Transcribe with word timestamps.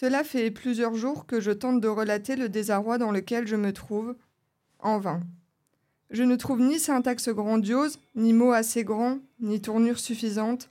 Cela 0.00 0.22
fait 0.22 0.52
plusieurs 0.52 0.94
jours 0.94 1.26
que 1.26 1.40
je 1.40 1.50
tente 1.50 1.80
de 1.80 1.88
relater 1.88 2.36
le 2.36 2.48
désarroi 2.48 2.98
dans 2.98 3.10
lequel 3.10 3.48
je 3.48 3.56
me 3.56 3.72
trouve, 3.72 4.14
en 4.78 5.00
vain. 5.00 5.22
Je 6.10 6.22
ne 6.22 6.36
trouve 6.36 6.60
ni 6.60 6.78
syntaxe 6.78 7.28
grandiose, 7.30 7.98
ni 8.14 8.32
mots 8.32 8.52
assez 8.52 8.84
grands, 8.84 9.18
ni 9.40 9.60
tournure 9.60 9.98
suffisante 9.98 10.70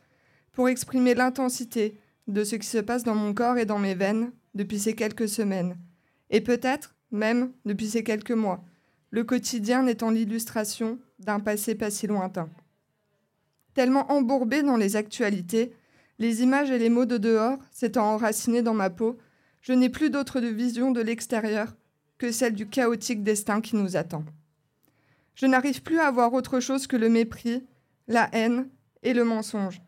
pour 0.54 0.70
exprimer 0.70 1.14
l'intensité 1.14 2.00
de 2.30 2.46
ce 2.46 2.56
qui 2.56 2.68
se 2.68 2.78
passe 2.78 3.04
dans 3.04 3.16
mon 3.16 3.34
corps 3.34 3.58
et 3.58 3.66
dans 3.66 3.80
mes 3.80 3.96
veines 3.96 4.32
depuis 4.56 4.80
ces 4.80 4.96
quelques 4.96 5.28
semaines, 5.28 5.76
et 6.30 6.40
peut-être 6.40 6.96
même 7.12 7.52
depuis 7.66 7.90
ces 7.90 8.06
quelques 8.06 8.32
mois, 8.32 8.64
le 9.10 9.26
quotidien 9.26 9.84
n'étant 9.84 10.10
l'illustration 10.10 11.00
d'un 11.20 11.42
passé 11.42 11.76
pas 11.76 11.90
si 11.92 12.08
lointain. 12.08 12.50
Tellement 13.74 14.10
embourbé 14.10 14.64
dans 14.64 14.78
les 14.78 14.96
actualités, 14.96 15.74
les 16.20 16.42
images 16.42 16.72
et 16.72 16.80
les 16.80 16.90
mots 16.90 17.06
de 17.06 17.18
dehors 17.18 17.60
s'étant 17.72 18.14
enracinés 18.14 18.62
dans 18.62 18.74
ma 18.74 18.90
peau, 18.90 19.18
je 19.62 19.74
n'ai 19.74 19.90
plus 19.90 20.10
d'autre 20.10 20.40
vision 20.40 20.92
de 20.92 21.02
l'extérieur 21.02 21.76
que 22.18 22.32
celle 22.32 22.54
du 22.54 22.68
chaotique 22.68 23.24
destin 23.24 23.62
qui 23.62 23.76
nous 23.76 23.96
attend. 23.96 24.24
Je 25.36 25.46
n'arrive 25.46 25.84
plus 25.84 26.00
à 26.00 26.10
voir 26.10 26.34
autre 26.34 26.60
chose 26.60 26.88
que 26.88 26.98
le 26.98 27.10
mépris, 27.10 27.64
la 28.08 28.30
haine 28.34 28.70
et 29.04 29.14
le 29.14 29.24
mensonge. 29.24 29.82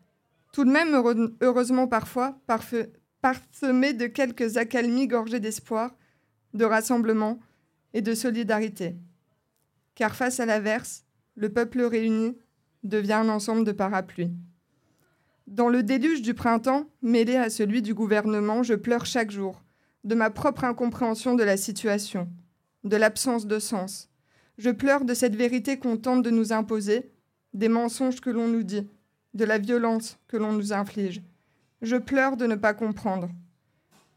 Tout 0.52 0.64
de 0.64 0.70
même, 0.70 0.94
heureusement 1.40 1.88
parfois, 1.88 2.38
parsemé 2.46 3.92
de 3.92 4.06
quelques 4.06 4.56
accalmies 4.56 5.08
gorgées 5.08 5.40
d'espoir, 5.40 5.92
de 6.54 6.64
rassemblement 6.64 7.40
et 7.94 8.02
de 8.02 8.14
solidarité. 8.14 8.96
Car 9.94 10.14
face 10.14 10.40
à 10.40 10.46
l'averse, 10.46 11.04
le 11.34 11.48
peuple 11.52 11.82
réuni 11.82 12.36
devient 12.82 13.14
un 13.14 13.28
ensemble 13.28 13.64
de 13.64 13.72
parapluies. 13.72 14.32
Dans 15.46 15.68
le 15.68 15.82
déluge 15.82 16.22
du 16.22 16.34
printemps, 16.34 16.86
mêlé 17.02 17.36
à 17.36 17.50
celui 17.50 17.82
du 17.82 17.94
gouvernement, 17.94 18.62
je 18.62 18.74
pleure 18.74 19.06
chaque 19.06 19.30
jour, 19.30 19.62
de 20.04 20.14
ma 20.14 20.30
propre 20.30 20.64
incompréhension 20.64 21.34
de 21.34 21.42
la 21.42 21.56
situation, 21.56 22.28
de 22.84 22.96
l'absence 22.96 23.46
de 23.46 23.58
sens. 23.58 24.08
Je 24.58 24.70
pleure 24.70 25.04
de 25.04 25.14
cette 25.14 25.36
vérité 25.36 25.78
qu'on 25.78 25.96
tente 25.96 26.22
de 26.22 26.30
nous 26.30 26.52
imposer, 26.52 27.10
des 27.54 27.68
mensonges 27.68 28.20
que 28.20 28.30
l'on 28.30 28.46
nous 28.46 28.62
dit, 28.62 28.86
de 29.34 29.44
la 29.44 29.58
violence 29.58 30.18
que 30.28 30.36
l'on 30.36 30.52
nous 30.52 30.72
inflige. 30.72 31.22
Je 31.82 31.96
pleure 31.96 32.36
de 32.36 32.46
ne 32.46 32.56
pas 32.56 32.74
comprendre. 32.74 33.30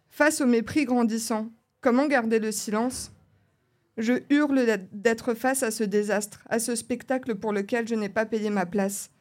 Face 0.10 0.42
au 0.42 0.46
mépris 0.46 0.86
grandissant, 0.86 1.50
comment 1.82 2.08
garder 2.08 2.40
le 2.40 2.52
silence? 2.52 3.12
Je 3.98 4.14
hurle 4.30 4.66
d'être 4.92 5.34
face 5.34 5.64
à 5.64 5.72
ce 5.72 5.84
désastre, 5.84 6.44
à 6.50 6.60
ce 6.60 6.76
spectacle 6.76 7.36
pour 7.36 7.54
lequel 7.54 7.88
je 7.88 7.96
n'ai 7.96 8.10
pas 8.10 8.26
payé 8.26 8.50
ma 8.50 8.66
place. 8.66 9.12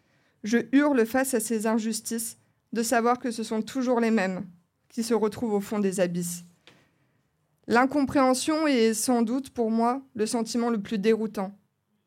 Je 0.45 0.59
hurle 0.73 1.07
face 1.07 1.35
à 1.35 1.41
ces 1.41 1.67
injustices, 1.67 2.39
de 2.73 2.83
savoir 2.83 3.19
que 3.19 3.31
ce 3.31 3.43
sont 3.43 3.63
toujours 3.63 4.01
les 4.01 4.11
mêmes 4.11 4.47
qui 4.89 5.03
se 5.03 5.15
retrouvent 5.15 5.55
au 5.55 5.61
fond 5.61 5.79
des 5.79 6.01
abysses. 6.01 6.45
L'incompréhension 7.67 8.67
est 8.67 8.95
sans 8.95 9.23
doute 9.23 9.51
pour 9.51 9.71
moi 9.71 10.03
le 10.15 10.27
sentiment 10.27 10.71
le 10.71 10.81
plus 10.81 10.99
déroutant. 10.99 11.57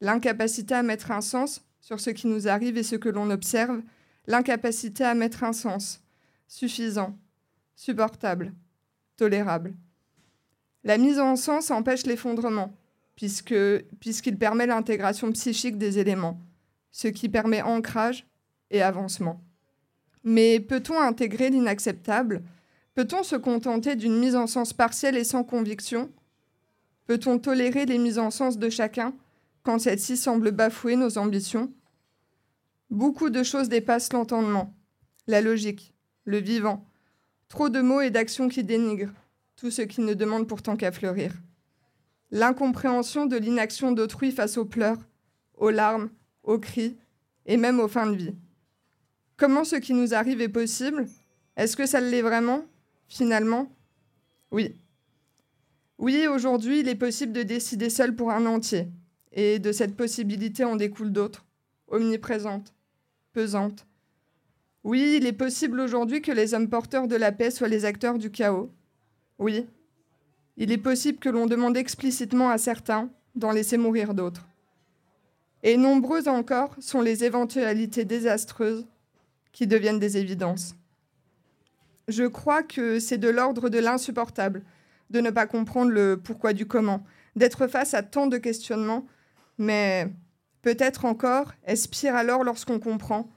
L'incapacité 0.02 0.74
à 0.74 0.84
mettre 0.84 1.12
un 1.12 1.22
sens 1.22 1.64
sur 1.80 2.00
ce 2.00 2.10
qui 2.10 2.28
nous 2.28 2.48
arrive 2.48 2.78
et 2.78 2.84
ce 2.84 2.96
que 2.96 3.10
l'on 3.10 3.30
observe, 3.30 3.82
l'incapacité 4.28 5.04
à 5.04 5.14
mettre 5.14 5.44
un 5.44 5.54
sens 5.54 6.02
suffisant, 6.48 7.18
supportable, 7.76 8.54
tolérable. 9.18 9.76
La 10.84 10.98
mise 10.98 11.20
en 11.20 11.36
sens 11.36 11.72
empêche 11.72 12.06
l'effondrement, 12.06 12.76
puisqu'il 13.16 14.38
permet 14.38 14.68
l'intégration 14.68 15.32
psychique 15.32 15.78
des 15.78 16.00
éléments, 16.00 16.40
ce 16.96 17.10
qui 17.10 17.28
permet 17.28 17.62
ancrage 17.62 18.26
et 18.72 18.82
avancement. 18.82 19.44
Mais 20.24 20.62
peut-on 20.62 20.98
intégrer 20.98 21.50
l'inacceptable? 21.50 22.42
Peut-on 22.94 23.22
se 23.22 23.36
contenter 23.36 23.98
d'une 23.98 24.18
mise 24.18 24.38
en 24.38 24.48
sens 24.48 24.72
partielle 24.72 25.18
et 25.18 25.26
sans 25.26 25.44
conviction? 25.44 26.10
Peut-on 27.06 27.38
tolérer 27.38 27.86
les 27.86 27.98
mises 27.98 28.18
en 28.18 28.32
sens 28.32 28.58
de 28.58 28.70
chacun 28.70 29.14
quand 29.64 29.78
celle-ci 29.78 30.16
semble 30.16 30.52
bafouer 30.52 30.96
nos 30.96 31.18
ambitions? 31.18 31.70
Beaucoup 32.90 33.30
de 33.30 33.44
choses 33.44 33.68
dépassent 33.68 34.14
l'entendement, 34.14 34.74
la 35.28 35.42
logique, 35.42 35.94
le 36.24 36.38
vivant. 36.38 36.86
Trop 37.50 37.68
de 37.68 37.82
mots 37.82 38.00
et 38.00 38.10
d'actions 38.10 38.48
qui 38.48 38.64
dénigrent, 38.64 39.12
tout 39.58 39.70
ce 39.70 39.82
qui 39.82 40.00
ne 40.00 40.14
demande 40.14 40.48
pourtant 40.48 40.78
qu'à 40.78 40.94
fleurir. 40.94 41.34
L'incompréhension 42.32 43.26
de 43.26 43.36
l'inaction 43.36 43.92
d'autrui 43.92 44.32
face 44.32 44.58
aux 44.58 44.64
pleurs, 44.64 45.00
aux 45.58 45.72
larmes, 45.72 46.10
aux 46.46 46.60
cris 46.60 46.96
et 47.46 47.58
même 47.58 47.80
aux 47.80 47.88
fins 47.88 48.08
de 48.08 48.16
vie. 48.16 48.36
Comment 49.38 49.66
ce 49.66 49.76
qui 49.76 49.94
nous 49.94 50.14
arrive 50.14 50.42
est 50.42 50.50
possible? 50.50 51.08
Est-ce 51.58 51.76
que 51.76 51.86
ça 51.86 52.00
l'est 52.00 52.22
vraiment? 52.22 52.66
Finalement 53.08 53.72
Oui. 54.52 54.76
Oui, 55.98 56.28
aujourd'hui, 56.28 56.80
il 56.80 56.88
est 56.88 56.96
possible 56.96 57.34
de 57.34 57.44
décider 57.44 57.90
seul 57.90 58.16
pour 58.16 58.32
un 58.32 58.46
entier. 58.46 58.88
Et 59.32 59.60
de 59.60 59.72
cette 59.74 59.98
possibilité 59.98 60.64
en 60.64 60.78
découle 60.78 61.12
d'autres, 61.12 61.46
omniprésentes, 61.90 62.74
pesantes. 63.34 63.86
Oui, 64.84 65.16
il 65.18 65.26
est 65.26 65.34
possible 65.34 65.80
aujourd'hui 65.82 66.22
que 66.22 66.32
les 66.32 66.54
hommes 66.54 66.70
porteurs 66.70 67.08
de 67.08 67.16
la 67.16 67.32
paix 67.32 67.52
soient 67.52 67.68
les 67.68 67.84
acteurs 67.84 68.18
du 68.18 68.32
chaos. 68.32 68.72
Oui. 69.40 69.66
Il 70.58 70.72
est 70.72 70.78
possible 70.78 71.20
que 71.20 71.28
l'on 71.28 71.48
demande 71.48 71.76
explicitement 71.76 72.50
à 72.50 72.58
certains 72.58 73.10
d'en 73.36 73.52
laisser 73.52 73.78
mourir 73.78 74.14
d'autres. 74.14 74.48
Et 75.66 75.76
nombreuses 75.76 76.30
encore 76.30 76.74
sont 76.80 77.02
les 77.02 77.26
éventualités 77.26 78.06
désastreuses 78.06 78.88
qui 79.52 79.68
deviennent 79.68 80.00
des 80.00 80.16
évidences 80.18 80.76
je 82.08 82.24
crois 82.24 82.64
que 82.64 83.00
c'est 83.00 83.18
de 83.18 83.30
l'ordre 83.30 83.70
de 83.70 83.80
l'insupportable 83.80 84.64
de 85.10 85.22
ne 85.22 85.30
pas 85.30 85.46
comprendre 85.46 85.92
le 85.92 86.18
pourquoi 86.18 86.54
du 86.54 86.66
comment, 86.66 87.04
d'être 87.36 87.68
face 87.68 87.94
à 87.94 88.04
tant 88.04 88.28
de 88.28 88.38
questionnements, 88.38 89.06
mais 89.58 90.12
peut-être 90.62 91.06
encore 91.06 91.54
est-ce 91.66 92.08
alors 92.08 92.44
lorsqu'on 92.44 92.80
comprend 92.80 93.30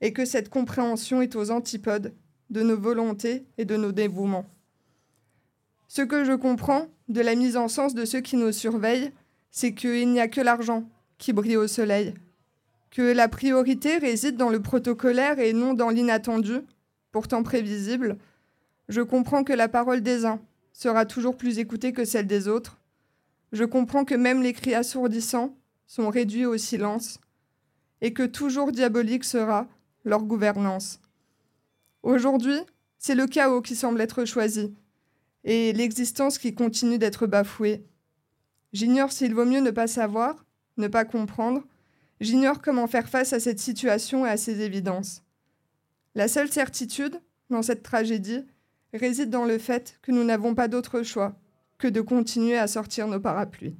et 0.00 0.12
que 0.12 0.24
cette 0.24 0.50
compréhension 0.50 1.22
est 1.22 1.34
aux 1.34 1.50
antipodes 1.50 2.14
de 2.50 2.62
nos 2.62 2.78
volontés 2.78 3.46
et 3.56 3.64
de 3.64 3.76
nos 3.76 3.92
dévouements. 3.92 4.44
Ce 5.88 6.02
que 6.02 6.24
je 6.24 6.32
comprends 6.32 6.88
de 7.08 7.20
la 7.20 7.34
mise 7.34 7.56
en 7.56 7.68
sens 7.68 7.94
de 7.94 8.04
ceux 8.04 8.20
qui 8.20 8.36
nous 8.36 8.52
surveillent, 8.52 9.12
c'est 9.50 9.74
qu'il 9.74 10.10
n'y 10.10 10.20
a 10.20 10.28
que 10.28 10.40
l'argent 10.40 10.88
qui 11.18 11.32
brille 11.32 11.56
au 11.56 11.66
soleil, 11.66 12.14
que 12.90 13.02
la 13.02 13.28
priorité 13.28 13.98
réside 13.98 14.36
dans 14.36 14.50
le 14.50 14.60
protocolaire 14.60 15.38
et 15.38 15.52
non 15.52 15.74
dans 15.74 15.90
l'inattendu, 15.90 16.60
pourtant 17.12 17.42
prévisible, 17.42 18.18
je 18.88 19.00
comprends 19.00 19.44
que 19.44 19.52
la 19.52 19.68
parole 19.68 20.00
des 20.00 20.24
uns 20.24 20.40
sera 20.72 21.06
toujours 21.06 21.36
plus 21.36 21.58
écoutée 21.58 21.92
que 21.92 22.04
celle 22.04 22.26
des 22.26 22.48
autres. 22.48 22.80
Je 23.52 23.64
comprends 23.64 24.04
que 24.04 24.14
même 24.14 24.42
les 24.42 24.52
cris 24.52 24.74
assourdissants 24.74 25.56
sont 25.86 26.10
réduits 26.10 26.46
au 26.46 26.56
silence 26.56 27.18
et 28.00 28.12
que 28.12 28.24
toujours 28.24 28.72
diabolique 28.72 29.24
sera 29.24 29.68
leur 30.04 30.22
gouvernance. 30.22 31.00
Aujourd'hui, 32.02 32.58
c'est 32.98 33.14
le 33.14 33.26
chaos 33.26 33.62
qui 33.62 33.76
semble 33.76 34.00
être 34.00 34.24
choisi 34.24 34.74
et 35.44 35.72
l'existence 35.72 36.38
qui 36.38 36.54
continue 36.54 36.98
d'être 36.98 37.26
bafouée. 37.26 37.84
J'ignore 38.72 39.12
s'il 39.12 39.34
vaut 39.34 39.44
mieux 39.44 39.60
ne 39.60 39.70
pas 39.70 39.86
savoir, 39.86 40.44
ne 40.76 40.88
pas 40.88 41.04
comprendre. 41.04 41.62
J'ignore 42.20 42.62
comment 42.62 42.86
faire 42.86 43.08
face 43.08 43.32
à 43.32 43.40
cette 43.40 43.58
situation 43.58 44.24
et 44.26 44.30
à 44.30 44.36
ces 44.36 44.60
évidences. 44.60 45.22
La 46.14 46.28
seule 46.28 46.50
certitude 46.50 47.20
dans 47.50 47.62
cette 47.62 47.82
tragédie 47.82 48.44
réside 48.92 49.30
dans 49.30 49.44
le 49.44 49.58
fait 49.58 49.98
que 50.02 50.12
nous 50.12 50.24
n'avons 50.24 50.54
pas 50.54 50.68
d'autre 50.68 51.02
choix 51.02 51.36
que 51.78 51.88
de 51.88 52.00
continuer 52.00 52.56
à 52.56 52.66
sortir 52.66 53.08
nos 53.08 53.20
parapluies. 53.20 53.76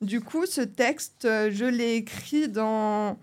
Du 0.00 0.20
coup, 0.20 0.46
ce 0.46 0.60
texte, 0.60 1.24
euh, 1.24 1.50
je 1.50 1.64
l'ai 1.64 1.94
écrit 1.94 2.48
dans, 2.48 3.18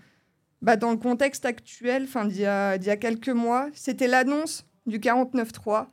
bah, 0.62 0.78
dans 0.78 0.92
le 0.92 0.98
contexte 0.98 1.46
actuel, 1.46 2.08
d'il 2.08 2.38
y, 2.38 2.42
y 2.42 2.46
a 2.46 2.98
quelques 2.98 3.30
mois. 3.30 3.70
C'était 3.74 4.08
l'annonce 4.08 4.66
du 4.86 5.00
49-3, 5.00 5.88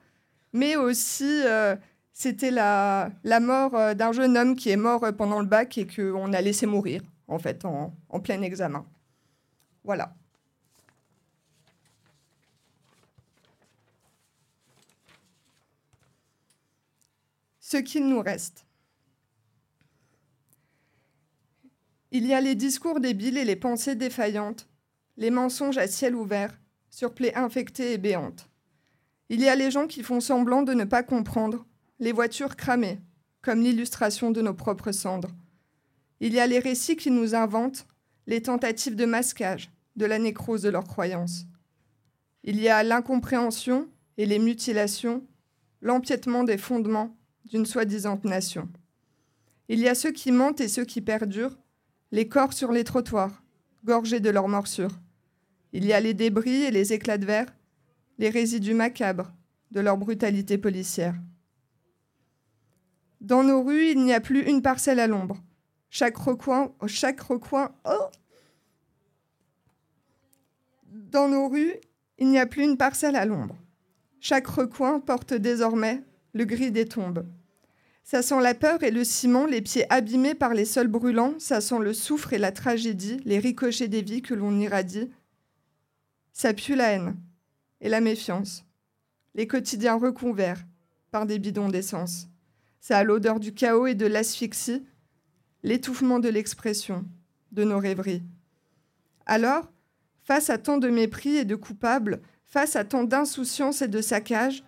mais 0.53 0.76
aussi 0.76 1.43
euh, 1.44 1.76
c'était 2.19 2.50
la, 2.50 3.12
mort 3.41 3.76
euh, 3.76 3.94
d'un 3.94 4.11
jeune 4.11 4.37
homme 4.37 4.56
qui 4.56 4.70
est 4.70 4.76
mort 4.76 5.05
pendant 5.17 5.38
le 5.38 5.47
bac 5.47 5.79
et 5.79 5.87
qu'on 5.87 6.32
a 6.32 6.41
laissé 6.41 6.67
mourir, 6.67 7.00
en 7.29 7.38
fait, 7.38 7.65
en, 7.65 7.94
en 8.09 8.20
plein 8.20 8.43
examen. 8.43 8.85
Voilà. 9.85 10.12
ce 17.61 17.76
qu'il 17.76 18.09
nous 18.09 18.23
reste. 18.23 18.64
Il 22.12 22.26
y 22.26 22.32
a 22.32 22.41
les 22.41 22.55
discours 22.55 22.99
débiles 22.99 23.37
et 23.37 23.44
les 23.44 23.56
pensées 23.56 23.94
défaillantes, 23.94 24.67
les 25.19 25.31
mensonges 25.31 25.76
à 25.76 25.87
ciel 25.87 26.14
ouvert, 26.14 26.59
sur 26.88 27.12
plaies 27.12 27.35
infectées 27.35 27.93
et 27.93 27.99
béantes. 27.99 28.49
Il 29.29 29.43
y 29.43 29.50
a 29.50 29.55
les 29.55 29.71
gens 29.71 29.87
qui 29.87 30.03
font 30.03 30.21
semblant 30.21 30.62
de 30.62 30.73
ne 30.73 30.85
pas 30.85 31.03
comprendre, 31.03 31.67
les 31.99 32.12
voitures 32.12 32.56
cramées, 32.56 33.00
comme 33.43 33.61
l'illustration 33.61 34.31
de 34.31 34.43
nos 34.43 34.55
propres 34.55 34.93
cendres. 34.93 35.31
Il 36.21 36.33
y 36.33 36.41
a 36.41 36.47
les 36.47 36.59
récits 36.59 36.97
qui 36.97 37.11
nous 37.11 37.35
inventent, 37.35 37.87
les 38.27 38.43
tentatives 38.43 38.97
de 38.97 39.05
masquage, 39.05 39.71
de 39.97 40.06
la 40.06 40.19
nécrose 40.19 40.62
de 40.62 40.69
leurs 40.69 40.87
croyances. 40.87 41.47
Il 42.45 42.61
y 42.61 42.69
a 42.69 42.83
l'incompréhension 42.83 43.89
et 44.17 44.27
les 44.27 44.39
mutilations 44.39 45.25
l'empiètement 45.81 46.45
des 46.45 46.59
fondements 46.59 47.17
d'une 47.45 47.67
soi-disant 47.67 48.21
nation. 48.25 48.69
Il 49.69 49.79
y 49.79 49.89
a 49.89 49.95
ceux 49.95 50.12
qui 50.12 50.33
mentent 50.33 50.61
et 50.61 50.69
ceux 50.69 50.85
qui 50.85 51.00
perdurent, 51.00 51.59
les 52.11 52.29
corps 52.29 52.53
sur 52.53 52.73
les 52.73 52.85
trottoirs, 52.85 53.43
gorgés 53.85 54.21
de 54.21 54.31
leurs 54.31 54.49
morsures. 54.49 54.99
Il 55.73 55.85
y 55.85 55.93
a 55.93 56.00
les 56.00 56.15
débris 56.15 56.62
et 56.62 56.71
les 56.71 56.93
éclats 56.93 57.19
de 57.19 57.27
verre, 57.27 57.55
les 58.19 58.31
résidus 58.31 58.75
macabres 58.75 59.33
de 59.71 59.81
leur 59.81 59.97
brutalité 59.99 60.59
policière. 60.59 61.15
Dans 63.20 63.43
nos 63.43 63.62
rues, 63.62 63.91
il 63.91 64.05
n'y 64.05 64.12
a 64.12 64.20
plus 64.20 64.49
une 64.49 64.62
parcelle 64.62 65.00
à 65.00 65.06
l'ombre. 65.06 65.43
Chaque 65.91 66.17
recoin, 66.17 66.73
chaque 66.87 67.20
recoin, 67.20 67.73
oh 67.85 68.09
Dans 70.87 71.29
nos 71.29 71.49
rues, 71.49 71.75
il 72.19 72.29
n'y 72.29 72.38
a 72.38 72.47
plus 72.47 72.62
une 72.62 72.76
parcelle 72.76 73.17
à 73.17 73.25
l'ombre. 73.25 73.56
Chaque 74.20 74.47
recoin 74.47 75.00
porte 75.00 75.35
désormais 75.35 76.03
le 76.35 76.44
gris 76.44 76.70
des 76.70 76.85
tombes. 76.85 77.26
Ça 78.05 78.23
sent 78.23 78.41
la 78.41 78.55
peur 78.55 78.82
et 78.82 78.91
le 78.91 79.05
ciment, 79.05 79.47
les 79.47 79.61
pieds 79.61 79.91
abîmés 79.93 80.35
par 80.35 80.55
les 80.55 80.64
sols 80.64 80.88
brûlants, 80.88 81.35
ça 81.38 81.61
sent 81.61 81.79
le 81.79 81.93
soufre 81.93 82.32
et 82.32 82.38
la 82.38 82.53
tragédie, 82.53 83.21
les 83.25 83.38
ricochets 83.38 83.88
des 83.88 84.03
vies 84.03 84.23
que 84.23 84.35
l'on 84.35 84.59
irradie. 84.59 85.11
Ça 86.32 86.55
pue 86.55 86.75
la 86.75 86.93
haine 86.93 87.17
et 87.81 87.88
la 87.88 88.00
méfiance, 88.00 88.64
les 89.35 89.47
quotidiens 89.47 89.97
recouverts 89.97 90.64
par 91.11 91.26
des 91.26 91.38
bidons 91.38 91.69
d'essence. 91.69 92.29
Ça 92.80 92.98
a 92.98 93.04
l'odeur 93.04 93.40
du 93.40 93.54
chaos 93.54 93.86
et 93.86 93.94
de 93.94 94.06
l'asphyxie, 94.06 94.86
l'étouffement 95.62 96.19
de 96.19 96.28
l'expression, 96.28 97.04
de 97.52 97.64
nos 97.64 97.78
rêveries. 97.78 98.22
Alors, 99.26 99.70
face 100.22 100.50
à 100.50 100.58
tant 100.58 100.78
de 100.78 100.88
mépris 100.88 101.36
et 101.36 101.44
de 101.44 101.56
coupables, 101.56 102.22
face 102.46 102.76
à 102.76 102.84
tant 102.84 103.04
d'insouciance 103.04 103.82
et 103.82 103.88
de 103.88 104.00
saccage, 104.00 104.64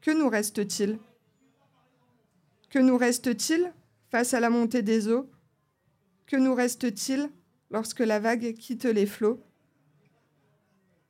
que 0.00 0.10
nous 0.10 0.28
reste-t-il? 0.28 0.98
Que 2.68 2.78
nous 2.78 2.96
reste-t-il 2.96 3.72
face 4.10 4.34
à 4.34 4.40
la 4.40 4.50
montée 4.50 4.82
des 4.82 5.08
eaux? 5.08 5.30
Que 6.26 6.36
nous 6.36 6.54
reste-t-il 6.54 7.28
lorsque 7.70 8.00
la 8.00 8.20
vague 8.20 8.54
quitte 8.54 8.84
les 8.84 9.06
flots? 9.06 9.42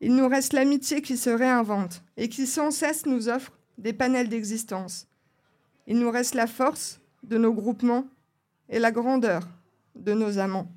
Il 0.00 0.16
nous 0.16 0.28
reste 0.28 0.54
l'amitié 0.54 1.02
qui 1.02 1.16
se 1.16 1.30
réinvente 1.30 2.02
et 2.16 2.28
qui 2.28 2.46
sans 2.46 2.70
cesse 2.70 3.04
nous 3.04 3.28
offre 3.28 3.58
des 3.76 3.92
panels 3.92 4.28
d'existence. 4.28 5.09
Il 5.90 5.98
nous 5.98 6.12
reste 6.12 6.36
la 6.36 6.46
force 6.46 7.00
de 7.24 7.36
nos 7.36 7.52
groupements 7.52 8.06
et 8.68 8.78
la 8.78 8.92
grandeur 8.92 9.48
de 9.96 10.12
nos 10.12 10.38
amants. 10.38 10.70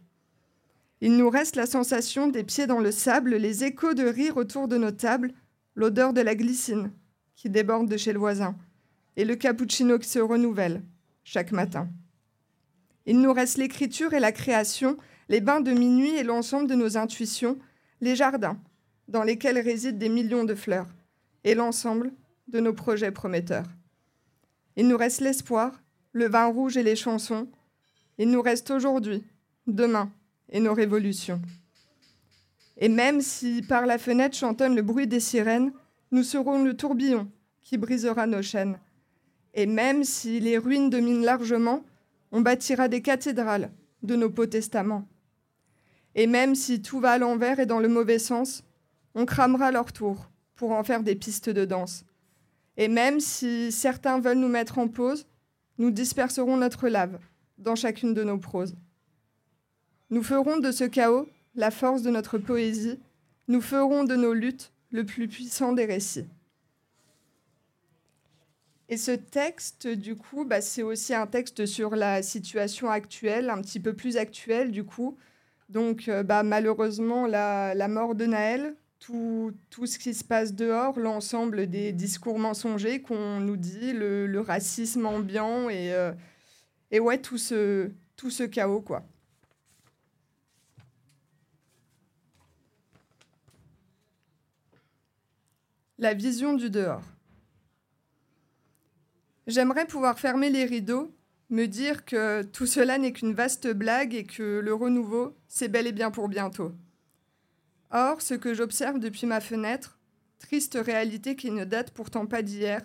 Il 1.02 1.18
nous 1.18 1.30
reste 1.30 1.56
la 1.56 1.68
sensation 1.68 2.28
des 2.28 2.44
pieds 2.44 2.66
dans 2.66 2.80
le 2.80 2.92
sable, 2.92 3.36
les 3.36 3.64
échos 3.64 3.94
de 3.94 4.08
rire 4.08 4.38
autour 4.38 4.68
de 4.68 4.76
nos 4.76 4.90
tables, 4.90 5.32
l'odeur 5.76 6.14
de 6.14 6.22
la 6.22 6.34
glycine 6.34 6.92
qui 7.36 7.52
déborde 7.52 7.88
de 7.88 7.96
chez 7.96 8.12
le 8.12 8.18
voisin, 8.18 8.56
et 9.16 9.24
le 9.24 9.36
cappuccino 9.36 10.00
qui 10.00 10.10
se 10.10 10.18
renouvelle 10.18 10.82
chaque 11.24 11.52
matin. 11.52 11.90
Il 13.06 13.22
nous 13.22 13.34
reste 13.34 13.60
l'écriture 13.60 14.16
et 14.16 14.20
la 14.20 14.32
création, 14.32 14.98
les 15.30 15.42
bains 15.42 15.62
de 15.62 15.74
minuit 15.74 16.16
et 16.16 16.24
l'ensemble 16.24 16.68
de 16.68 16.74
nos 16.74 16.98
intuitions, 16.98 17.60
les 18.02 18.16
jardins 18.16 18.60
dans 19.08 19.22
lesquels 19.22 19.60
résident 19.60 20.00
des 20.00 20.10
millions 20.10 20.44
de 20.44 20.56
fleurs, 20.56 20.88
et 21.44 21.54
l'ensemble 21.54 22.12
de 22.48 22.60
nos 22.60 22.74
projets 22.74 23.12
prometteurs. 23.12 23.68
Il 24.76 24.88
nous 24.88 24.98
reste 24.98 25.22
l'espoir, 25.22 25.82
le 26.12 26.28
vin 26.28 26.46
rouge 26.48 26.78
et 26.78 26.84
les 26.84 26.96
chansons. 26.96 27.48
Il 28.18 28.30
nous 28.30 28.42
reste 28.42 28.72
aujourd'hui, 28.72 29.24
demain, 29.68 30.12
et 30.50 30.60
nos 30.60 30.74
révolutions. 30.74 31.42
Et 32.78 32.90
même 32.90 33.22
si 33.22 33.62
par 33.62 33.86
la 33.86 33.98
fenêtre 33.98 34.36
chantonne 34.36 34.76
le 34.76 34.82
bruit 34.82 35.08
des 35.08 35.20
sirènes, 35.20 35.72
nous 36.12 36.24
serons 36.24 36.64
le 36.64 36.76
tourbillon 36.76 37.30
qui 37.62 37.78
brisera 37.78 38.28
nos 38.28 38.42
chaînes. 38.42 38.80
Et 39.54 39.66
même 39.66 40.04
si 40.04 40.40
les 40.40 40.58
ruines 40.58 40.90
dominent 40.90 41.24
largement, 41.24 41.84
on 42.32 42.42
bâtira 42.42 42.88
des 42.88 43.02
cathédrales 43.02 43.72
de 44.02 44.16
nos 44.16 44.30
beaux 44.30 44.48
testaments. 44.48 45.08
Et 46.16 46.28
même 46.28 46.56
si 46.56 46.82
tout 46.82 47.00
va 47.00 47.12
à 47.12 47.18
l'envers 47.18 47.60
et 47.60 47.66
dans 47.66 47.80
le 47.80 47.88
mauvais 47.88 48.20
sens, 48.20 48.64
on 49.16 49.26
cramera 49.26 49.72
leur 49.72 49.94
tour 49.94 50.30
pour 50.56 50.72
en 50.72 50.84
faire 50.84 51.04
des 51.04 51.16
pistes 51.16 51.50
de 51.50 51.66
danse. 51.66 52.06
Et 52.78 52.88
même 52.88 53.20
si 53.20 53.72
certains 53.72 54.20
veulent 54.20 54.40
nous 54.40 54.48
mettre 54.48 54.78
en 54.80 54.88
pause, 54.88 55.28
nous 55.78 55.92
disperserons 55.92 56.58
notre 56.58 56.88
lave 56.88 57.20
dans 57.58 57.76
chacune 57.76 58.14
de 58.14 58.24
nos 58.24 58.38
proses. 58.38 58.76
Nous 60.10 60.24
ferons 60.24 60.58
de 60.58 60.72
ce 60.72 60.84
chaos 60.84 61.28
la 61.56 61.72
force 61.72 62.02
de 62.02 62.10
notre 62.10 62.38
poésie, 62.38 63.00
nous 63.48 63.62
ferons 63.62 64.04
de 64.04 64.16
nos 64.16 64.34
luttes 64.34 64.72
le 64.92 65.06
plus 65.06 65.28
puissant 65.28 65.74
des 65.74 65.86
récits. 65.86 66.26
Et 68.90 68.98
ce 68.98 69.12
texte, 69.12 69.88
du 69.88 70.16
coup, 70.16 70.46
bah, 70.46 70.62
c'est 70.62 70.84
aussi 70.84 71.14
un 71.14 71.26
texte 71.26 71.66
sur 71.66 71.96
la 71.96 72.22
situation 72.22 72.90
actuelle, 72.90 73.50
un 73.50 73.62
petit 73.62 73.80
peu 73.80 73.94
plus 73.94 74.18
actuelle, 74.18 74.72
du 74.72 74.84
coup. 74.84 75.18
Donc, 75.70 76.10
euh, 76.10 76.22
bah, 76.22 76.44
malheureusement, 76.44 77.26
la, 77.26 77.74
la, 77.74 77.88
mort 77.88 78.14
de 78.14 78.26
Naël, 78.26 78.76
tout, 79.04 79.52
tout, 79.70 79.86
ce 79.86 80.00
qui 80.00 80.14
se 80.14 80.24
passe 80.24 80.54
dehors, 80.54 80.98
l'ensemble 80.98 81.68
des 81.68 81.92
discours 81.92 82.40
mensongers 82.40 83.02
qu'on 83.02 83.42
nous 83.42 83.58
dit, 83.58 83.92
le, 83.92 84.40
racisme 84.40 85.06
ambiant 85.06 85.68
et, 85.68 85.94
euh, 85.94 86.14
et 86.90 87.02
ouais, 87.02 87.18
tout 87.18 87.38
ce, 87.38 87.92
tout 88.16 88.30
ce 88.30 88.44
chaos, 88.44 88.80
quoi. 88.80 89.04
La 96.00 96.14
vision 96.14 96.54
du 96.54 96.70
dehors. 96.70 97.04
J'aimerais 99.48 99.86
pouvoir 99.86 100.18
fermer 100.18 100.50
les 100.50 100.64
rideaux, 100.64 101.14
me 101.50 101.66
dire 101.66 102.06
que 102.06 102.42
tout 102.44 102.66
cela 102.66 102.98
n'est 102.98 103.12
qu'une 103.12 103.34
vaste 103.34 103.68
blague 103.68 104.16
et 104.16 104.24
que 104.24 104.62
le 104.62 104.74
renouveau, 104.74 105.36
c'est 105.50 105.68
bel 105.68 105.88
et 105.88 105.92
bien 105.92 106.10
pour 106.10 106.30
bientôt. 106.30 106.74
Or, 107.94 108.22
ce 108.22 108.34
que 108.34 108.54
j'observe 108.54 109.00
depuis 109.00 109.26
ma 109.26 109.40
fenêtre, 109.40 109.98
triste 110.40 110.78
réalité 110.84 111.38
qui 111.38 111.52
ne 111.52 111.64
date 111.64 111.92
pourtant 111.92 112.26
pas 112.26 112.42
d'hier, 112.42 112.82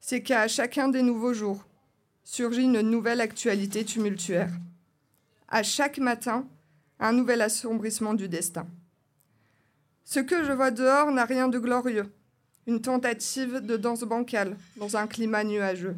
c'est 0.00 0.22
qu'à 0.22 0.48
chacun 0.48 0.88
des 0.88 1.02
nouveaux 1.02 1.34
jours 1.34 1.64
surgit 2.24 2.64
une 2.64 2.80
nouvelle 2.80 3.20
actualité 3.20 3.84
tumultuaire. 3.84 4.50
À 5.48 5.62
chaque 5.62 5.98
matin, 5.98 6.48
un 6.98 7.12
nouvel 7.12 7.42
assombrissement 7.42 8.14
du 8.14 8.28
destin. 8.28 8.66
Ce 10.04 10.18
que 10.18 10.42
je 10.42 10.52
vois 10.52 10.70
dehors 10.72 11.12
n'a 11.12 11.24
rien 11.24 11.48
de 11.48 11.60
glorieux 11.60 12.10
une 12.66 12.80
tentative 12.80 13.60
de 13.60 13.76
danse 13.76 14.04
bancale 14.04 14.56
dans 14.76 14.96
un 14.96 15.06
climat 15.06 15.44
nuageux. 15.44 15.96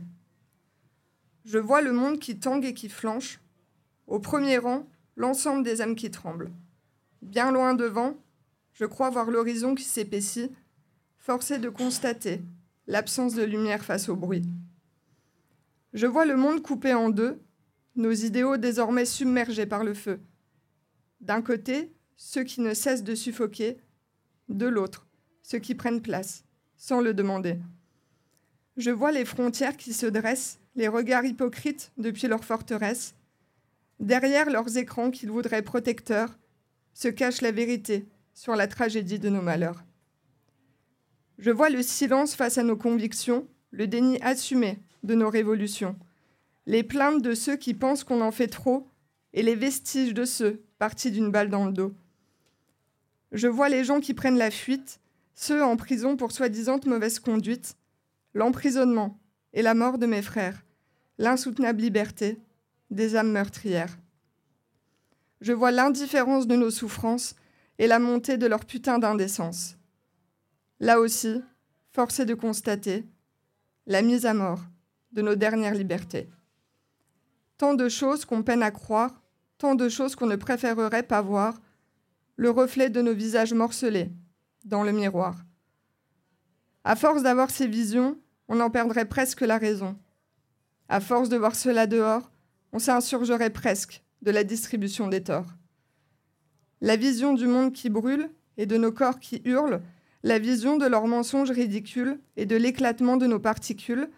Je 1.44 1.58
vois 1.58 1.82
le 1.82 1.92
monde 1.92 2.18
qui 2.18 2.38
tangue 2.38 2.64
et 2.64 2.74
qui 2.74 2.88
flanche. 2.88 3.40
Au 4.06 4.18
premier 4.18 4.58
rang, 4.58 4.86
l'ensemble 5.16 5.62
des 5.62 5.82
âmes 5.82 5.94
qui 5.94 6.10
tremblent. 6.10 6.50
Bien 7.20 7.52
loin 7.52 7.74
devant, 7.74 8.16
je 8.74 8.84
crois 8.84 9.10
voir 9.10 9.30
l'horizon 9.30 9.74
qui 9.74 9.84
s'épaissit, 9.84 10.50
forcé 11.16 11.58
de 11.58 11.68
constater 11.68 12.42
l'absence 12.86 13.34
de 13.34 13.42
lumière 13.42 13.84
face 13.84 14.08
au 14.08 14.16
bruit. 14.16 14.44
Je 15.94 16.06
vois 16.06 16.26
le 16.26 16.36
monde 16.36 16.60
coupé 16.60 16.92
en 16.92 17.08
deux, 17.08 17.40
nos 17.96 18.12
idéaux 18.12 18.56
désormais 18.56 19.06
submergés 19.06 19.66
par 19.66 19.84
le 19.84 19.94
feu. 19.94 20.20
D'un 21.20 21.40
côté, 21.40 21.94
ceux 22.16 22.42
qui 22.42 22.60
ne 22.60 22.74
cessent 22.74 23.04
de 23.04 23.14
suffoquer, 23.14 23.78
de 24.48 24.66
l'autre, 24.66 25.06
ceux 25.42 25.60
qui 25.60 25.74
prennent 25.74 26.02
place 26.02 26.44
sans 26.76 27.00
le 27.00 27.14
demander. 27.14 27.58
Je 28.76 28.90
vois 28.90 29.12
les 29.12 29.24
frontières 29.24 29.76
qui 29.76 29.94
se 29.94 30.06
dressent, 30.06 30.58
les 30.74 30.88
regards 30.88 31.24
hypocrites 31.24 31.92
depuis 31.96 32.26
leur 32.26 32.44
forteresse. 32.44 33.14
Derrière 34.00 34.50
leurs 34.50 34.76
écrans 34.76 35.12
qu'ils 35.12 35.30
voudraient 35.30 35.62
protecteurs, 35.62 36.36
se 36.92 37.08
cache 37.08 37.40
la 37.40 37.52
vérité 37.52 38.06
sur 38.34 38.56
la 38.56 38.66
tragédie 38.66 39.18
de 39.18 39.28
nos 39.28 39.40
malheurs. 39.40 39.84
Je 41.38 41.50
vois 41.50 41.70
le 41.70 41.82
silence 41.82 42.34
face 42.34 42.58
à 42.58 42.62
nos 42.62 42.76
convictions, 42.76 43.46
le 43.70 43.86
déni 43.86 44.20
assumé 44.20 44.78
de 45.02 45.14
nos 45.14 45.30
révolutions, 45.30 45.96
les 46.66 46.82
plaintes 46.82 47.22
de 47.22 47.34
ceux 47.34 47.56
qui 47.56 47.74
pensent 47.74 48.04
qu'on 48.04 48.20
en 48.20 48.30
fait 48.30 48.48
trop 48.48 48.88
et 49.32 49.42
les 49.42 49.54
vestiges 49.54 50.14
de 50.14 50.24
ceux 50.24 50.62
partis 50.78 51.10
d'une 51.10 51.30
balle 51.30 51.50
dans 51.50 51.66
le 51.66 51.72
dos. 51.72 51.92
Je 53.32 53.48
vois 53.48 53.68
les 53.68 53.84
gens 53.84 54.00
qui 54.00 54.14
prennent 54.14 54.38
la 54.38 54.50
fuite, 54.50 55.00
ceux 55.34 55.62
en 55.62 55.76
prison 55.76 56.16
pour 56.16 56.30
soi-disant 56.30 56.78
mauvaise 56.86 57.18
conduite, 57.18 57.76
l'emprisonnement 58.32 59.18
et 59.52 59.62
la 59.62 59.74
mort 59.74 59.98
de 59.98 60.06
mes 60.06 60.22
frères, 60.22 60.64
l'insoutenable 61.18 61.80
liberté 61.80 62.38
des 62.90 63.16
âmes 63.16 63.32
meurtrières. 63.32 63.98
Je 65.40 65.52
vois 65.52 65.72
l'indifférence 65.72 66.46
de 66.46 66.56
nos 66.56 66.70
souffrances 66.70 67.34
et 67.78 67.86
la 67.86 67.98
montée 67.98 68.36
de 68.36 68.46
leur 68.46 68.64
putain 68.64 68.98
d'indécence. 68.98 69.76
Là 70.80 71.00
aussi, 71.00 71.42
force 71.92 72.20
est 72.20 72.26
de 72.26 72.34
constater 72.34 73.04
la 73.86 74.02
mise 74.02 74.26
à 74.26 74.34
mort 74.34 74.60
de 75.12 75.22
nos 75.22 75.34
dernières 75.34 75.74
libertés. 75.74 76.28
Tant 77.58 77.74
de 77.74 77.88
choses 77.88 78.24
qu'on 78.24 78.42
peine 78.42 78.62
à 78.62 78.70
croire, 78.70 79.22
tant 79.58 79.74
de 79.74 79.88
choses 79.88 80.16
qu'on 80.16 80.26
ne 80.26 80.36
préférerait 80.36 81.04
pas 81.04 81.22
voir, 81.22 81.60
le 82.36 82.50
reflet 82.50 82.90
de 82.90 83.00
nos 83.00 83.14
visages 83.14 83.54
morcelés, 83.54 84.10
dans 84.64 84.82
le 84.82 84.92
miroir. 84.92 85.44
À 86.82 86.96
force 86.96 87.22
d'avoir 87.22 87.50
ces 87.50 87.66
visions, 87.66 88.18
on 88.48 88.60
en 88.60 88.70
perdrait 88.70 89.08
presque 89.08 89.42
la 89.42 89.58
raison. 89.58 89.96
À 90.88 91.00
force 91.00 91.28
de 91.28 91.36
voir 91.36 91.54
cela 91.54 91.86
dehors, 91.86 92.30
on 92.72 92.78
s'insurgerait 92.78 93.50
presque 93.50 94.02
de 94.22 94.30
la 94.30 94.44
distribution 94.44 95.06
des 95.08 95.22
torts. 95.22 95.54
La 96.80 96.96
vision 96.96 97.34
du 97.34 97.46
monde 97.46 97.72
qui 97.72 97.90
brûle 97.90 98.30
et 98.56 98.66
de 98.66 98.76
nos 98.76 98.92
corps 98.92 99.18
qui 99.18 99.42
hurlent, 99.44 99.82
la 100.22 100.38
vision 100.38 100.76
de 100.76 100.86
leurs 100.86 101.06
mensonges 101.06 101.50
ridicules 101.50 102.18
et 102.36 102.46
de 102.46 102.56
l'éclatement 102.56 103.16
de 103.16 103.26
nos 103.26 103.38
particules, 103.38 104.08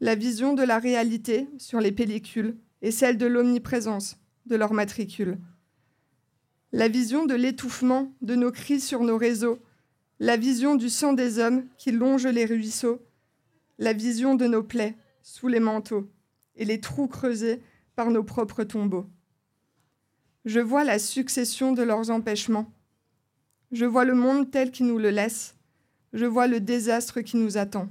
la 0.00 0.14
vision 0.14 0.54
de 0.54 0.62
la 0.62 0.78
réalité 0.78 1.48
sur 1.58 1.80
les 1.80 1.92
pellicules 1.92 2.56
et 2.82 2.90
celle 2.90 3.18
de 3.18 3.26
l'omniprésence 3.26 4.16
de 4.46 4.56
leurs 4.56 4.72
matricules. 4.72 5.38
La 6.72 6.88
vision 6.88 7.26
de 7.26 7.34
l'étouffement 7.34 8.12
de 8.22 8.34
nos 8.34 8.52
cris 8.52 8.80
sur 8.80 9.02
nos 9.02 9.18
réseaux, 9.18 9.58
la 10.20 10.36
vision 10.36 10.74
du 10.74 10.88
sang 10.88 11.12
des 11.12 11.38
hommes 11.38 11.66
qui 11.76 11.92
longe 11.92 12.26
les 12.26 12.44
ruisseaux, 12.44 13.00
la 13.78 13.92
vision 13.92 14.34
de 14.34 14.46
nos 14.46 14.62
plaies 14.62 14.96
sous 15.22 15.48
les 15.48 15.60
manteaux 15.60 16.08
et 16.56 16.64
les 16.64 16.80
trous 16.80 17.08
creusés 17.08 17.62
par 17.96 18.10
nos 18.10 18.22
propres 18.22 18.64
tombeaux. 18.64 19.06
Je 20.48 20.60
vois 20.60 20.82
la 20.82 20.98
succession 20.98 21.72
de 21.72 21.82
leurs 21.82 22.08
empêchements. 22.08 22.72
Je 23.70 23.84
vois 23.84 24.06
le 24.06 24.14
monde 24.14 24.50
tel 24.50 24.70
qu'il 24.70 24.86
nous 24.86 24.96
le 24.96 25.10
laisse. 25.10 25.54
Je 26.14 26.24
vois 26.24 26.46
le 26.46 26.58
désastre 26.58 27.20
qui 27.20 27.36
nous 27.36 27.58
attend. 27.58 27.90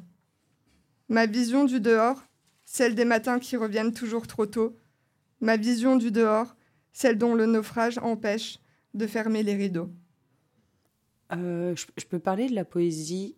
Ma 1.08 1.28
vision 1.28 1.66
du 1.66 1.80
dehors, 1.80 2.20
celle 2.66 2.96
des 2.96 3.06
matins 3.06 3.38
qui 3.38 3.58
reviennent 3.58 3.94
toujours 3.94 4.26
trop 4.26 4.48
tôt. 4.48 4.76
Ma 5.40 5.56
vision 5.56 5.98
du 5.98 6.10
dehors, 6.10 6.56
celle 6.94 7.20
dont 7.20 7.36
le 7.36 7.46
naufrage 7.46 8.00
empêche 8.00 8.58
de 8.96 9.06
fermer 9.06 9.44
les 9.44 9.54
rideaux. 9.54 9.92
Euh, 11.34 11.76
je, 11.76 12.06
peux 12.08 12.18
parler 12.18 12.50
de 12.50 12.56
la 12.56 12.66
poésie? 12.66 13.36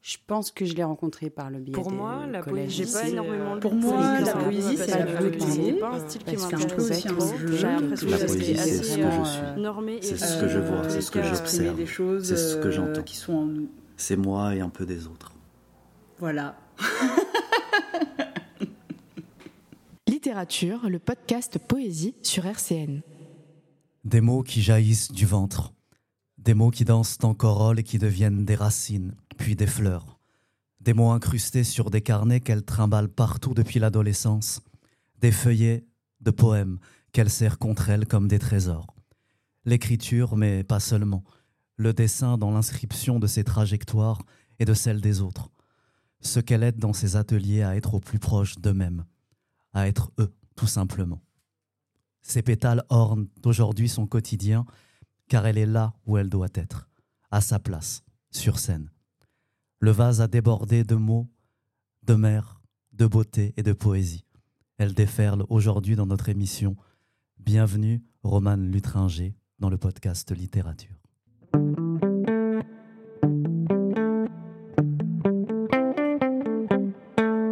Je 0.00 0.16
pense 0.26 0.52
que 0.52 0.64
je 0.64 0.74
l'ai 0.74 0.84
rencontrée 0.84 1.28
par 1.28 1.50
le 1.50 1.58
biais 1.58 1.72
Pour 1.74 1.90
moi, 1.90 2.26
la 2.26 2.42
poésie, 2.42 2.90
pas 2.90 3.08
énormément. 3.08 3.56
Euh, 3.56 3.60
pour 3.60 3.74
moi, 3.74 4.20
la 4.20 4.32
poésie, 4.32 4.76
c'est 4.78 5.78
pas 5.80 5.90
un 5.90 6.08
style 6.08 6.24
qui 6.24 6.36
m'intéresse 6.36 7.04
trop. 7.04 7.26
J'ai 7.50 7.62
l'impression 7.66 8.08
que 8.08 8.16
c'est 8.28 8.58
assez 8.58 8.82
ce 8.82 8.96
que 8.96 9.10
je 9.10 9.24
suis. 9.28 9.60
normé. 9.60 9.98
C'est 10.00 10.16
ce 10.16 10.40
que 10.40 10.48
je 10.48 10.58
vois, 10.58 10.88
c'est 10.88 11.00
ce 11.00 11.10
que 11.10 11.22
j'observe, 11.22 12.22
c'est 12.22 12.36
ce 12.36 12.56
que 12.56 12.70
j'entends. 12.70 13.02
Qui 13.02 13.16
sont 13.16 13.34
en 13.34 13.46
nous. 13.46 13.68
C'est 13.96 14.16
moi 14.16 14.54
et 14.54 14.60
un 14.60 14.68
peu 14.68 14.86
des 14.86 15.08
autres. 15.08 15.32
Voilà. 16.18 16.56
Littérature, 20.08 20.88
le 20.88 20.98
podcast 20.98 21.58
Poésie 21.58 22.14
sur 22.22 22.46
RCN. 22.46 23.02
Des 24.04 24.20
mots 24.20 24.42
qui 24.42 24.62
jaillissent 24.62 25.10
du 25.12 25.26
ventre, 25.26 25.72
des 26.38 26.54
mots 26.54 26.70
qui 26.70 26.84
dansent 26.84 27.18
en 27.22 27.34
corolle 27.34 27.80
et 27.80 27.82
qui 27.82 27.98
deviennent 27.98 28.44
des 28.44 28.54
racines, 28.54 29.14
puis 29.38 29.56
des 29.56 29.66
fleurs, 29.66 30.18
des 30.80 30.92
mots 30.92 31.10
incrustés 31.10 31.64
sur 31.64 31.90
des 31.90 32.02
carnets 32.02 32.40
qu'elle 32.40 32.64
trimballe 32.64 33.08
partout 33.08 33.54
depuis 33.54 33.78
l'adolescence, 33.78 34.60
des 35.20 35.32
feuillets 35.32 35.86
de 36.20 36.30
poèmes 36.30 36.78
qu'elle 37.12 37.30
serre 37.30 37.58
contre 37.58 37.88
elle 37.88 38.06
comme 38.06 38.28
des 38.28 38.38
trésors. 38.38 38.94
L'écriture, 39.64 40.36
mais 40.36 40.64
pas 40.64 40.80
seulement, 40.80 41.24
le 41.76 41.92
dessin 41.94 42.36
dans 42.36 42.50
l'inscription 42.50 43.18
de 43.18 43.26
ses 43.26 43.44
trajectoires 43.44 44.20
et 44.58 44.64
de 44.64 44.74
celles 44.74 45.00
des 45.00 45.20
autres, 45.20 45.50
ce 46.20 46.40
qu'elle 46.40 46.62
aide 46.62 46.78
dans 46.78 46.92
ses 46.92 47.16
ateliers 47.16 47.62
à 47.62 47.76
être 47.76 47.94
au 47.94 48.00
plus 48.00 48.18
proche 48.18 48.58
d'eux-mêmes, 48.58 49.04
à 49.72 49.86
être 49.88 50.12
eux, 50.18 50.34
tout 50.56 50.66
simplement. 50.66 51.22
Ses 52.22 52.42
pétales 52.42 52.84
ornent 52.88 53.28
aujourd'hui 53.44 53.88
son 53.88 54.06
quotidien, 54.06 54.66
car 55.28 55.46
elle 55.46 55.58
est 55.58 55.66
là 55.66 55.94
où 56.06 56.18
elle 56.18 56.28
doit 56.28 56.48
être, 56.54 56.88
à 57.30 57.40
sa 57.40 57.58
place, 57.58 58.02
sur 58.30 58.58
scène. 58.58 58.90
Le 59.80 59.92
vase 59.92 60.20
a 60.20 60.26
débordé 60.26 60.82
de 60.82 60.96
mots, 60.96 61.28
de 62.02 62.14
mer, 62.14 62.60
de 62.92 63.06
beauté 63.06 63.54
et 63.56 63.62
de 63.62 63.72
poésie. 63.72 64.24
Elle 64.76 64.92
déferle 64.92 65.44
aujourd'hui 65.50 65.94
dans 65.94 66.06
notre 66.06 66.28
émission. 66.28 66.74
Bienvenue, 67.38 68.02
Romane 68.24 68.72
Lutringer, 68.72 69.36
dans 69.60 69.70
le 69.70 69.78
podcast 69.78 70.32
Littérature. 70.32 70.96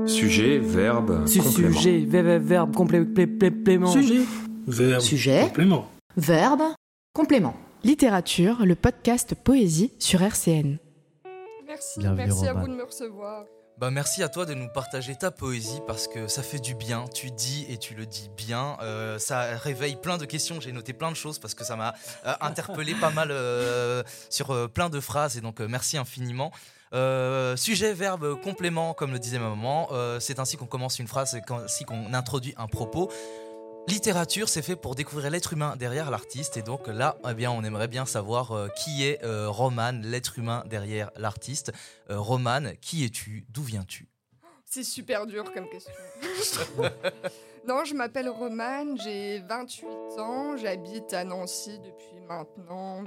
Sujet, 0.06 0.58
verbe, 0.58 1.26
complément. 1.26 1.72
Sujet, 1.72 2.04
verbe, 2.40 2.74
complément. 2.74 3.86
Sujet, 3.86 4.24
verbe, 4.66 5.00
Sujet, 5.00 5.42
complément. 5.44 5.88
Verbe, 6.16 6.62
complément. 7.12 7.54
Littérature, 7.84 8.66
le 8.66 8.74
podcast 8.74 9.36
Poésie 9.36 9.92
sur 10.00 10.22
RCN. 10.22 10.78
Merci, 11.76 12.00
merci 12.00 12.48
à 12.48 12.54
vous 12.54 12.68
de 12.68 12.72
me 12.72 12.84
recevoir. 12.84 13.44
Bah 13.76 13.90
merci 13.90 14.22
à 14.22 14.30
toi 14.30 14.46
de 14.46 14.54
nous 14.54 14.68
partager 14.68 15.14
ta 15.14 15.30
poésie 15.30 15.82
parce 15.86 16.08
que 16.08 16.26
ça 16.26 16.42
fait 16.42 16.58
du 16.58 16.74
bien, 16.74 17.04
tu 17.12 17.30
dis 17.30 17.66
et 17.68 17.76
tu 17.76 17.94
le 17.94 18.06
dis 18.06 18.30
bien, 18.34 18.78
euh, 18.80 19.18
ça 19.18 19.58
réveille 19.58 19.96
plein 19.96 20.16
de 20.16 20.24
questions, 20.24 20.58
j'ai 20.58 20.72
noté 20.72 20.94
plein 20.94 21.10
de 21.10 21.16
choses 21.16 21.38
parce 21.38 21.52
que 21.52 21.64
ça 21.64 21.76
m'a 21.76 21.92
euh, 22.24 22.32
interpellé 22.40 22.94
pas 22.94 23.10
mal 23.10 23.28
euh, 23.30 24.02
sur 24.30 24.70
plein 24.70 24.88
de 24.88 24.98
phrases 25.00 25.36
et 25.36 25.42
donc 25.42 25.60
merci 25.60 25.98
infiniment. 25.98 26.50
sujet, 27.56 27.92
verbe, 27.92 28.40
complément, 28.40 28.94
comme 28.94 29.12
le 29.12 29.18
disait 29.18 29.38
ma 29.38 29.50
maman, 29.50 29.90
c'est 30.18 30.38
ainsi 30.38 30.56
qu'on 30.56 30.64
commence 30.64 30.98
une 30.98 31.08
phrase, 31.08 31.32
c'est 31.32 31.50
ainsi 31.50 31.84
qu'on 31.84 32.14
introduit 32.14 32.54
un 32.56 32.68
propos. 32.68 33.12
Littérature, 33.88 34.48
c'est 34.48 34.62
fait 34.62 34.74
pour 34.74 34.96
découvrir 34.96 35.30
l'être 35.30 35.52
humain 35.52 35.76
derrière 35.76 36.10
l'artiste. 36.10 36.56
Et 36.56 36.62
donc 36.62 36.88
là, 36.88 37.16
eh 37.28 37.34
bien, 37.34 37.52
on 37.52 37.62
aimerait 37.62 37.86
bien 37.86 38.04
savoir 38.04 38.50
euh, 38.50 38.68
qui 38.68 39.04
est 39.04 39.22
euh, 39.22 39.48
Roman, 39.48 39.92
l'être 40.02 40.40
humain 40.40 40.64
derrière 40.66 41.12
l'artiste. 41.16 41.72
Euh, 42.10 42.18
Roman, 42.18 42.72
qui 42.80 43.04
es-tu? 43.04 43.46
D'où 43.48 43.62
viens-tu? 43.62 44.08
C'est 44.64 44.82
super 44.82 45.24
dur 45.26 45.52
comme 45.52 45.68
question. 45.68 45.92
non, 47.68 47.84
je 47.84 47.94
m'appelle 47.94 48.28
Roman, 48.28 48.96
j'ai 48.96 49.38
28 49.48 49.86
ans, 50.18 50.56
j'habite 50.56 51.12
à 51.12 51.22
Nancy 51.22 51.78
depuis 51.78 52.20
maintenant 52.28 53.04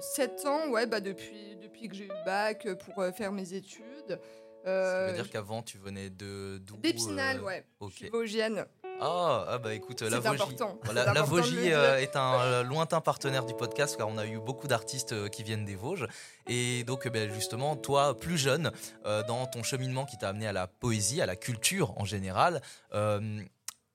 7 0.00 0.46
ans, 0.46 0.68
ouais, 0.70 0.86
bah 0.86 1.00
depuis, 1.00 1.56
depuis 1.62 1.88
que 1.88 1.94
j'ai 1.94 2.06
eu 2.06 2.08
le 2.08 2.24
bac 2.24 2.66
pour 2.84 3.04
faire 3.14 3.30
mes 3.30 3.54
études. 3.54 4.18
Ça 4.64 5.06
veut 5.06 5.14
dire 5.14 5.30
qu'avant, 5.30 5.62
tu 5.62 5.78
venais 5.78 6.10
de 6.10 6.60
D'Épinal, 6.78 7.40
ouais. 7.42 7.64
Je 7.80 7.94
suis 7.94 8.08
vosgienne. 8.08 8.66
Ah, 9.00 9.44
ah, 9.48 9.58
bah 9.58 9.74
écoute, 9.74 10.02
la 10.02 10.18
Vogie, 10.18 10.56
la, 10.92 11.12
la 11.12 11.22
Vogie 11.22 11.72
euh, 11.72 11.98
est 11.98 12.16
un 12.16 12.40
euh, 12.40 12.62
lointain 12.64 13.00
partenaire 13.00 13.44
du 13.44 13.54
podcast 13.54 13.96
car 13.96 14.08
on 14.08 14.18
a 14.18 14.26
eu 14.26 14.38
beaucoup 14.40 14.66
d'artistes 14.66 15.12
euh, 15.12 15.28
qui 15.28 15.44
viennent 15.44 15.64
des 15.64 15.76
Vosges. 15.76 16.08
Et 16.48 16.82
donc 16.82 17.06
ben, 17.06 17.32
justement, 17.32 17.76
toi, 17.76 18.18
plus 18.18 18.38
jeune, 18.38 18.72
dans 19.04 19.46
ton 19.46 19.62
cheminement 19.62 20.04
qui 20.04 20.18
t'a 20.18 20.30
amené 20.30 20.48
à 20.48 20.52
la 20.52 20.66
poésie, 20.66 21.20
à 21.20 21.26
la 21.26 21.36
culture 21.36 21.96
en 21.98 22.04
général, 22.04 22.60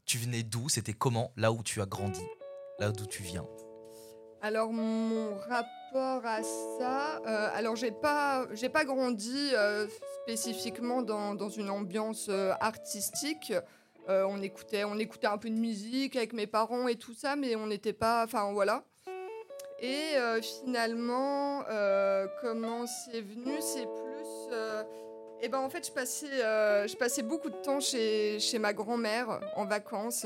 tu 0.06 0.18
venais 0.18 0.44
d'où? 0.44 0.70
C'était 0.70 0.94
comment? 0.94 1.32
Là 1.36 1.52
où 1.52 1.64
tu 1.64 1.82
as 1.82 1.86
grandi? 1.86 2.24
Là 2.80 2.92
d'où 2.92 3.06
tu 3.06 3.24
viens? 3.24 3.46
Alors 4.42 4.72
mon 4.72 5.36
rapport 5.50 6.26
à 6.26 6.42
ça, 6.44 7.22
alors 7.56 7.76
j'ai 7.76 7.92
pas 7.92 8.46
j'ai 8.54 8.70
pas 8.70 8.86
grandi 8.86 9.52
spécifiquement 10.24 11.02
dans, 11.02 11.34
dans, 11.34 11.50
une 11.50 11.70
ambiance 11.70 12.30
artistique. 12.60 13.54
Euh, 14.10 14.26
on, 14.28 14.42
écoutait, 14.42 14.84
on 14.84 14.98
écoutait 14.98 15.28
un 15.28 15.38
peu 15.38 15.50
de 15.50 15.56
musique 15.56 16.16
avec 16.16 16.34
mes 16.34 16.48
parents 16.48 16.88
et 16.88 16.96
tout 16.96 17.14
ça, 17.14 17.36
mais 17.36 17.56
on 17.56 17.68
n'était 17.68 17.94
pas. 17.94 18.24
Enfin, 18.26 18.52
voilà. 18.52 18.84
Et 19.80 20.16
euh, 20.16 20.42
finalement, 20.42 21.64
euh, 21.70 22.28
comment 22.42 22.86
c'est 22.86 23.22
venu 23.22 23.54
C'est 23.60 23.86
plus. 23.86 24.56
eh 25.42 25.48
ben 25.50 25.60
en 25.60 25.70
fait, 25.70 25.88
je 25.88 25.92
passais, 25.92 26.28
je 26.28 26.96
passais 26.96 27.24
beaucoup 27.24 27.50
de 27.50 27.58
temps 27.58 27.80
chez, 27.80 28.40
chez 28.40 28.60
ma 28.60 28.74
grand-mère 28.74 29.40
en 29.56 29.66
vacances. 29.66 30.26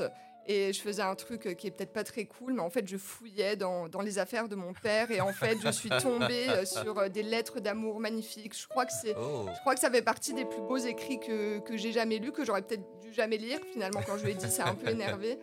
Et 0.50 0.72
je 0.72 0.80
faisais 0.80 1.02
un 1.02 1.14
truc 1.14 1.54
qui 1.58 1.66
est 1.66 1.70
peut-être 1.70 1.92
pas 1.92 2.04
très 2.04 2.24
cool, 2.24 2.54
mais 2.54 2.62
en 2.62 2.70
fait, 2.70 2.88
je 2.88 2.96
fouillais 2.96 3.54
dans, 3.54 3.86
dans, 3.86 4.00
les 4.00 4.18
affaires 4.18 4.48
de 4.48 4.56
mon 4.56 4.72
père. 4.72 5.10
Et 5.10 5.20
en 5.20 5.32
fait, 5.32 5.58
je 5.62 5.68
suis 5.68 5.90
tombée 5.90 6.46
sur 6.64 7.10
des 7.10 7.22
lettres 7.22 7.60
d'amour 7.60 8.00
magnifiques. 8.00 8.58
Je 8.58 8.66
crois, 8.66 8.86
que 8.86 8.92
c'est, 8.92 9.14
oh. 9.14 9.46
je 9.54 9.60
crois 9.60 9.74
que 9.74 9.80
ça 9.80 9.90
fait 9.90 10.00
partie 10.00 10.32
des 10.32 10.46
plus 10.46 10.62
beaux 10.62 10.78
écrits 10.78 11.20
que, 11.20 11.58
que 11.58 11.76
j'ai 11.76 11.92
jamais 11.92 12.16
lus, 12.16 12.32
que 12.32 12.46
j'aurais 12.46 12.62
peut-être 12.62 12.84
jamais 13.12 13.36
lire. 13.36 13.60
Finalement, 13.72 14.00
quand 14.06 14.16
je 14.16 14.24
lui 14.24 14.32
ai 14.32 14.34
dit, 14.34 14.50
c'est 14.50 14.62
un 14.62 14.74
peu 14.74 14.88
énervé. 14.90 15.38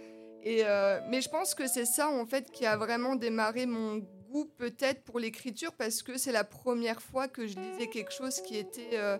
Et 0.45 0.61
euh, 0.63 0.99
mais 1.09 1.21
je 1.21 1.29
pense 1.29 1.55
que 1.55 1.67
c'est 1.67 1.85
ça, 1.85 2.07
en 2.09 2.25
fait, 2.25 2.51
qui 2.51 2.65
a 2.65 2.77
vraiment 2.77 3.15
démarré 3.15 3.65
mon 3.65 3.97
goût, 4.29 4.45
peut-être, 4.57 5.03
pour 5.03 5.19
l'écriture, 5.19 5.73
parce 5.73 6.03
que 6.03 6.17
c'est 6.17 6.31
la 6.31 6.43
première 6.43 7.01
fois 7.01 7.27
que 7.27 7.47
je 7.47 7.57
lisais 7.57 7.87
quelque 7.87 8.13
chose 8.13 8.41
qui 8.41 8.57
était, 8.57 8.91
euh, 8.93 9.17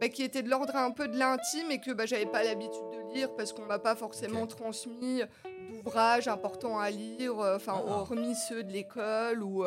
bah, 0.00 0.08
qui 0.08 0.22
était 0.22 0.42
de 0.42 0.48
l'ordre 0.48 0.74
un 0.76 0.90
peu 0.90 1.08
de 1.08 1.18
l'intime 1.18 1.70
et 1.70 1.80
que 1.80 1.92
bah, 1.92 2.06
j'avais 2.06 2.26
pas 2.26 2.42
l'habitude 2.42 2.90
de 2.92 3.14
lire 3.14 3.34
parce 3.36 3.52
qu'on 3.52 3.66
m'a 3.66 3.78
pas 3.78 3.96
forcément 3.96 4.46
transmis 4.46 5.22
d'ouvrages 5.70 6.28
importants 6.28 6.78
à 6.78 6.90
lire, 6.90 7.38
euh, 7.38 7.56
enfin, 7.56 7.74
ah. 7.76 7.90
hormis 7.90 8.34
ceux 8.48 8.62
de 8.62 8.72
l'école 8.72 9.42
ou. 9.42 9.64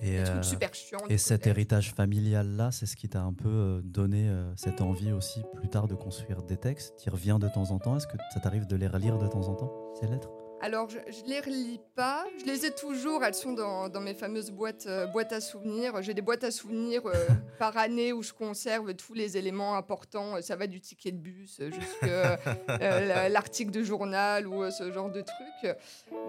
Et, 0.00 0.18
euh, 0.18 0.42
super 0.42 0.70
et 1.08 1.18
cet 1.18 1.46
héritage 1.46 1.92
familial-là, 1.94 2.70
c'est 2.72 2.86
ce 2.86 2.96
qui 2.96 3.08
t'a 3.08 3.22
un 3.22 3.32
peu 3.32 3.48
euh, 3.48 3.80
donné 3.82 4.28
euh, 4.28 4.52
cette 4.56 4.80
envie 4.80 5.12
aussi 5.12 5.42
plus 5.54 5.68
tard 5.68 5.86
de 5.86 5.94
construire 5.94 6.42
des 6.42 6.56
textes. 6.56 6.94
Tu 6.98 7.10
reviens 7.10 7.38
de 7.38 7.48
temps 7.48 7.70
en 7.70 7.78
temps? 7.78 7.96
Est-ce 7.96 8.06
que 8.06 8.16
ça 8.32 8.40
t'arrive 8.40 8.66
de 8.66 8.76
les 8.76 8.88
relire 8.88 9.18
de 9.18 9.28
temps 9.28 9.48
en 9.48 9.54
temps, 9.54 9.72
ces 10.00 10.06
lettres? 10.06 10.30
Alors, 10.62 10.88
je, 10.88 10.98
ne 10.98 11.28
les 11.28 11.40
relis 11.40 11.80
pas. 11.96 12.24
Je 12.38 12.44
les 12.44 12.66
ai 12.66 12.70
toujours. 12.70 13.24
Elles 13.24 13.34
sont 13.34 13.52
dans, 13.52 14.00
mes 14.00 14.14
fameuses 14.14 14.52
boîtes, 14.52 14.86
euh, 14.86 15.06
boîtes 15.06 15.32
à 15.32 15.40
souvenirs. 15.40 16.00
J'ai 16.02 16.14
des 16.14 16.22
boîtes 16.22 16.44
à 16.44 16.52
souvenirs 16.52 17.02
euh, 17.06 17.12
par 17.58 17.76
année 17.76 18.12
où 18.12 18.22
je 18.22 18.32
conserve 18.32 18.94
tous 18.94 19.12
les 19.12 19.36
éléments 19.36 19.74
importants. 19.76 20.40
Ça 20.40 20.54
va 20.54 20.68
du 20.68 20.80
ticket 20.80 21.10
de 21.10 21.16
bus 21.16 21.60
jusqu'à 21.60 22.38
euh, 22.80 23.28
l'article 23.28 23.72
de 23.72 23.82
journal 23.82 24.46
ou 24.46 24.70
ce 24.70 24.92
genre 24.92 25.10
de 25.10 25.22
trucs. 25.22 25.76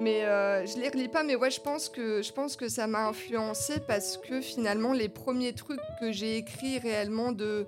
Mais 0.02 0.22
je 0.22 0.80
les 0.80 0.90
relis 0.90 1.10
pas. 1.10 1.22
Mais 1.24 1.36
ouais, 1.36 1.52
je 1.52 1.62
pense 1.62 1.88
que, 1.88 2.24
je 2.24 2.34
pense 2.34 2.56
que 2.56 2.70
ça 2.70 2.88
m'a 2.88 3.06
influencé 3.08 3.82
parce 3.88 4.18
que 4.18 4.42
finalement, 4.42 4.94
les 4.94 5.10
premiers 5.10 5.54
trucs 5.54 5.80
que 6.00 6.12
j'ai 6.12 6.38
écrits 6.38 6.80
réellement 6.80 7.34
de, 7.34 7.68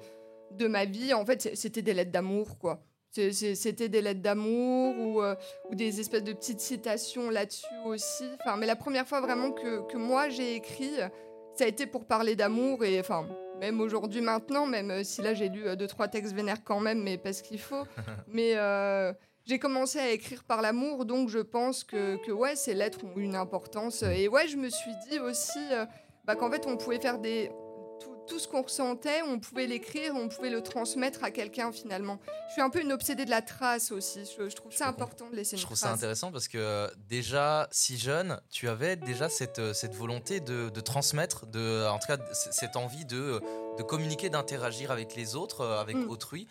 de 0.49 0.65
ma 0.65 0.85
vie, 0.85 1.13
en 1.13 1.25
fait, 1.27 1.55
c'était 1.55 1.83
des 1.83 1.93
lettres 1.93 2.11
d'amour, 2.11 2.57
quoi. 2.57 2.81
C'était 3.15 3.87
des 3.87 4.01
lettres 4.01 4.21
d'amour 4.21 4.95
ou, 4.97 5.21
euh, 5.21 5.35
ou, 5.69 5.75
des 5.75 5.99
espèces 6.01 6.23
de 6.23 6.33
petites 6.33 6.59
citations 6.59 7.29
là-dessus 7.29 7.65
aussi. 7.85 8.25
Enfin, 8.41 8.57
mais 8.57 8.65
la 8.65 8.75
première 8.75 9.07
fois 9.07 9.21
vraiment 9.21 9.51
que, 9.51 9.87
que 9.87 9.97
moi 9.97 10.27
j'ai 10.29 10.55
écrit, 10.55 10.91
ça 11.53 11.63
a 11.63 11.67
été 11.67 11.85
pour 11.85 12.05
parler 12.05 12.35
d'amour 12.35 12.83
et 12.83 12.99
enfin, 12.99 13.25
même 13.59 13.79
aujourd'hui 13.79 14.21
maintenant, 14.21 14.65
même 14.65 14.91
euh, 14.91 15.03
si 15.03 15.21
là 15.21 15.33
j'ai 15.33 15.47
lu 15.47 15.65
euh, 15.65 15.75
deux 15.77 15.87
trois 15.87 16.09
textes 16.09 16.33
vénères 16.33 16.63
quand 16.63 16.81
même, 16.81 17.01
mais 17.01 17.17
parce 17.17 17.41
qu'il 17.41 17.59
faut. 17.59 17.83
mais 18.27 18.55
j'ai 19.45 19.59
commencé 19.59 19.99
à 19.99 20.09
écrire 20.09 20.43
par 20.43 20.61
l'amour, 20.61 21.05
donc 21.05 21.29
je 21.29 21.39
pense 21.39 21.83
que, 21.83 22.17
que 22.25 22.31
ouais, 22.31 22.55
ces 22.55 22.73
lettres 22.73 23.05
ont 23.05 23.15
une 23.15 23.35
importance. 23.35 24.01
Et 24.01 24.27
ouais, 24.27 24.47
je 24.47 24.57
me 24.57 24.69
suis 24.69 24.91
dit 25.07 25.19
aussi 25.19 25.59
bah, 26.25 26.35
qu'en 26.35 26.49
fait 26.49 26.65
on 26.67 26.75
pouvait 26.77 26.99
faire 26.99 27.19
des 27.19 27.51
tout 28.27 28.39
ce 28.39 28.47
qu'on 28.47 28.61
ressentait, 28.61 29.21
on 29.23 29.39
pouvait 29.39 29.67
l'écrire, 29.67 30.13
on 30.15 30.27
pouvait 30.27 30.49
le 30.49 30.61
transmettre 30.61 31.23
à 31.23 31.31
quelqu'un 31.31 31.71
finalement. 31.71 32.19
Je 32.47 32.53
suis 32.53 32.61
un 32.61 32.69
peu 32.69 32.81
une 32.81 32.91
obsédée 32.91 33.25
de 33.25 33.29
la 33.29 33.41
trace 33.41 33.91
aussi. 33.91 34.21
Je, 34.37 34.55
trouve 34.55 34.73
ça 34.73 34.87
important 34.87 35.29
de 35.29 35.35
laisser 35.35 35.55
une 35.55 35.61
trace. 35.61 35.61
Je 35.61 35.65
trouve 35.65 35.77
ça 35.77 35.91
intéressant 35.91 36.31
parce 36.31 36.47
que 36.47 36.57
euh, 36.57 36.87
déjà, 37.09 37.67
si 37.71 37.97
jeune, 37.97 38.39
tu 38.49 38.67
avais 38.69 38.95
déjà 38.95 39.29
cette, 39.29 39.59
euh, 39.59 39.73
cette 39.73 39.93
volonté 39.93 40.39
de, 40.39 40.69
transmettre, 40.79 41.45
de, 41.45 41.87
en 41.87 41.99
tout 41.99 42.07
cas 42.07 42.17
cette 42.33 42.75
envie 42.75 43.05
de, 43.05 43.41
de 43.77 43.83
communiquer, 43.83 44.29
d'interagir 44.29 44.91
avec 44.91 45.15
les 45.15 45.35
autres, 45.35 45.61
euh, 45.61 45.79
avec 45.79 45.95
mm. 45.95 46.09
autrui. 46.09 46.47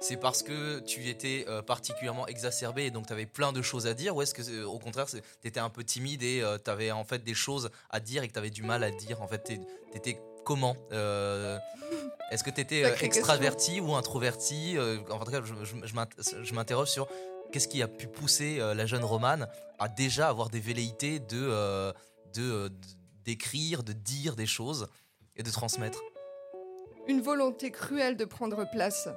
c'est 0.00 0.16
parce 0.16 0.42
que 0.42 0.78
tu 0.80 1.08
étais 1.08 1.44
particulièrement 1.66 2.26
exacerbé 2.28 2.84
et 2.84 2.90
donc 2.92 3.06
tu 3.06 3.12
avais 3.12 3.26
plein 3.26 3.52
de 3.52 3.62
choses 3.62 3.86
à 3.86 3.94
dire 3.94 4.14
ou 4.14 4.22
est-ce 4.22 4.34
que 4.34 4.64
au 4.64 4.78
contraire 4.78 5.06
tu 5.06 5.18
étais 5.42 5.58
un 5.58 5.70
peu 5.70 5.82
timide 5.82 6.22
et 6.22 6.44
tu 6.64 6.70
avais 6.70 6.92
en 6.92 7.04
fait 7.04 7.24
des 7.24 7.34
choses 7.34 7.70
à 7.90 7.98
dire 7.98 8.22
et 8.22 8.28
que 8.28 8.32
tu 8.32 8.38
avais 8.38 8.50
du 8.50 8.62
mal 8.62 8.84
à 8.84 8.92
dire? 8.92 9.20
En 9.22 9.26
fait 9.26 9.42
tu 9.44 9.58
étais 9.96 10.20
comment 10.48 10.76
euh, 10.92 11.58
Est-ce 12.30 12.42
que 12.42 12.48
tu 12.48 12.62
étais 12.62 12.82
euh, 12.82 12.96
extraverti 13.02 13.82
ou 13.82 13.94
introverti 13.94 14.78
euh, 14.78 14.98
En 15.10 15.18
tout 15.18 15.30
cas, 15.30 15.42
je, 15.42 16.54
m'interroge 16.54 16.88
sur 16.88 17.06
qu'est-ce 17.52 17.68
qui 17.68 17.82
a 17.82 17.88
pu 17.88 18.06
pousser 18.06 18.56
la 18.58 18.86
jeune 18.86 19.04
Romane 19.04 19.46
à 19.78 19.88
déjà 19.88 20.30
avoir 20.30 20.48
des 20.48 20.60
velléités 20.60 21.20
de 21.20 21.92
d'écrire, 23.24 23.82
de, 23.82 23.92
dire 23.92 24.36
des 24.36 24.46
choses 24.46 24.88
et 25.36 25.42
de 25.42 25.50
transmettre? 25.50 26.00
Une 27.08 27.20
volonté 27.20 27.70
cruelle 27.70 28.16
de 28.16 28.24
prendre 28.24 28.64
place. 28.70 29.08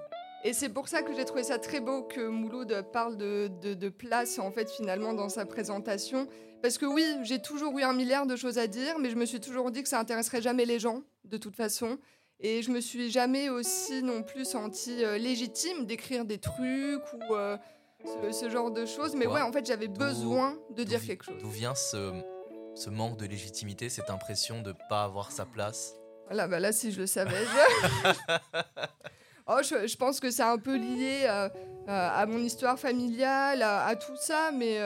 Et 0.44 0.54
c'est 0.54 0.70
pour 0.70 0.88
ça 0.88 1.04
que 1.04 1.14
j'ai 1.14 1.24
trouvé 1.24 1.44
ça 1.44 1.60
très 1.60 1.80
beau 1.80 2.02
que 2.02 2.28
Mouloud 2.28 2.86
parle 2.92 3.16
de, 3.16 3.48
de, 3.62 3.90
place, 3.90 4.40
en 4.40 4.52
fait, 4.52 4.72
finalement, 4.72 5.14
dans 5.14 5.30
sa 5.30 5.46
présentation. 5.46 6.28
Parce 6.64 6.80
que 6.80 6.86
oui, 6.86 7.06
j'ai 7.22 7.40
toujours 7.40 7.78
eu 7.78 7.84
un 7.84 7.94
milliard 7.94 8.26
de 8.26 8.36
choses 8.36 8.58
à 8.58 8.66
dire, 8.66 8.98
mais 9.00 9.12
je 9.12 9.16
me 9.16 9.26
suis 9.26 9.40
toujours 9.40 9.70
dit 9.70 9.84
que 9.84 9.90
ça 9.90 10.00
intéresserait 10.00 10.42
jamais 10.42 10.66
les 10.66 10.80
gens, 10.80 11.04
de 11.26 11.38
toute 11.38 11.56
façon. 11.56 12.00
Et 12.40 12.64
je 12.64 12.72
me 12.72 12.82
suis 12.82 13.12
jamais 13.12 13.50
aussi 13.50 14.02
non 14.02 14.24
plus 14.24 14.46
sentie 14.46 15.04
euh, 15.04 15.20
légitime 15.20 15.86
d'écrire 15.86 16.26
des 16.26 16.40
trucs 16.40 17.14
ou 17.14 17.36
euh, 17.36 17.56
ce, 18.32 18.50
genre 18.50 18.72
de 18.72 18.88
choses. 18.88 19.16
Mais 19.16 19.28
ouais, 19.28 19.42
en 19.42 19.52
fait, 19.52 19.64
j'avais 19.64 19.88
besoin 19.88 20.58
de 20.76 20.84
dire 20.84 21.06
quelque 21.06 21.24
chose. 21.24 21.40
D'où 21.40 21.50
vient 21.50 21.76
ce, 21.76 22.12
ce, 22.74 22.90
manque 22.90 23.18
de 23.18 23.28
légitimité, 23.28 23.90
cette 23.90 24.10
impression 24.10 24.64
de 24.64 24.70
ne 24.70 24.78
pas 24.90 25.04
avoir 25.04 25.32
sa 25.32 25.46
place? 25.46 25.94
Voilà, 26.26 26.48
bah 26.48 26.60
là, 26.60 26.72
si 26.72 26.92
je 26.92 27.02
le 27.02 27.06
savais. 27.06 27.46
oh, 29.52 29.62
je, 29.64 29.96
pense 29.98 30.20
que 30.20 30.32
c'est 30.32 30.44
un 30.44 30.58
peu 30.58 30.76
lié 30.76 31.26
euh, 31.26 31.50
à 31.88 32.26
mon 32.26 32.40
histoire 32.40 32.80
familiale, 32.80 33.62
à, 33.64 33.96
tout 33.96 34.16
ça, 34.16 34.52
mais 34.54 34.80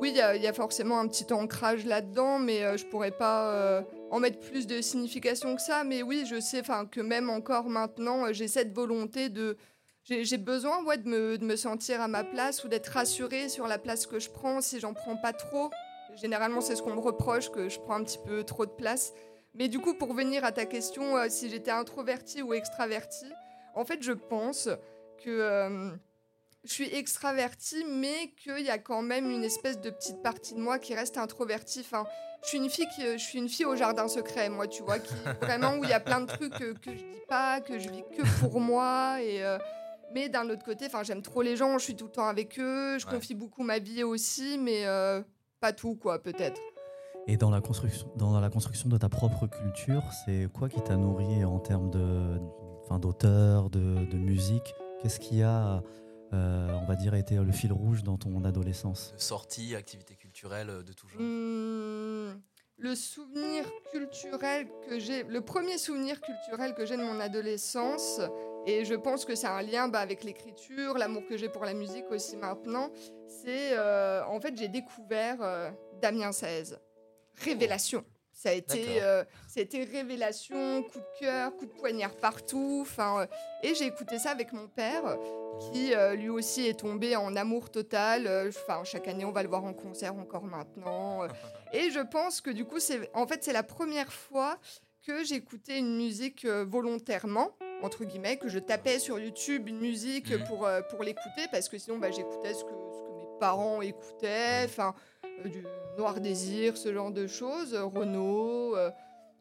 oui, 0.00 0.12
il 0.34 0.42
y, 0.42 0.46
a 0.46 0.52
forcément 0.52 0.98
un 0.98 1.06
petit 1.06 1.32
ancrage 1.32 1.84
là-dedans, 1.86 2.38
mais 2.38 2.64
euh, 2.64 2.76
je 2.76 2.84
pourrais 2.84 3.12
pas 3.12 3.52
euh, 3.52 3.82
en 4.10 4.18
mettre 4.18 4.40
plus 4.40 4.66
de 4.66 4.80
signification 4.80 5.54
que 5.54 5.62
ça. 5.62 5.84
Mais 5.84 6.02
oui, 6.02 6.24
je 6.28 6.40
sais 6.40 6.62
que 6.90 7.00
même 7.00 7.30
encore 7.30 7.68
maintenant, 7.68 8.26
euh, 8.26 8.32
j'ai 8.32 8.48
cette 8.48 8.72
volonté 8.72 9.28
de. 9.28 9.56
J'ai 10.02 10.36
besoin 10.36 10.84
ouais, 10.84 10.98
de, 10.98 11.08
me, 11.08 11.38
de, 11.38 11.44
me, 11.46 11.56
sentir 11.56 12.02
à 12.02 12.08
ma 12.08 12.24
place 12.24 12.62
ou 12.62 12.68
d'être 12.68 12.88
rassurée 12.88 13.48
sur 13.48 13.66
la 13.66 13.78
place 13.78 14.06
que 14.06 14.18
je 14.18 14.28
prends 14.28 14.60
si 14.60 14.78
j'en 14.78 14.92
prends 14.92 15.16
pas 15.16 15.32
trop. 15.32 15.70
Généralement, 16.16 16.60
c'est 16.60 16.76
ce 16.76 16.82
qu'on 16.82 16.94
me 16.94 17.00
reproche, 17.00 17.50
que 17.50 17.70
je 17.70 17.80
prends 17.80 17.94
un 17.94 18.04
petit 18.04 18.18
peu 18.26 18.44
trop 18.44 18.66
de 18.66 18.70
place. 18.72 19.14
Mais 19.54 19.68
du 19.68 19.78
coup, 19.78 19.94
pour 19.94 20.12
venir 20.12 20.44
à 20.44 20.52
ta 20.52 20.66
question, 20.66 21.16
si 21.30 21.48
j'étais 21.48 21.70
introvertie 21.70 22.42
ou 22.42 22.52
extravertie, 22.52 23.32
en 23.74 23.84
fait, 23.84 24.02
je 24.02 24.12
pense 24.12 24.68
que 25.22 25.96
je 26.64 26.72
suis 26.72 26.94
extravertie, 26.94 27.84
mais 27.88 28.32
qu'il 28.42 28.64
y 28.64 28.70
a 28.70 28.78
quand 28.78 29.02
même 29.02 29.30
une 29.30 29.44
espèce 29.44 29.80
de 29.80 29.90
petite 29.90 30.22
partie 30.22 30.54
de 30.54 30.60
moi 30.60 30.78
qui 30.78 30.94
reste 30.94 31.18
introvertie. 31.18 31.80
Enfin, 31.80 32.04
je 32.42 32.48
suis 32.48 32.58
une 32.58 32.70
fille 32.70 32.88
qui, 32.94 33.02
je 33.02 33.22
suis 33.22 33.38
une 33.38 33.48
fille 33.48 33.66
au 33.66 33.76
jardin 33.76 34.08
secret, 34.08 34.48
moi, 34.48 34.66
tu 34.66 34.82
vois, 34.82 34.98
qui 34.98 35.14
vraiment 35.42 35.74
où 35.74 35.84
il 35.84 35.90
y 35.90 35.94
a 35.94 36.00
plein 36.00 36.20
de 36.20 36.26
trucs 36.26 36.54
que, 36.54 36.72
que, 36.72 36.90
je 36.90 36.96
dis 36.96 37.22
pas, 37.28 37.60
que 37.60 37.78
je 37.78 37.88
vis 37.90 38.02
que 38.16 38.40
pour 38.40 38.60
moi. 38.60 39.18
Et 39.22 39.44
euh, 39.44 39.58
mais 40.14 40.28
d'un 40.28 40.48
autre 40.48 40.64
côté, 40.64 40.86
enfin, 40.86 41.02
j'aime 41.02 41.22
trop 41.22 41.42
les 41.42 41.56
gens, 41.56 41.76
je 41.78 41.84
suis 41.84 41.96
tout 41.96 42.04
le 42.04 42.12
temps 42.12 42.28
avec 42.28 42.58
eux, 42.58 42.98
je 42.98 43.06
confie 43.06 43.34
beaucoup 43.34 43.62
ma 43.62 43.78
vie 43.78 44.04
aussi, 44.04 44.58
mais 44.58 44.86
euh, 44.86 45.22
pas 45.60 45.72
tout, 45.72 45.96
quoi, 45.96 46.22
peut-être. 46.22 46.60
Et 47.26 47.36
dans 47.36 47.50
la 47.50 47.60
construction, 47.60 48.06
dans 48.16 48.38
la 48.38 48.50
construction 48.50 48.88
de 48.88 48.96
ta 48.96 49.08
propre 49.08 49.46
culture, 49.46 50.02
c'est 50.24 50.46
quoi 50.52 50.68
qui 50.68 50.80
t'a 50.82 50.96
nourri 50.96 51.44
en 51.44 51.58
termes 51.58 51.90
de, 51.90 52.38
enfin, 52.84 52.98
d'auteur, 52.98 53.70
de, 53.70 54.04
de 54.04 54.16
musique 54.16 54.74
Qu'est-ce 55.02 55.20
qu'il 55.20 55.38
y 55.38 55.42
a 55.42 55.82
euh, 56.34 56.68
on 56.82 56.84
va 56.86 56.96
dire, 56.96 57.14
a 57.14 57.18
été 57.18 57.36
le 57.36 57.52
fil 57.52 57.72
rouge 57.72 58.02
dans 58.02 58.16
ton 58.16 58.44
adolescence? 58.44 59.14
Sortie, 59.16 59.74
activité 59.76 60.16
culturelle 60.16 60.82
de 60.84 60.92
tout 60.92 61.06
genre 61.06 61.20
hmm, 61.20 62.40
Le 62.78 62.94
souvenir 62.94 63.64
culturel 63.92 64.66
que 64.88 64.98
j'ai, 64.98 65.22
le 65.22 65.40
premier 65.42 65.78
souvenir 65.78 66.20
culturel 66.20 66.74
que 66.74 66.86
j'ai 66.86 66.96
de 66.96 67.02
mon 67.02 67.20
adolescence, 67.20 68.20
et 68.66 68.84
je 68.84 68.94
pense 68.94 69.24
que 69.24 69.36
c'est 69.36 69.46
un 69.46 69.62
lien 69.62 69.88
bah, 69.88 70.00
avec 70.00 70.24
l'écriture, 70.24 70.98
l'amour 70.98 71.22
que 71.28 71.36
j'ai 71.36 71.48
pour 71.48 71.64
la 71.64 71.74
musique 71.74 72.10
aussi 72.10 72.36
maintenant, 72.36 72.90
c'est 73.28 73.78
euh, 73.78 74.24
en 74.26 74.40
fait 74.40 74.56
j'ai 74.56 74.68
découvert 74.68 75.40
euh, 75.40 75.70
Damien 76.00 76.32
16. 76.32 76.80
Révélation. 77.36 78.04
Ça 78.44 78.50
a 78.50 78.52
été, 78.52 79.00
euh, 79.00 79.24
révélation, 79.90 80.82
coup 80.82 80.98
de 80.98 81.18
cœur, 81.18 81.56
coup 81.56 81.64
de 81.64 81.70
poignard 81.70 82.14
partout. 82.14 82.80
Enfin, 82.82 83.22
euh, 83.22 83.26
et 83.62 83.74
j'ai 83.74 83.86
écouté 83.86 84.18
ça 84.18 84.32
avec 84.32 84.52
mon 84.52 84.68
père, 84.68 85.16
qui 85.60 85.94
euh, 85.94 86.14
lui 86.14 86.28
aussi 86.28 86.66
est 86.66 86.78
tombé 86.78 87.16
en 87.16 87.36
amour 87.36 87.70
total. 87.70 88.28
Enfin, 88.46 88.84
chaque 88.84 89.08
année, 89.08 89.24
on 89.24 89.32
va 89.32 89.42
le 89.42 89.48
voir 89.48 89.64
en 89.64 89.72
concert 89.72 90.14
encore 90.16 90.44
maintenant. 90.44 91.22
et 91.72 91.90
je 91.90 92.00
pense 92.00 92.42
que 92.42 92.50
du 92.50 92.66
coup, 92.66 92.80
c'est, 92.80 93.10
en 93.14 93.26
fait, 93.26 93.42
c'est 93.42 93.54
la 93.54 93.62
première 93.62 94.12
fois 94.12 94.58
que 95.06 95.24
j'écoutais 95.24 95.78
une 95.78 95.96
musique 95.96 96.44
volontairement 96.44 97.56
entre 97.82 98.04
guillemets, 98.04 98.36
que 98.38 98.48
je 98.48 98.58
tapais 98.58 98.98
sur 98.98 99.18
YouTube 99.18 99.68
une 99.68 99.78
musique 99.78 100.30
mhm. 100.30 100.44
pour, 100.44 100.68
pour 100.88 101.02
l'écouter, 101.02 101.48
parce 101.50 101.68
que 101.68 101.76
sinon 101.76 101.98
bah, 101.98 102.10
j'écoutais 102.10 102.54
ce 102.54 102.64
que, 102.64 102.70
ce 102.70 103.02
que 103.02 103.16
mes 103.16 103.38
parents 103.38 103.82
écoutaient. 103.82 104.62
Enfin, 104.64 104.94
euh, 104.94 105.13
du 105.44 105.64
Noir 105.96 106.20
Désir, 106.20 106.76
ce 106.76 106.92
genre 106.92 107.10
de 107.10 107.26
choses, 107.26 107.74
Renault. 107.74 108.76
Euh, 108.76 108.90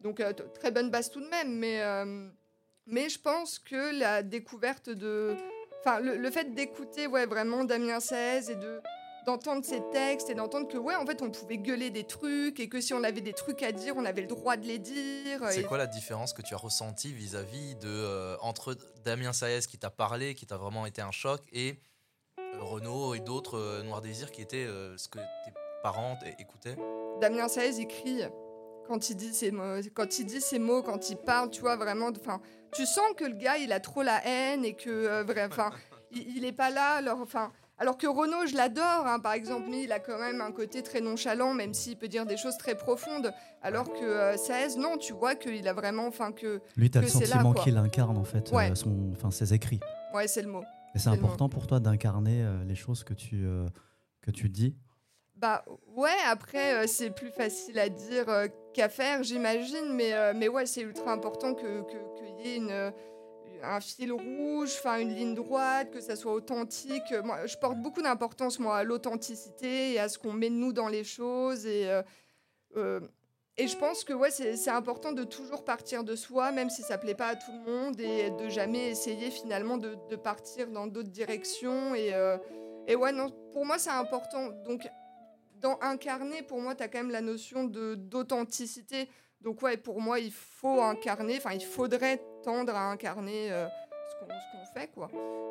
donc 0.02 0.20
euh, 0.20 0.34
très 0.60 0.72
bonne 0.72 0.90
base 0.90 1.10
tout 1.10 1.22
de 1.22 1.28
même, 1.28 1.58
mais, 1.58 1.82
mais 2.86 3.10
je 3.10 3.20
pense 3.20 3.60
que 3.60 3.98
la 3.98 4.24
découverte 4.24 4.90
de... 4.90 5.36
Enfin, 5.80 6.00
le, 6.00 6.32
fait 6.32 6.54
d'écouter 6.54 7.08
ouais, 7.08 7.26
vraiment 7.26 7.66
Damien 7.66 8.00
16 8.00 8.50
et 8.52 8.56
de 8.56 8.82
d'entendre 9.26 9.64
ses 9.64 9.82
textes 9.94 10.30
et 10.30 10.36
d'entendre 10.36 10.68
que 10.68 10.78
ouais 10.78 10.96
en 10.96 11.06
fait 11.06 11.22
on 11.22 11.32
pouvait 11.32 11.58
gueuler 11.58 11.90
des 11.90 12.04
trucs 12.04 12.60
et 12.60 12.68
que 12.68 12.82
si 12.82 12.94
on 12.94 13.06
avait 13.06 13.22
des 13.22 13.32
trucs 13.32 13.64
à 13.64 13.72
dire 13.72 13.94
on 13.96 14.04
avait 14.04 14.20
le 14.20 14.28
droit 14.28 14.58
de 14.58 14.66
les 14.66 14.80
dire 14.80 15.40
c'est 15.50 15.64
quoi 15.64 15.78
la 15.78 15.88
différence 15.88 16.34
que 16.34 16.42
tu 16.42 16.54
as 16.54 16.58
ressentie 16.58 17.14
vis-à-vis 17.14 17.76
de 17.76 18.36
entre 18.42 18.76
Damien 19.06 19.32
Saez 19.32 19.62
qui 19.62 19.78
t'a 19.78 19.90
parlé 19.90 20.36
qui 20.36 20.46
t'a 20.46 20.58
vraiment 20.58 20.86
été 20.86 21.02
un 21.02 21.12
choc 21.12 21.40
et 21.54 21.80
Renault 22.60 23.14
et 23.14 23.22
d'autres 23.22 23.82
Noir 23.84 24.02
Désir 24.02 24.30
qui 24.30 24.42
étaient 24.42 24.68
ce 24.98 25.08
que 25.08 25.20
tes 25.20 25.63
parents 25.84 26.18
écoutaient 26.40 26.78
Damien 27.22 27.48
Saez 27.48 27.80
écrit 27.80 28.24
quand 28.88 29.10
il 29.10 29.16
dit 29.16 29.34
ces 29.34 29.52
mots, 29.52 29.80
quand 29.94 30.20
il 30.20 30.26
dit 30.26 30.42
ces 30.42 30.60
mots, 30.60 30.82
quand 30.82 31.10
il 31.10 31.18
parle, 31.18 31.50
tu 31.50 31.62
vois 31.62 31.76
vraiment, 31.76 32.10
enfin, 32.10 32.42
tu 32.74 32.86
sens 32.86 33.06
que 33.18 33.26
le 33.26 33.36
gars 33.36 33.58
il 33.58 33.72
a 33.72 33.80
trop 33.80 34.04
la 34.04 34.26
haine 34.26 34.66
et 34.66 34.74
que, 34.74 34.90
euh, 34.90 35.48
enfin, 35.48 35.72
il, 36.12 36.38
il, 36.38 36.46
est 36.46 36.52
pas 36.52 36.70
là. 36.70 36.96
Alors, 36.96 37.20
enfin, 37.22 37.52
alors 37.78 37.98
que 37.98 38.08
Renaud, 38.08 38.46
je 38.46 38.56
l'adore, 38.56 39.08
hein, 39.08 39.20
par 39.20 39.34
exemple, 39.34 39.68
mais 39.70 39.84
il 39.84 39.92
a 39.92 40.00
quand 40.00 40.20
même 40.20 40.42
un 40.42 40.52
côté 40.52 40.84
très 40.84 41.02
nonchalant, 41.02 41.54
même 41.54 41.74
s'il 41.74 41.98
peut 41.98 42.08
dire 42.08 42.26
des 42.26 42.38
choses 42.38 42.58
très 42.58 42.76
profondes. 42.76 43.34
Alors 43.62 43.92
que 43.92 44.04
euh, 44.04 44.38
Saez, 44.38 44.78
non, 44.78 44.98
tu 44.98 45.14
vois 45.14 45.36
qu'il 45.36 45.68
a 45.68 45.74
vraiment, 45.74 46.08
enfin 46.08 46.32
que. 46.32 46.62
Lui, 46.76 46.90
t'as 46.90 47.02
le 47.02 47.08
sentiment 47.08 47.54
qu'il 47.54 47.78
incarne 47.78 48.18
en 48.18 48.26
fait, 48.26 48.52
euh, 48.52 48.76
son, 48.76 49.12
enfin, 49.14 49.32
ses 49.32 49.54
écrits. 49.54 49.80
Ouais, 50.14 50.28
c'est 50.28 50.42
le 50.42 50.50
mot. 50.50 50.64
Et 50.96 51.00
c'est 51.00 51.10
important 51.10 51.50
pour 51.50 51.68
toi 51.68 51.80
d'incarner 51.80 52.46
les 52.68 52.76
choses 52.76 53.04
que 53.04 53.16
tu 53.16 53.48
que 54.22 54.30
tu 54.30 54.48
dis 54.48 54.76
Bah 55.44 55.66
ouais, 55.98 56.10
après, 56.26 56.88
c'est 56.88 57.10
plus 57.10 57.30
facile 57.30 57.78
à 57.78 57.90
dire 57.90 58.26
qu'à 58.74 58.88
faire, 58.88 59.24
j'imagine, 59.24 59.92
mais, 59.92 60.14
mais 60.34 60.48
ouais, 60.48 60.66
c'est 60.66 60.80
ultra 60.80 61.12
important 61.12 61.54
qu'il 61.54 61.66
que, 61.66 62.42
y 62.42 62.54
ait 62.54 62.56
une 62.56 62.94
un 63.62 63.82
fil 63.82 64.14
rouge, 64.14 64.74
enfin 64.80 65.00
une 65.00 65.14
ligne 65.14 65.34
droite, 65.34 65.92
que 65.92 66.00
ça 66.00 66.16
soit 66.16 66.32
authentique. 66.32 67.14
Moi, 67.26 67.46
je 67.46 67.58
porte 67.58 67.78
beaucoup 67.78 68.02
d'importance 68.02 68.58
moi 68.58 68.78
à 68.78 68.84
l'authenticité 68.86 69.92
et 69.92 70.00
à 70.00 70.08
ce 70.08 70.18
qu'on 70.18 70.32
met 70.32 70.50
de 70.50 70.56
nous 70.56 70.72
dans 70.72 70.88
les 70.88 71.04
choses 71.04 71.66
et 71.66 71.90
et 73.58 73.68
je 73.68 73.78
pense 73.78 74.06
que 74.06 74.14
ouais, 74.14 74.32
c'est 74.32 74.70
important 74.70 75.12
de 75.12 75.26
toujours 75.26 75.66
partir 75.66 76.06
de 76.06 76.16
soi, 76.16 76.54
même 76.54 76.70
si 76.70 76.84
ça 76.84 76.98
plaît 76.98 77.16
pas 77.16 77.28
à 77.28 77.36
tout 77.36 77.52
le 77.52 77.72
monde, 77.72 78.00
et 78.00 78.32
de 78.32 78.50
jamais 78.50 78.90
essayer 78.90 79.30
finalement 79.30 79.78
de, 79.78 79.96
de 80.10 80.16
partir 80.16 80.72
dans 80.72 80.88
d'autres 80.88 81.12
directions. 81.12 81.94
Et, 81.94 82.14
euh, 82.16 82.38
et 82.88 82.96
ouais, 82.96 83.12
non, 83.12 83.30
pour 83.52 83.64
moi, 83.64 83.78
c'est 83.78 83.92
important. 83.92 84.50
Donc, 84.66 84.90
dans 85.64 85.80
incarner, 85.82 86.44
pour 86.44 86.62
moi, 86.62 86.76
tu 86.76 86.84
as 86.84 86.88
quand 86.88 87.00
même 87.00 87.10
la 87.10 87.22
notion 87.22 87.64
d'authenticité. 87.64 89.10
Donc, 89.42 89.62
ouais, 89.64 89.78
pour 89.78 90.00
moi, 90.00 90.20
il 90.20 90.32
faut 90.32 90.82
incarner, 90.82 91.38
enfin, 91.38 91.54
il 91.54 91.66
faudrait 91.66 92.22
tendre 92.44 92.76
à 92.76 92.92
incarner 92.92 93.52
euh, 93.52 93.66
ce 94.08 94.26
qu'on 94.26 94.80
fait, 94.80 94.88
quoi. 94.94 95.10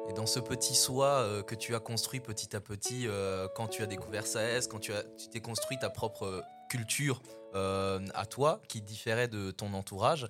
Et 0.09 0.12
dans 0.12 0.27
ce 0.27 0.38
petit 0.38 0.75
soi 0.75 1.07
euh, 1.07 1.42
que 1.42 1.55
tu 1.55 1.75
as 1.75 1.81
construit 1.81 2.20
petit 2.20 2.55
à 2.55 2.61
petit, 2.61 3.09
quand 3.57 3.66
tu 3.66 3.83
as 3.83 3.87
découvert 3.87 4.27
SAES, 4.27 4.68
quand 4.70 4.79
tu 4.79 4.92
t'es 5.31 5.40
construit 5.40 5.79
ta 5.79 5.90
propre 5.90 6.44
culture 6.72 7.20
euh, 7.55 8.01
à 8.14 8.25
toi 8.25 8.62
qui 8.66 8.81
différait 8.81 9.29
de 9.29 9.51
ton 9.51 9.75
entourage. 9.75 10.27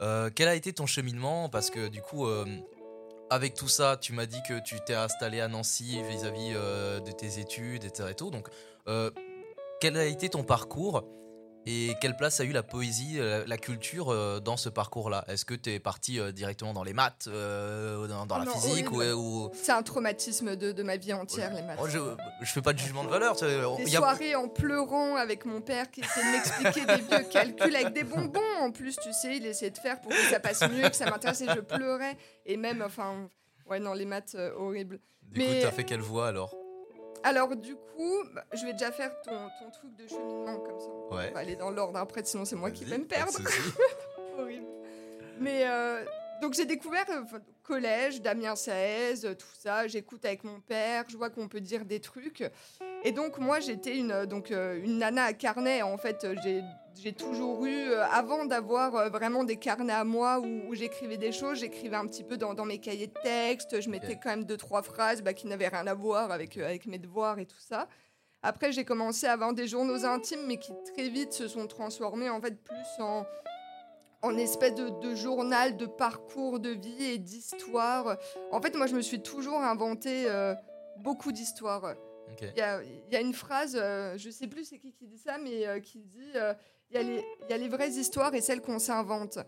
Euh, 0.00 0.28
quel 0.34 0.48
a 0.48 0.56
été 0.56 0.72
ton 0.72 0.86
cheminement? 0.86 1.48
Parce 1.48 1.70
que 1.70 1.86
du 1.86 2.02
coup, 2.02 2.26
euh, 2.26 2.44
avec 3.30 3.54
tout 3.54 3.68
ça, 3.68 3.96
tu 3.96 4.12
m'as 4.12 4.26
dit 4.26 4.40
que 4.48 4.60
tu 4.60 4.76
t'es 4.86 4.94
installé 4.94 5.40
à 5.40 5.48
Nancy 5.48 6.02
vis-à-vis 6.02 6.52
de 6.52 7.10
tes 7.10 7.38
études, 7.38 7.84
etc. 7.84 8.10
Et 8.10 8.14
tout. 8.14 8.30
Donc, 8.30 8.48
quel 9.80 9.96
a 9.96 10.04
été 10.04 10.28
ton 10.28 10.44
parcours? 10.44 11.04
Et 11.66 11.94
quelle 12.00 12.16
place 12.16 12.40
a 12.40 12.44
eu 12.44 12.52
la 12.52 12.62
poésie, 12.62 13.14
euh, 13.18 13.42
la 13.46 13.56
culture 13.56 14.10
euh, 14.10 14.38
dans 14.38 14.56
ce 14.56 14.68
parcours-là? 14.68 15.24
Est-ce 15.28 15.46
que 15.46 15.54
tu 15.54 15.70
es 15.70 15.80
parti 15.80 16.20
euh, 16.20 16.30
directement 16.30 16.74
dans 16.74 16.84
les 16.84 16.92
maths, 16.92 17.26
dans, 17.26 18.38
la 18.38 18.46
physique 18.46 18.90
ou, 18.90 19.50
C'est 19.54 19.72
un 19.72 19.82
traumatisme 19.82 20.56
de, 20.56 20.82
ma 20.82 20.96
vie 20.96 21.14
entière, 21.14 21.54
les 21.54 21.62
maths. 21.62 21.78
Oh, 21.82 21.88
je, 21.88 21.98
je 22.42 22.52
fais 22.52 22.60
pas 22.60 22.74
de 22.74 22.78
jugement 22.78 23.04
de 23.04 23.08
valeur. 23.08 23.36
Des 23.76 23.86
soirées 23.86 24.34
en 24.34 24.48
pleurant 24.48 25.16
avec 25.16 25.46
mon 25.46 25.60
père 25.60 25.90
qui 25.90 26.00
essaie 26.00 26.20
de 26.20 26.32
m'expliquer 26.32 26.86
des 26.86 27.02
vieux 27.02 27.28
calculs 27.30 27.76
avec 27.76 27.94
des 27.94 28.04
bonbons. 28.04 28.40
En 28.60 28.70
plus, 28.70 28.96
tu 29.02 29.12
sais, 29.12 29.36
il 29.36 29.46
essayait 29.46 29.70
de 29.70 29.78
faire 29.78 30.00
pour 30.00 30.10
que 30.10 30.30
ça 30.30 30.40
passe 30.40 30.62
mieux, 30.68 30.88
que 30.88 30.96
ça 30.96 31.10
m'intéresse 31.10 31.40
et 31.40 31.48
je 31.48 31.60
pleurais. 31.60 32.16
Et 32.44 32.56
même, 32.56 32.82
enfin, 32.82 33.28
ouais, 33.70 33.80
non, 33.80 33.94
les 33.94 34.04
maths, 34.04 34.36
horribles. 34.56 35.00
Du 35.22 35.40
Mais... 35.40 35.46
coup, 35.46 35.62
t'as 35.62 35.72
fait 35.72 35.84
quelle 35.84 36.00
voix 36.00 36.28
alors? 36.28 36.54
Alors, 37.24 37.56
du 37.56 37.74
coup, 37.74 38.22
bah, 38.34 38.44
je 38.52 38.66
vais 38.66 38.72
déjà 38.72 38.92
faire 38.92 39.10
ton, 39.22 39.48
truc 39.72 39.96
de 39.96 40.06
cheminement 40.06 40.58
comme 40.58 40.78
ça. 40.78 40.88
On 41.10 41.16
va 41.16 41.38
aller 41.38 41.56
dans 41.56 41.70
l'ordre 41.70 41.98
après, 41.98 42.22
sinon 42.22 42.44
c'est 42.44 42.54
moi 42.54 42.70
qui 42.70 42.84
vais 42.84 42.98
me 42.98 43.06
perdre. 43.06 43.38
Horrible. 44.38 44.66
Mais 45.40 45.66
euh, 45.66 46.04
donc 46.42 46.52
j'ai 46.52 46.66
découvert 46.66 47.06
euh, 47.08 47.22
collège, 47.62 48.20
Damien 48.20 48.54
Saez, 48.54 49.24
euh, 49.24 49.34
tout 49.34 49.46
ça. 49.58 49.88
J'écoute 49.88 50.22
avec 50.26 50.44
mon 50.44 50.60
père, 50.60 51.04
je 51.08 51.16
vois 51.16 51.30
qu'on 51.30 51.48
peut 51.48 51.62
dire 51.62 51.86
des 51.86 51.98
trucs. 51.98 52.44
Et 53.04 53.12
donc 53.12 53.38
moi 53.38 53.58
j'étais 53.58 53.96
une 53.96 54.26
donc 54.26 54.50
une 54.50 54.98
nana 54.98 55.24
à 55.24 55.32
carnet. 55.32 55.80
En 55.80 55.96
fait, 55.96 56.26
j'ai 56.42 56.62
j'ai 57.02 57.12
toujours 57.12 57.64
eu, 57.64 57.90
euh, 57.90 58.04
avant 58.06 58.44
d'avoir 58.44 58.94
euh, 58.94 59.08
vraiment 59.08 59.44
des 59.44 59.56
carnets 59.56 59.92
à 59.92 60.04
moi 60.04 60.40
où, 60.40 60.74
j'écrivais 60.74 61.16
des 61.16 61.32
choses, 61.32 61.58
j'écrivais 61.58 61.96
un 61.96 62.06
petit 62.06 62.24
peu 62.24 62.36
dans, 62.36 62.64
mes 62.64 62.78
cahiers 62.78 63.08
de 63.08 63.20
texte, 63.22 63.80
je 63.80 63.90
mettais 63.90 64.18
quand 64.22 64.30
même 64.30 64.44
deux, 64.44 64.56
trois 64.56 64.82
phrases 64.82 65.22
bah, 65.22 65.32
qui 65.34 65.46
n'avaient 65.46 65.68
rien 65.68 65.86
à 65.86 65.94
voir 65.94 66.30
avec, 66.30 66.56
euh, 66.56 66.64
avec 66.64 66.86
mes 66.86 66.98
devoirs 66.98 67.38
et 67.38 67.46
tout 67.46 67.60
ça. 67.60 67.88
Après, 68.42 68.72
j'ai 68.72 68.84
commencé 68.84 69.26
à 69.26 69.32
avoir 69.32 69.54
des 69.54 69.66
journaux 69.66 70.04
intimes, 70.04 70.46
mais 70.46 70.58
qui 70.58 70.72
très 70.92 71.08
vite 71.08 71.32
se 71.32 71.48
sont 71.48 71.66
transformés 71.66 72.28
en 72.28 72.40
fait 72.40 72.62
plus 72.62 73.02
en, 73.02 73.24
en 74.22 74.36
espèce 74.36 74.74
de, 74.74 75.14
journal 75.14 75.76
de 75.76 75.86
parcours 75.86 76.60
de 76.60 76.70
vie 76.70 77.04
et 77.04 77.18
d'histoire. 77.18 78.18
En 78.52 78.60
fait, 78.60 78.76
moi, 78.76 78.86
je 78.86 78.94
me 78.94 79.00
suis 79.00 79.22
toujours 79.22 79.62
inventé 79.62 80.26
beaucoup 80.98 81.32
d'histoires. 81.32 81.94
Il 82.42 82.52
y, 82.58 83.16
a, 83.16 83.20
une 83.20 83.32
phrase, 83.32 83.76
je 83.76 84.30
sais 84.30 84.46
plus 84.46 84.64
c'est 84.64 84.78
qui 84.78 84.92
qui 84.92 85.06
dit 85.06 85.18
ça, 85.18 85.38
mais 85.38 85.80
qui 85.80 86.00
dit 86.00 86.32
il 87.02 87.22
y, 87.50 87.52
a 87.52 87.56
les 87.56 87.68
vraies 87.68 87.90
histoires 87.90 88.34
et 88.34 88.40
celles 88.40 88.60
qu'on 88.60 88.78
s'invente. 88.78 89.38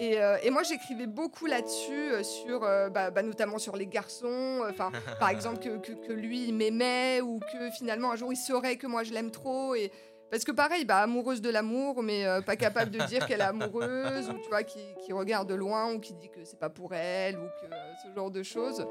Et, 0.00 0.20
euh, 0.20 0.36
et, 0.42 0.50
moi, 0.50 0.62
j'écrivais 0.62 1.06
beaucoup 1.06 1.46
là-dessus, 1.46 1.92
euh, 1.92 2.22
sur, 2.22 2.64
euh, 2.64 2.88
bah, 2.88 3.10
bah, 3.10 3.22
notamment 3.22 3.58
sur 3.58 3.76
les 3.76 3.86
garçons. 3.86 4.62
Enfin, 4.68 4.90
par 5.20 5.28
exemple, 5.28 5.58
que, 5.58 5.78
que, 5.78 6.12
lui, 6.12 6.44
il 6.44 6.54
m'aimait 6.54 7.20
ou 7.20 7.40
que 7.40 7.70
finalement, 7.70 8.12
un 8.12 8.16
jour, 8.16 8.32
il 8.32 8.36
saurait 8.36 8.76
que 8.76 8.86
moi, 8.86 9.02
je 9.02 9.12
l'aime 9.12 9.30
trop. 9.30 9.74
Et, 9.74 9.90
parce 10.30 10.44
que 10.44 10.52
pareil, 10.52 10.84
bah, 10.84 10.98
amoureuse 10.98 11.42
de 11.42 11.50
l'amour, 11.50 12.02
mais 12.02 12.24
pas 12.46 12.56
capable 12.56 12.90
de 12.90 13.00
dire 13.04 13.26
qu'elle 13.26 13.40
est 13.40 13.44
amoureuse, 13.44 14.30
ou 14.30 14.38
tu 14.38 14.48
vois, 14.48 14.62
qui, 14.62 14.80
qui, 15.04 15.12
regarde 15.12 15.46
de 15.48 15.54
loin, 15.54 15.92
ou 15.92 16.00
qui 16.00 16.14
dit 16.14 16.30
que 16.30 16.42
c'est 16.44 16.58
pas 16.58 16.70
pour 16.70 16.94
elle, 16.94 17.36
ou 17.36 17.44
que 17.60 17.66
ce 18.02 18.14
genre 18.14 18.30
de 18.30 18.42
choses. 18.42 18.86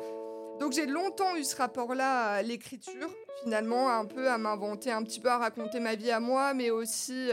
Donc 0.60 0.74
j'ai 0.74 0.86
longtemps 0.86 1.36
eu 1.36 1.44
ce 1.44 1.56
rapport-là 1.56 2.34
à 2.34 2.42
l'écriture, 2.44 3.10
finalement, 3.42 3.90
un 3.90 4.06
peu 4.06 4.30
à 4.30 4.38
m'inventer, 4.38 4.92
un 4.92 5.02
petit 5.02 5.20
peu 5.20 5.30
à 5.30 5.40
raconter 5.40 5.80
ma 5.80 5.96
vie 5.96 6.12
à 6.12 6.20
moi, 6.20 6.54
mais 6.54 6.70
aussi 6.70 7.32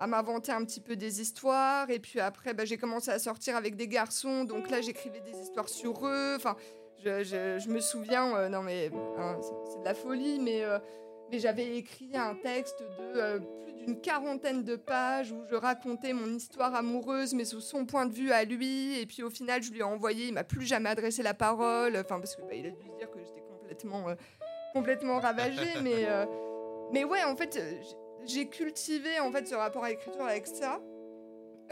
à 0.00 0.06
m'inventer 0.06 0.50
un 0.50 0.64
petit 0.64 0.80
peu 0.80 0.96
des 0.96 1.20
histoires. 1.20 1.90
Et 1.90 2.00
puis 2.00 2.18
après, 2.18 2.54
bah, 2.54 2.64
j'ai 2.64 2.78
commencé 2.78 3.10
à 3.10 3.18
sortir 3.18 3.54
avec 3.54 3.76
des 3.76 3.86
garçons. 3.86 4.44
Donc 4.44 4.70
là, 4.70 4.80
j'écrivais 4.80 5.20
des 5.20 5.38
histoires 5.38 5.68
sur 5.68 6.06
eux. 6.06 6.34
Enfin, 6.36 6.56
je, 7.04 7.68
me 7.68 7.80
souviens, 7.80 8.34
euh, 8.36 8.48
non 8.48 8.62
mais 8.62 8.90
hein, 9.18 9.38
c'est 9.42 9.80
de 9.80 9.84
la 9.84 9.94
folie, 9.94 10.38
mais, 10.40 10.64
euh, 10.64 10.78
mais 11.30 11.38
j'avais 11.38 11.76
écrit 11.76 12.10
un 12.14 12.34
texte 12.34 12.80
de 12.80 13.18
euh, 13.18 13.38
plus 13.38 13.72
d'une 13.72 14.00
quarantaine 14.00 14.64
de 14.64 14.76
pages 14.76 15.32
où 15.32 15.42
je 15.50 15.54
racontais 15.54 16.12
mon 16.12 16.28
histoire 16.34 16.74
amoureuse, 16.74 17.34
mais 17.34 17.44
sous 17.44 17.60
son 17.60 17.84
point 17.84 18.06
de 18.06 18.12
vue 18.12 18.32
à 18.32 18.44
lui. 18.44 18.98
Et 18.98 19.06
puis 19.06 19.22
au 19.22 19.30
final, 19.30 19.62
je 19.62 19.70
lui 19.70 19.80
ai 19.80 19.82
envoyé, 19.82 20.28
il 20.28 20.34
m'a 20.34 20.44
plus 20.44 20.66
jamais 20.66 20.88
adressé 20.88 21.22
la 21.22 21.34
parole. 21.34 21.96
Enfin, 21.96 22.18
parce 22.18 22.36
qu'il 22.36 22.44
bah, 22.44 22.52
a 22.52 22.70
dû 22.70 22.86
se 22.86 22.96
dire 22.96 23.10
que 23.10 23.18
j'étais 23.18 23.42
complètement, 23.42 24.06
complètement 24.72 25.20
ravagée. 25.20 25.80
mais, 25.82 26.06
mais 26.92 27.04
ouais, 27.04 27.22
en 27.24 27.36
fait 27.36 27.58
j'ai 28.26 28.48
cultivé 28.48 29.20
en 29.20 29.30
fait 29.32 29.46
ce 29.46 29.54
rapport 29.54 29.84
à 29.84 29.90
l'écriture 29.90 30.24
avec 30.24 30.46
ça. 30.46 30.80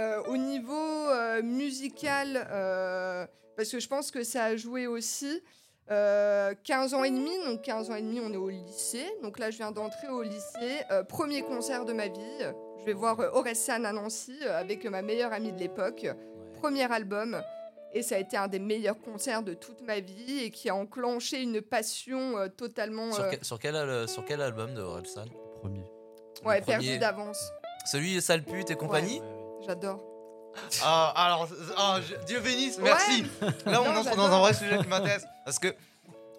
Euh, 0.00 0.22
au 0.28 0.36
niveau 0.36 0.74
euh, 0.74 1.42
musical, 1.42 2.46
euh, 2.52 3.26
parce 3.56 3.68
que 3.68 3.80
je 3.80 3.88
pense 3.88 4.12
que 4.12 4.22
ça 4.22 4.44
a 4.44 4.56
joué 4.56 4.86
aussi. 4.86 5.42
15 5.88 6.92
ans 6.92 7.02
et 7.02 7.10
demi, 7.10 7.30
donc 7.46 7.62
15 7.62 7.90
ans 7.90 7.94
et 7.94 8.02
demi, 8.02 8.20
on 8.20 8.30
est 8.30 8.36
au 8.36 8.50
lycée. 8.50 9.06
Donc 9.22 9.38
là, 9.38 9.50
je 9.50 9.56
viens 9.56 9.72
d'entrer 9.72 10.08
au 10.08 10.22
lycée. 10.22 10.82
premier 11.08 11.40
concert 11.40 11.86
de 11.86 11.94
ma 11.94 12.08
vie. 12.08 12.52
Je 12.78 12.84
vais 12.84 12.92
voir 12.92 13.18
Orelsan 13.32 13.84
à 13.84 13.92
Nancy 13.92 14.36
avec 14.44 14.84
ma 14.84 15.00
meilleure 15.00 15.32
amie 15.32 15.50
de 15.50 15.58
l'époque. 15.58 16.06
Premier 16.60 16.92
album. 16.92 17.40
Et 17.94 18.02
ça 18.02 18.16
a 18.16 18.18
été 18.18 18.36
un 18.36 18.48
des 18.48 18.58
meilleurs 18.58 19.00
concerts 19.00 19.42
de 19.42 19.54
toute 19.54 19.80
ma 19.80 20.00
vie 20.00 20.40
et 20.40 20.50
qui 20.50 20.68
a 20.68 20.74
enclenché 20.74 21.40
une 21.40 21.62
passion 21.62 22.34
totalement. 22.54 23.10
Sur, 23.10 23.30
quel, 23.58 24.06
sur 24.06 24.24
quel 24.26 24.42
album 24.42 24.74
de 24.74 24.82
Orelsan? 24.82 25.24
Premier. 25.62 25.97
Ouais, 26.44 26.60
perdu 26.60 26.98
d'avance. 26.98 27.50
Celui 27.90 28.20
Sale 28.20 28.42
pute 28.42 28.70
et 28.70 28.76
compagnie 28.76 29.20
J'adore. 29.66 30.00
Ah, 30.82 31.12
alors, 31.14 31.48
ah, 31.76 32.00
Dieu 32.26 32.40
bénisse, 32.40 32.78
merci. 32.78 33.24
Là, 33.66 33.82
on 33.82 33.96
entre 33.96 34.16
dans 34.16 34.26
un 34.32 34.40
vrai 34.40 34.54
sujet 34.54 34.78
qui 34.78 34.88
m'intéresse. 34.88 35.24
Parce 35.44 35.58
que 35.58 35.74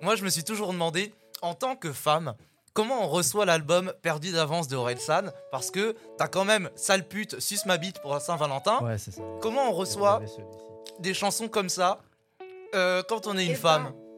moi, 0.01 0.15
je 0.15 0.23
me 0.23 0.29
suis 0.29 0.43
toujours 0.43 0.71
demandé, 0.71 1.13
en 1.41 1.53
tant 1.53 1.75
que 1.75 1.91
femme, 1.93 2.33
comment 2.73 3.03
on 3.03 3.07
reçoit 3.07 3.45
l'album 3.45 3.93
Perdu 4.01 4.31
d'avance 4.31 4.67
de 4.67 4.77
San? 4.97 5.31
Parce 5.51 5.71
que 5.71 5.95
t'as 6.17 6.27
quand 6.27 6.45
même 6.45 6.69
Sale 6.75 7.07
pute, 7.07 7.39
Suce 7.39 7.65
ma 7.65 7.77
bite 7.77 8.01
pour 8.01 8.19
Saint-Valentin. 8.19 8.79
Ouais, 8.81 8.97
c'est 8.97 9.11
ça. 9.11 9.21
Comment 9.41 9.69
on 9.69 9.73
reçoit 9.73 10.21
des 10.99 11.13
chansons 11.13 11.47
comme 11.47 11.69
ça 11.69 11.99
euh, 12.75 13.03
quand 13.07 13.27
on 13.27 13.37
est 13.37 13.45
une 13.45 13.51
eh 13.51 13.55
femme? 13.55 13.85
ben, 13.85 14.08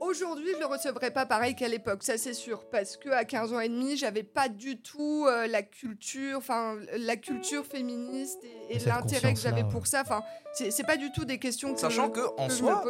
Aujourd'hui, 0.00 0.52
je 0.54 0.58
le 0.58 0.66
recevrais 0.66 1.10
pas 1.10 1.26
pareil 1.26 1.54
qu'à 1.54 1.68
l'époque, 1.68 2.02
ça 2.02 2.16
c'est 2.16 2.32
sûr, 2.32 2.64
parce 2.70 2.96
que 2.96 3.10
à 3.10 3.24
15 3.26 3.52
ans 3.52 3.60
et 3.60 3.68
demi, 3.68 3.98
j'avais 3.98 4.22
pas 4.22 4.48
du 4.48 4.80
tout 4.80 5.26
euh, 5.28 5.46
la 5.46 5.62
culture, 5.62 6.38
enfin 6.38 6.76
la 6.96 7.16
culture 7.16 7.66
féministe 7.66 8.38
et, 8.70 8.78
l'intérêt 8.78 9.34
que 9.34 9.40
j'avais 9.40 9.64
pour 9.64 9.86
ça. 9.86 10.00
Enfin, 10.00 10.22
c'est 10.54 10.86
pas 10.86 10.96
du 10.96 11.12
tout 11.12 11.26
des 11.26 11.38
questions 11.38 11.74
que, 11.74 11.80
Sachant 11.80 12.08
que, 12.08 12.20
en 12.38 12.48
soi, 12.48 12.82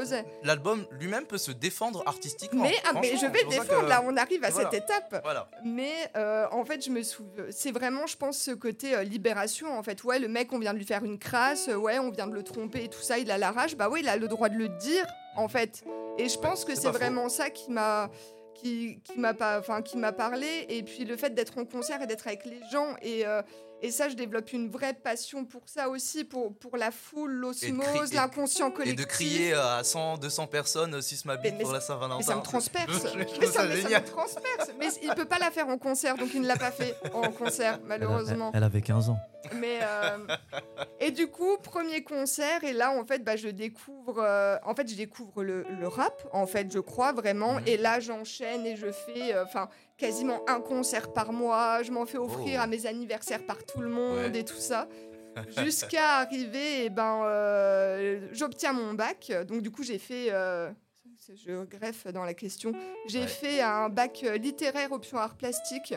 l'album 0.44 0.87
lui-même 0.92 1.27
peut 1.27 1.37
se 1.38 1.51
défendre 1.51 2.05
artistiquement. 2.07 2.62
Mais, 2.62 2.77
ah, 2.85 2.92
mais 3.01 3.16
je 3.16 3.27
vais 3.27 3.44
défendre, 3.44 3.88
là, 3.88 4.03
on 4.07 4.16
arrive 4.16 4.44
à 4.44 4.53
cette 4.53 4.73
étape. 4.73 5.27
Mais 5.64 5.92
euh, 6.16 6.46
en 6.53 6.64
fait, 6.64 6.85
je 6.85 6.90
me 6.90 7.03
souviens, 7.03 7.44
c'est 7.51 7.73
vraiment, 7.73 8.07
je 8.07 8.16
pense, 8.16 8.38
ce 8.38 8.53
côté 8.53 8.94
euh, 8.94 9.03
libération. 9.03 9.77
En 9.77 9.83
fait, 9.83 10.05
ouais, 10.05 10.20
le 10.20 10.29
mec, 10.29 10.53
on 10.53 10.59
vient 10.59 10.73
de 10.73 10.79
lui 10.79 10.87
faire 10.87 11.05
une 11.05 11.18
crasse, 11.18 11.68
ouais, 11.68 11.99
on 11.99 12.11
vient 12.11 12.29
de 12.29 12.35
le 12.35 12.44
tromper 12.44 12.85
et 12.85 12.88
tout 12.88 13.03
ça, 13.03 13.18
il 13.18 13.31
a 13.33 13.38
la 13.38 13.51
rage. 13.51 13.77
Bah 13.77 13.88
oui, 13.90 14.01
il 14.03 14.09
a 14.09 14.16
le 14.16 14.29
droit 14.29 14.49
de 14.49 14.57
le 14.57 14.68
dire, 14.68 15.07
en 15.37 15.49
fait. 15.49 15.85
Et 16.20 16.28
je 16.28 16.38
pense 16.38 16.66
que 16.66 16.74
c'est 16.74 16.90
vraiment 16.90 17.30
ça 17.30 17.48
qui 17.48 17.70
m'a 17.70 18.11
qui, 18.54 19.00
qui 19.04 19.18
m'a 19.18 19.33
pas, 19.33 19.59
enfin 19.59 19.80
qui 19.80 19.96
m'a 19.96 20.12
parlé, 20.12 20.66
et 20.68 20.83
puis 20.83 21.06
le 21.06 21.16
fait 21.16 21.30
d'être 21.30 21.56
en 21.56 21.64
concert 21.64 22.02
et 22.02 22.06
d'être 22.06 22.26
avec 22.26 22.44
les 22.44 22.61
gens 22.70 22.94
et 23.00 23.24
et 23.82 23.90
ça, 23.90 24.08
je 24.08 24.14
développe 24.14 24.52
une 24.52 24.68
vraie 24.68 24.94
passion 24.94 25.44
pour 25.44 25.62
ça 25.66 25.88
aussi, 25.88 26.24
pour, 26.24 26.54
pour 26.54 26.76
la 26.76 26.90
foule, 26.90 27.32
l'osmose, 27.32 28.12
l'inconscient 28.12 28.70
collectif. 28.70 28.98
Et 28.98 29.02
de 29.02 29.08
crier 29.08 29.52
à 29.54 29.82
100, 29.82 30.18
200 30.18 30.46
personnes 30.48 31.00
si 31.00 31.20
ma 31.26 31.36
bite 31.36 31.58
pour 31.58 31.72
la 31.72 31.80
Saint-Valentin. 31.80 32.18
Mais 32.18 32.24
ça 32.24 32.36
me 32.36 32.42
transperce. 32.42 33.04
mais 33.40 33.46
ça, 33.46 33.64
me 33.64 34.04
transperce. 34.04 34.70
Mais 34.78 34.88
il 35.02 35.14
peut 35.14 35.24
pas 35.24 35.38
la 35.38 35.50
faire 35.50 35.68
en 35.68 35.78
concert, 35.78 36.16
donc 36.16 36.30
il 36.34 36.42
ne 36.42 36.46
l'a 36.46 36.56
pas 36.56 36.70
fait 36.70 36.94
en 37.14 37.30
concert, 37.30 37.80
malheureusement. 37.86 38.50
Elle, 38.54 38.64
avait 38.64 38.82
15 38.82 39.10
ans. 39.10 39.18
Mais 39.54 39.78
euh, 39.82 40.18
et 41.00 41.10
du 41.10 41.28
coup, 41.28 41.56
premier 41.62 42.02
concert, 42.04 42.62
et 42.62 42.72
là, 42.72 42.92
en 42.92 43.04
fait, 43.04 43.24
bah, 43.24 43.36
je 43.36 43.48
découvre, 43.48 44.18
euh, 44.18 44.56
en 44.64 44.74
fait, 44.74 44.88
je 44.88 44.96
découvre 44.96 45.42
le, 45.42 45.64
le, 45.80 45.88
rap, 45.88 46.22
en 46.32 46.46
fait, 46.46 46.70
je 46.72 46.78
crois 46.78 47.12
vraiment. 47.12 47.54
Mhm. 47.54 47.66
Et 47.66 47.76
là, 47.76 48.00
j'enchaîne 48.00 48.66
et 48.66 48.76
je 48.76 48.92
fais, 48.92 49.34
euh, 49.34 49.44
enfin, 49.44 49.68
quasiment 50.00 50.42
un 50.48 50.60
concert 50.60 51.12
par 51.12 51.32
mois. 51.32 51.82
Je 51.82 51.92
m'en 51.92 52.06
fais 52.06 52.18
offrir 52.18 52.58
oh. 52.58 52.62
à 52.62 52.66
mes 52.66 52.86
anniversaires 52.86 53.44
par 53.44 53.64
tout 53.64 53.80
le 53.80 53.88
monde 53.88 54.34
et 54.34 54.44
tout 54.44 54.56
ça. 54.56 54.88
Jusqu'à 55.62 56.18
arriver, 56.18 56.82
et 56.82 56.84
eh 56.86 56.90
ben, 56.90 57.22
euh, 57.24 58.28
j'obtiens 58.32 58.72
mon 58.72 58.94
bac. 58.94 59.32
Donc, 59.46 59.62
du 59.62 59.70
coup, 59.70 59.84
j'ai 59.84 59.98
fait. 59.98 60.28
Euh, 60.30 60.70
je 61.46 61.64
greffe 61.64 62.08
dans 62.08 62.24
la 62.24 62.34
question. 62.34 62.72
J'ai 63.06 63.26
fait 63.26 63.60
un 63.60 63.88
bac 63.88 64.24
littéraire 64.40 64.90
option 64.90 65.18
art 65.18 65.36
plastique. 65.36 65.94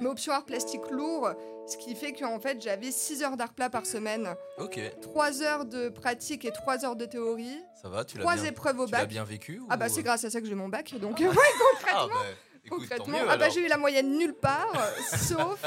Mais 0.00 0.08
option 0.08 0.32
art 0.32 0.44
plastique 0.44 0.90
lourd, 0.90 1.30
ce 1.66 1.76
qui 1.76 1.94
fait 1.94 2.12
qu'en 2.12 2.38
fait, 2.38 2.60
j'avais 2.62 2.90
6 2.90 3.22
heures 3.22 3.36
d'art 3.36 3.52
plat 3.52 3.70
par 3.70 3.86
semaine. 3.86 4.34
Ok. 4.58 4.80
3 5.00 5.42
heures 5.42 5.64
de 5.64 5.88
pratique 5.88 6.44
et 6.44 6.52
3 6.52 6.84
heures 6.84 6.96
de 6.96 7.04
théorie. 7.04 7.58
Ça 7.80 7.88
va, 7.88 8.04
tu 8.04 8.18
l'as 8.18 8.34
bien, 8.34 8.44
épreuves 8.44 8.78
au. 8.78 8.86
Tu 8.86 9.06
bien 9.06 9.24
vécu 9.24 9.60
Ah 9.70 9.76
bah 9.76 9.88
c'est 9.88 10.02
grâce 10.02 10.24
à 10.24 10.30
ça 10.30 10.40
que 10.40 10.46
j'ai 10.46 10.54
mon 10.54 10.68
bac. 10.68 10.94
Donc, 11.00 11.18
ouais, 11.20 11.26
concrètement. 11.26 11.90
Ah, 11.92 12.06
bah, 12.08 12.24
Concrètement, 12.68 13.18
ah 13.28 13.36
bah, 13.36 13.48
j'ai 13.48 13.64
eu 13.64 13.68
la 13.68 13.78
moyenne 13.78 14.16
nulle 14.16 14.34
part, 14.34 14.72
sauf 15.16 15.62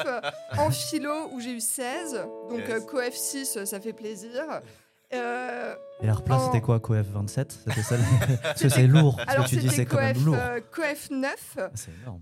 en 0.57 0.69
philo 0.71 1.29
où 1.31 1.39
j'ai 1.39 1.51
eu 1.51 1.59
16. 1.59 2.25
Donc 2.49 2.67
yes. 2.67 2.85
coef 2.85 3.15
6, 3.15 3.65
ça 3.65 3.79
fait 3.79 3.93
plaisir. 3.93 4.61
Euh, 5.13 5.75
et 6.01 6.07
Arpla, 6.07 6.35
en... 6.35 6.45
c'était 6.45 6.61
quoi 6.61 6.79
Coef 6.79 7.05
27 7.07 7.51
C'était 7.67 7.81
ça 7.81 7.95
Parce 8.43 8.61
que 8.61 8.69
c'est 8.69 8.87
lourd. 8.87 9.19
Alors, 9.27 9.45
tu 9.45 9.57
dis 9.57 9.69
c'est 9.69 9.85
quand 9.85 9.97
même 9.97 10.23
lourd. 10.23 10.37
Euh, 10.39 10.59
Coef 10.71 11.09
9 11.11 11.57
ah, 11.57 11.69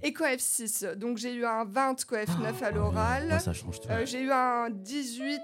et 0.01 0.11
Coef 0.11 0.39
6. 0.39 0.85
Donc 0.97 1.17
j'ai 1.17 1.33
eu 1.33 1.45
un 1.45 1.65
20 1.65 2.05
Coef 2.05 2.39
9 2.39 2.63
à 2.63 2.71
l'oral. 2.71 3.39
ça 3.39 3.53
change 3.53 3.79
tout. 3.79 3.89
Euh, 3.89 4.05
j'ai 4.05 4.21
eu 4.21 4.31
un 4.31 4.69
18 4.69 5.41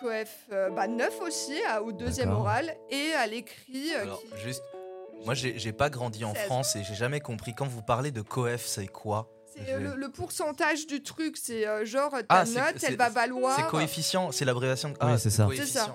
Coef 0.00 0.48
bah, 0.74 0.86
9 0.86 1.20
aussi 1.22 1.54
au 1.84 1.92
deuxième 1.92 2.30
oral 2.30 2.74
et 2.90 3.12
à 3.14 3.26
l'écrit. 3.26 3.94
Alors, 3.94 4.22
juste 4.44 4.62
moi, 5.24 5.34
j'ai 5.34 5.72
pas 5.72 5.90
grandi 5.90 6.24
en 6.24 6.34
France 6.34 6.76
et 6.76 6.84
j'ai 6.84 6.94
jamais 6.94 7.20
compris. 7.20 7.54
Quand 7.54 7.66
vous 7.66 7.82
parlez 7.82 8.10
de 8.10 8.20
coef, 8.20 8.64
c'est 8.66 8.86
quoi? 8.86 9.32
C'est 9.56 9.78
le, 9.78 10.08
pourcentage 10.10 10.86
du 10.86 11.02
truc, 11.02 11.36
c'est 11.36 11.66
euh, 11.66 11.84
genre 11.84 12.10
ta 12.10 12.24
ah, 12.28 12.44
note, 12.44 12.82
elle 12.82 12.96
va 12.96 13.08
valoir. 13.08 13.56
C'est 13.56 13.66
coefficient, 13.66 14.30
c'est 14.30 14.44
l'abréviation. 14.44 14.92
Ah, 15.00 15.12
oui, 15.12 15.18
c'est 15.18 15.30
ça. 15.30 15.48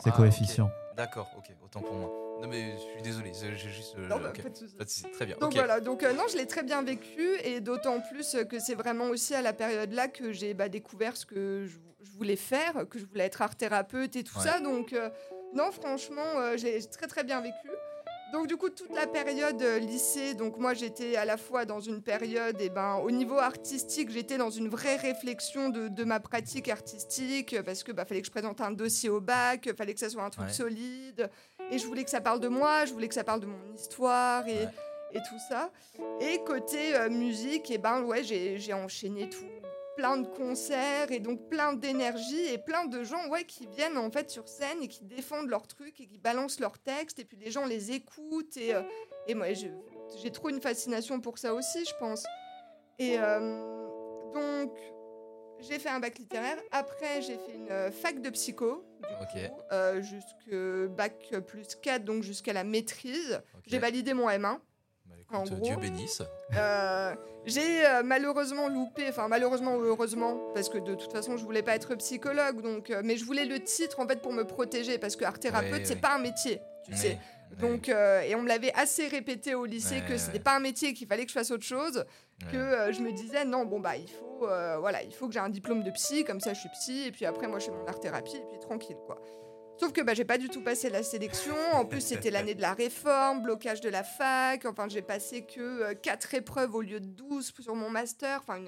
C'est 0.03 0.09
ah, 0.09 0.11
coefficient. 0.11 0.71
D'accord, 0.97 1.31
ok, 1.37 1.45
autant 1.63 1.81
pour 1.81 1.93
moi. 1.93 2.09
Non 2.41 2.47
mais 2.47 2.73
je 2.75 2.81
suis 2.93 3.01
désolé, 3.03 3.31
j'ai 3.35 3.69
juste. 3.69 3.93
Euh, 3.99 4.07
non, 4.07 4.17
bah, 4.17 4.33
pas 4.33 4.49
de 4.83 5.11
Très 5.13 5.25
bien. 5.27 5.37
Donc 5.39 5.53
voilà, 5.53 5.79
donc 5.79 6.01
euh, 6.01 6.11
non, 6.13 6.23
je 6.31 6.37
l'ai 6.37 6.47
très 6.47 6.63
bien 6.63 6.81
vécu 6.81 7.37
et 7.43 7.61
d'autant 7.61 8.01
plus 8.01 8.35
que 8.49 8.57
c'est 8.57 8.73
vraiment 8.73 9.05
aussi 9.05 9.35
à 9.35 9.43
la 9.43 9.53
période 9.53 9.93
là 9.93 10.07
que 10.07 10.31
j'ai 10.31 10.55
bah, 10.55 10.67
découvert 10.67 11.15
ce 11.15 11.27
que 11.27 11.67
je, 11.67 11.77
voulais 12.17 12.35
faire, 12.35 12.89
que 12.89 12.97
je 12.97 13.05
voulais 13.05 13.25
être 13.25 13.43
art 13.43 13.55
thérapeute 13.55 14.15
et 14.15 14.23
tout 14.23 14.39
ça. 14.39 14.59
Donc 14.59 14.95
non, 15.53 15.71
franchement, 15.71 16.57
j'ai 16.57 16.81
très 16.89 17.05
très 17.05 17.23
bien 17.23 17.41
vécu. 17.41 17.69
Donc 18.31 18.47
du 18.47 18.55
coup 18.55 18.69
toute 18.69 18.93
la 18.95 19.07
période 19.07 19.61
euh, 19.61 19.79
lycée, 19.79 20.33
donc 20.35 20.57
moi 20.57 20.73
j'étais 20.73 21.17
à 21.17 21.25
la 21.25 21.35
fois 21.35 21.65
dans 21.65 21.81
une 21.81 22.01
période, 22.01 22.61
et 22.61 22.65
eh 22.65 22.69
ben 22.69 22.95
au 22.95 23.11
niveau 23.11 23.37
artistique 23.37 24.09
j'étais 24.09 24.37
dans 24.37 24.49
une 24.49 24.69
vraie 24.69 24.95
réflexion 24.95 25.69
de, 25.69 26.03
ma 26.03 26.19
pratique 26.19 26.69
artistique 26.69 27.61
parce 27.63 27.83
que 27.83 27.91
bah 27.91 28.05
fallait 28.05 28.21
que 28.21 28.27
je 28.27 28.31
présente 28.31 28.61
un 28.61 28.71
dossier 28.71 29.09
au 29.09 29.19
bac, 29.19 29.69
fallait 29.77 29.93
que 29.93 29.99
ça 29.99 30.09
soit 30.09 30.23
un 30.23 30.29
truc 30.29 30.49
solide 30.49 31.29
et 31.69 31.77
je 31.77 31.85
voulais 31.85 32.03
que 32.03 32.09
ça 32.09 32.21
parle 32.21 32.39
de 32.39 32.47
moi, 32.47 32.85
je 32.85 32.93
voulais 32.93 33.07
que 33.07 33.13
ça 33.13 33.23
parle 33.23 33.41
de 33.41 33.47
mon 33.47 33.73
histoire 33.75 34.47
et, 34.47 34.63
et 35.13 35.19
tout 35.19 35.39
ça. 35.49 35.69
Et 36.21 36.39
côté 36.45 36.95
euh, 36.95 37.09
musique, 37.09 37.69
et 37.69 37.75
eh 37.75 37.77
ben 37.77 38.01
ouais 38.01 38.23
j'ai 38.23 38.73
enchaîné 38.73 39.29
tout 39.29 39.45
plein 39.95 40.17
de 40.17 40.27
concerts 40.27 41.11
et 41.11 41.19
donc 41.19 41.49
plein 41.49 41.73
d'énergie 41.73 42.45
et 42.51 42.57
plein 42.57 42.85
de 42.85 43.03
gens 43.03 43.27
ouais, 43.29 43.43
qui 43.43 43.67
viennent 43.67 43.97
en 43.97 44.09
fait 44.11 44.29
sur 44.29 44.47
scène 44.47 44.81
et 44.81 44.87
qui 44.87 45.03
défendent 45.03 45.49
leurs 45.49 45.67
trucs 45.67 45.99
et 45.99 46.07
qui 46.07 46.17
balancent 46.17 46.59
leurs 46.59 46.79
textes 46.79 47.19
et 47.19 47.25
puis 47.25 47.37
les 47.37 47.51
gens 47.51 47.65
les 47.65 47.91
écoutent 47.91 48.57
et, 48.57 48.73
euh, 48.73 48.81
et 49.27 49.35
moi 49.35 49.47
j'ai 49.53 50.31
trop 50.31 50.49
une 50.49 50.61
fascination 50.61 51.19
pour 51.19 51.37
ça 51.37 51.53
aussi 51.53 51.85
je 51.85 51.93
pense. 51.99 52.25
Et 52.99 53.15
euh, 53.17 53.87
donc 54.33 54.71
j'ai 55.59 55.77
fait 55.77 55.89
un 55.89 55.99
bac 55.99 56.17
littéraire, 56.17 56.57
après 56.71 57.21
j'ai 57.21 57.37
fait 57.37 57.53
une 57.53 57.69
euh, 57.69 57.91
fac 57.91 58.19
de 58.21 58.29
psycho, 58.31 58.83
jusqu'à 60.01 60.87
bac 60.89 61.33
plus 61.45 61.75
4 61.75 62.03
donc 62.03 62.23
jusqu'à 62.23 62.53
la 62.53 62.63
maîtrise. 62.63 63.41
J'ai 63.67 63.79
validé 63.79 64.13
mon 64.13 64.27
M1. 64.27 64.59
Bah, 65.31 65.55
Dieu 65.61 65.75
bénisse. 65.77 66.21
J'ai 67.45 67.85
euh, 67.85 68.03
malheureusement 68.03 68.67
loupé, 68.67 69.09
enfin 69.09 69.27
malheureusement 69.27 69.75
ou 69.75 69.81
heureusement, 69.81 70.37
parce 70.53 70.69
que 70.69 70.77
de 70.77 70.93
toute 70.93 71.11
façon 71.11 71.37
je 71.37 71.43
voulais 71.43 71.63
pas 71.63 71.73
être 71.73 71.95
psychologue, 71.95 72.61
donc, 72.61 72.91
euh, 72.91 73.01
mais 73.03 73.17
je 73.17 73.25
voulais 73.25 73.45
le 73.45 73.59
titre 73.59 73.99
en 73.99 74.07
fait 74.07 74.21
pour 74.21 74.31
me 74.31 74.43
protéger, 74.43 74.99
parce 74.99 75.15
que 75.15 75.25
art 75.25 75.39
thérapeute 75.39 75.85
c'est 75.85 75.99
pas 75.99 76.15
un 76.15 76.19
métier, 76.19 76.61
tu 76.85 76.95
sais. 76.95 77.17
Donc, 77.59 77.89
euh, 77.89 78.21
et 78.21 78.35
on 78.35 78.43
me 78.43 78.47
l'avait 78.47 78.71
assez 78.75 79.07
répété 79.07 79.55
au 79.55 79.65
lycée 79.65 80.01
que 80.07 80.17
c'était 80.17 80.39
pas 80.39 80.55
un 80.55 80.59
métier, 80.59 80.93
qu'il 80.93 81.07
fallait 81.07 81.23
que 81.23 81.29
je 81.29 81.33
fasse 81.33 81.51
autre 81.51 81.65
chose, 81.65 82.05
que 82.51 82.91
je 82.91 83.01
me 83.01 83.11
disais 83.11 83.43
non 83.43 83.65
bon 83.65 83.79
bah 83.79 83.97
il 83.97 84.07
faut 84.07 84.47
voilà 84.79 85.01
il 85.03 85.13
faut 85.13 85.27
que 85.27 85.33
j'ai 85.33 85.39
un 85.39 85.49
diplôme 85.49 85.83
de 85.83 85.91
psy, 85.91 86.23
comme 86.23 86.39
ça 86.39 86.53
je 86.53 86.59
suis 86.59 86.69
psy, 86.69 87.07
et 87.07 87.11
puis 87.11 87.25
après 87.25 87.47
moi 87.47 87.57
je 87.57 87.65
fais 87.65 87.71
mon 87.71 87.87
art 87.87 87.99
thérapie 87.99 88.37
et 88.37 88.45
puis 88.49 88.59
tranquille 88.59 88.97
quoi. 89.07 89.19
Sauf 89.81 89.93
que 89.93 90.01
bah, 90.01 90.13
j'ai 90.13 90.25
pas 90.25 90.37
du 90.37 90.47
tout 90.47 90.61
passé 90.61 90.91
la 90.91 91.01
sélection. 91.01 91.55
En 91.73 91.85
plus, 91.85 92.01
c'était 92.01 92.29
l'année 92.29 92.53
de 92.53 92.61
la 92.61 92.75
réforme, 92.75 93.41
blocage 93.41 93.81
de 93.81 93.89
la 93.89 94.03
fac. 94.03 94.63
Enfin, 94.65 94.87
j'ai 94.87 95.01
passé 95.01 95.41
que 95.41 95.93
4 95.93 96.29
euh, 96.35 96.37
épreuves 96.37 96.75
au 96.75 96.81
lieu 96.81 96.99
de 96.99 97.07
12 97.07 97.51
sur 97.59 97.73
mon 97.73 97.89
master. 97.89 98.41
Enfin, 98.43 98.61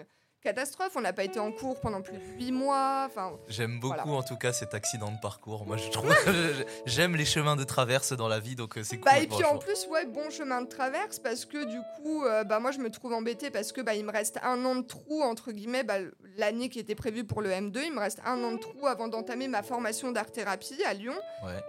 catastrophe. 0.43 0.91
On 0.95 1.01
n'a 1.01 1.13
pas 1.13 1.23
été 1.23 1.39
en 1.39 1.51
cours 1.51 1.79
pendant 1.79 2.01
plus 2.01 2.17
de 2.17 2.23
8 2.39 2.51
mois. 2.51 3.07
Enfin, 3.07 3.33
j'aime 3.47 3.79
beaucoup 3.79 4.11
en 4.11 4.23
tout 4.23 4.35
cas 4.35 4.53
cet 4.53 4.73
accident 4.73 5.11
de 5.11 5.19
parcours. 5.21 5.65
Moi, 5.65 5.77
je 5.77 5.89
trouve 5.89 6.13
j'aime 6.85 7.15
les 7.15 7.25
chemins 7.25 7.55
de 7.55 7.63
traverse 7.63 8.13
dans 8.13 8.27
la 8.27 8.39
vie, 8.39 8.55
donc 8.55 8.77
euh, 8.77 8.83
c'est 8.83 8.97
cool. 8.97 9.05
Bah, 9.11 9.19
et 9.19 9.27
puis 9.27 9.43
en 9.43 9.57
plus, 9.57 9.87
ouais, 9.87 10.05
bon 10.05 10.29
chemin 10.29 10.61
de 10.61 10.67
traverse 10.67 11.19
parce 11.19 11.45
que 11.45 11.65
du 11.65 11.79
coup, 11.95 12.25
euh, 12.25 12.43
bah 12.43 12.59
moi, 12.59 12.71
je 12.71 12.79
me 12.79 12.89
trouve 12.89 13.13
embêtée 13.13 13.49
parce 13.49 13.71
que 13.71 13.81
bah 13.81 13.95
il 13.95 14.05
me 14.05 14.11
reste 14.11 14.39
un 14.43 14.63
an 14.65 14.75
de 14.75 14.83
trou 14.83 15.21
entre 15.21 15.51
guillemets. 15.51 15.83
Bah, 15.83 15.95
l'année 16.37 16.69
qui 16.69 16.79
était 16.79 16.95
prévue 16.95 17.23
pour 17.23 17.41
le 17.41 17.49
M2, 17.49 17.79
il 17.85 17.93
me 17.93 17.99
reste 17.99 18.19
un 18.25 18.43
an 18.43 18.51
de 18.51 18.57
trou 18.57 18.87
avant 18.87 19.07
d'entamer 19.07 19.47
ma 19.47 19.63
formation 19.63 20.11
d'art 20.11 20.31
thérapie 20.31 20.83
à 20.83 20.93
Lyon. 20.93 21.15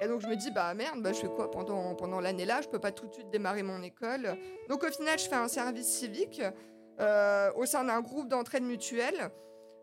Et 0.00 0.08
donc 0.08 0.20
je 0.20 0.26
me 0.26 0.36
dis 0.36 0.50
bah 0.50 0.72
merde, 0.74 1.00
bah 1.02 1.12
je 1.12 1.20
fais 1.20 1.28
quoi 1.28 1.50
pendant 1.50 1.94
pendant 1.94 2.20
l'année 2.20 2.44
là 2.44 2.60
Je 2.62 2.68
peux 2.68 2.78
pas 2.78 2.92
tout 2.92 3.06
de 3.06 3.12
suite 3.12 3.30
démarrer 3.30 3.62
mon 3.62 3.82
école. 3.82 4.36
Donc 4.68 4.82
au 4.82 4.90
final, 4.90 5.18
je 5.18 5.24
fais 5.24 5.36
un 5.36 5.48
service 5.48 5.86
civique. 5.86 6.42
Euh, 7.00 7.50
au 7.56 7.66
sein 7.66 7.84
d'un 7.84 8.00
groupe 8.00 8.28
d'entraide 8.28 8.62
mutuelle. 8.62 9.30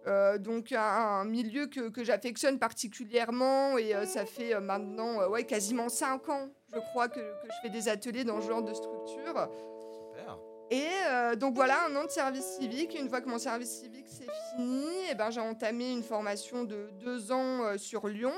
Euh, 0.07 0.37
donc 0.37 0.71
un, 0.71 1.25
milieu 1.25 1.67
que, 1.67 1.89
que 1.89 2.03
j'affectionne 2.03 2.57
particulièrement 2.57 3.77
et 3.77 3.93
euh, 3.93 4.05
ça 4.05 4.25
fait 4.25 4.59
maintenant 4.59 5.27
ouais, 5.27 5.43
quasiment 5.43 5.89
5 5.89 6.27
ans, 6.29 6.49
je 6.73 6.79
crois, 6.79 7.07
que, 7.07 7.19
que, 7.19 7.47
je 7.47 7.61
fais 7.61 7.69
des 7.69 7.87
ateliers 7.87 8.23
dans 8.23 8.41
ce 8.41 8.47
genre 8.47 8.63
de 8.63 8.73
structure. 8.73 9.49
Super. 9.93 10.39
Et 10.71 11.35
donc 11.35 11.53
voilà, 11.53 11.85
un 11.85 11.95
an 11.97 12.05
de 12.05 12.09
service 12.09 12.45
civique. 12.57 12.97
Une 12.97 13.09
fois 13.09 13.19
que 13.19 13.27
mon 13.27 13.37
service 13.37 13.81
civique 13.81 14.07
c'est 14.07 14.31
fini, 14.55 14.85
et 14.85 15.11
eh 15.11 15.15
ben, 15.15 15.29
j'ai 15.29 15.41
entamé 15.41 15.91
une 15.91 16.03
formation 16.03 16.63
de 16.63 16.89
2 17.01 17.31
ans 17.33 17.77
sur 17.77 18.07
Lyon, 18.07 18.31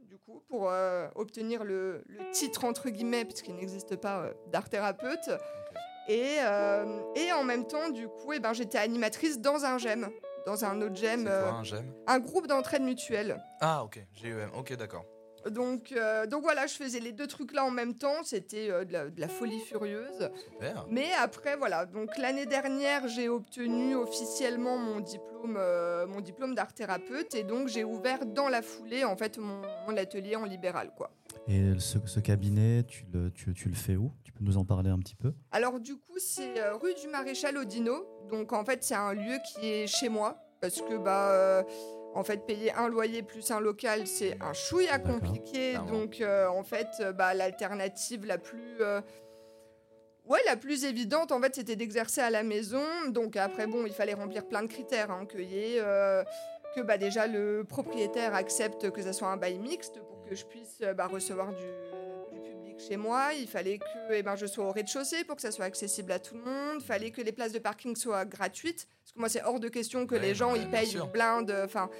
du 0.00 0.18
coup, 0.18 0.42
pour 0.48 0.70
obtenir 1.14 1.64
le, 1.64 2.04
le, 2.06 2.30
titre, 2.30 2.66
entre 2.66 2.90
guillemets, 2.90 3.24
puisqu'il 3.24 3.56
n'existe 3.56 3.96
pas 3.96 4.34
d'art 4.52 4.68
thérapeute. 4.68 5.30
Et, 6.08 6.36
euh, 6.40 7.00
et 7.14 7.32
en 7.32 7.44
même 7.44 7.66
temps, 7.66 7.90
du 7.90 8.08
coup, 8.08 8.32
eh 8.32 8.40
ben, 8.40 8.54
j'étais 8.54 8.78
animatrice 8.78 9.40
dans 9.40 9.66
un 9.66 9.76
GEM, 9.76 10.08
dans 10.46 10.64
un 10.64 10.80
autre 10.80 10.96
GEM. 10.96 11.24
Quoi, 11.24 11.32
euh, 11.32 11.50
un 11.50 11.64
GEM 11.64 11.92
Un 12.06 12.18
groupe 12.18 12.46
d'entraide 12.46 12.82
mutuelle. 12.82 13.38
Ah, 13.60 13.84
ok, 13.84 14.02
GEM, 14.14 14.50
ok, 14.56 14.74
d'accord. 14.76 15.04
Donc, 15.50 15.92
euh, 15.92 16.26
donc 16.26 16.42
voilà, 16.42 16.66
je 16.66 16.74
faisais 16.74 16.98
les 16.98 17.12
deux 17.12 17.26
trucs 17.26 17.52
là 17.52 17.64
en 17.64 17.70
même 17.70 17.94
temps. 17.94 18.24
C'était 18.24 18.68
de, 18.68 19.10
de, 19.10 19.20
la 19.20 19.28
folie 19.28 19.60
furieuse. 19.60 20.30
Super. 20.34 20.86
Mais 20.90 21.06
après, 21.20 21.56
voilà. 21.56 21.84
Donc 21.86 22.16
l'année 22.16 22.46
dernière, 22.46 23.06
j'ai 23.06 23.28
obtenu 23.28 23.94
officiellement 23.94 24.78
mon 24.78 25.00
diplôme, 25.00 25.60
mon 26.08 26.20
diplôme 26.20 26.54
d'art 26.54 26.72
thérapeute, 26.72 27.34
et 27.34 27.44
donc 27.44 27.68
j'ai 27.68 27.84
ouvert 27.84 28.26
dans 28.26 28.48
la 28.48 28.62
foulée 28.62 29.04
en 29.04 29.16
fait 29.16 29.38
mon, 29.38 29.62
mon 29.86 29.96
atelier 29.96 30.36
en 30.36 30.44
libéral, 30.44 30.90
quoi. 30.96 31.10
Et 31.48 31.78
ce, 31.78 32.20
cabinet, 32.20 32.84
tu 32.86 33.06
le, 33.10 33.30
tu, 33.30 33.54
tu 33.54 33.70
le, 33.70 33.74
fais 33.74 33.96
où? 33.96 34.12
Tu 34.22 34.32
peux 34.32 34.44
nous 34.44 34.58
en 34.58 34.66
parler 34.66 34.90
un 34.90 34.98
petit 34.98 35.16
peu? 35.16 35.32
Alors 35.50 35.80
du 35.80 35.96
coup, 35.96 36.18
c'est 36.18 36.60
euh, 36.60 36.74
rue 36.76 36.92
du 36.92 37.08
Maréchal 37.08 37.56
Odino. 37.56 38.06
Donc 38.28 38.52
en 38.52 38.66
fait, 38.66 38.84
c'est 38.84 38.94
un 38.94 39.14
lieu 39.14 39.38
qui 39.46 39.66
est 39.66 39.86
chez 39.86 40.10
moi. 40.10 40.44
Parce 40.60 40.82
que, 40.82 40.98
bah, 40.98 41.30
euh, 41.30 41.62
en 42.14 42.22
fait, 42.22 42.44
payer 42.44 42.72
un 42.74 42.88
loyer 42.88 43.22
plus 43.22 43.50
un 43.50 43.60
local, 43.60 44.06
c'est 44.06 44.36
un 44.42 44.52
chouïa 44.52 44.98
compliqué. 44.98 45.78
Donc 45.88 46.20
euh, 46.20 46.48
en 46.48 46.64
fait, 46.64 46.88
bah, 47.16 47.32
l'alternative 47.32 48.26
la 48.26 48.36
plus 48.36 48.82
Ouais, 50.28 50.40
la 50.44 50.56
plus 50.56 50.84
évidente, 50.84 51.32
en 51.32 51.40
fait, 51.40 51.54
c'était 51.54 51.74
d'exercer 51.74 52.20
à 52.20 52.28
la 52.28 52.42
maison. 52.42 52.82
Donc 53.08 53.36
après, 53.36 53.66
bon, 53.66 53.86
il 53.86 53.94
fallait 53.94 54.12
remplir 54.12 54.46
plein 54.46 54.62
de 54.62 54.66
critères, 54.66 55.10
hein, 55.10 55.26
euh, 55.34 56.22
que 56.74 56.80
bah, 56.80 56.98
déjà 56.98 57.26
le 57.26 57.64
propriétaire 57.64 58.34
accepte 58.34 58.90
que 58.90 59.02
ça 59.02 59.12
soit 59.12 59.28
un 59.28 59.36
bail 59.36 59.58
mixte 59.58 60.00
pour 60.00 60.22
que 60.22 60.34
je 60.34 60.44
puisse 60.44 60.82
bah, 60.96 61.06
recevoir 61.06 61.52
du, 61.52 61.64
public 62.40 62.78
chez 62.78 62.96
moi. 62.96 63.30
Il 63.34 63.48
fallait 63.48 63.78
que 63.78 64.12
eh 64.12 64.22
ben, 64.22 64.36
je 64.36 64.46
sois 64.46 64.64
au 64.64 64.72
rez-de-chaussée 64.72 65.24
pour 65.24 65.36
que 65.36 65.42
ça 65.42 65.50
soit 65.50 65.64
accessible 65.64 66.12
à 66.12 66.18
tout 66.18 66.36
le 66.36 66.42
monde. 66.42 66.76
Il 66.80 66.84
fallait 66.84 67.10
que 67.10 67.20
les 67.20 67.32
places 67.32 67.52
de 67.52 67.58
parking 67.58 67.96
soient 67.96 68.24
gratuites. 68.24 68.86
Parce 69.02 69.12
que 69.12 69.18
moi, 69.18 69.28
c'est 69.28 69.42
hors 69.42 69.60
de 69.60 69.68
question 69.68 70.06
que 70.06 70.14
les 70.14 70.34
gens 70.34 70.54
ils 70.54 70.68
payent 70.68 70.96
une 70.96 71.10
blinde. 71.10 71.54
Enfin, 71.64 71.90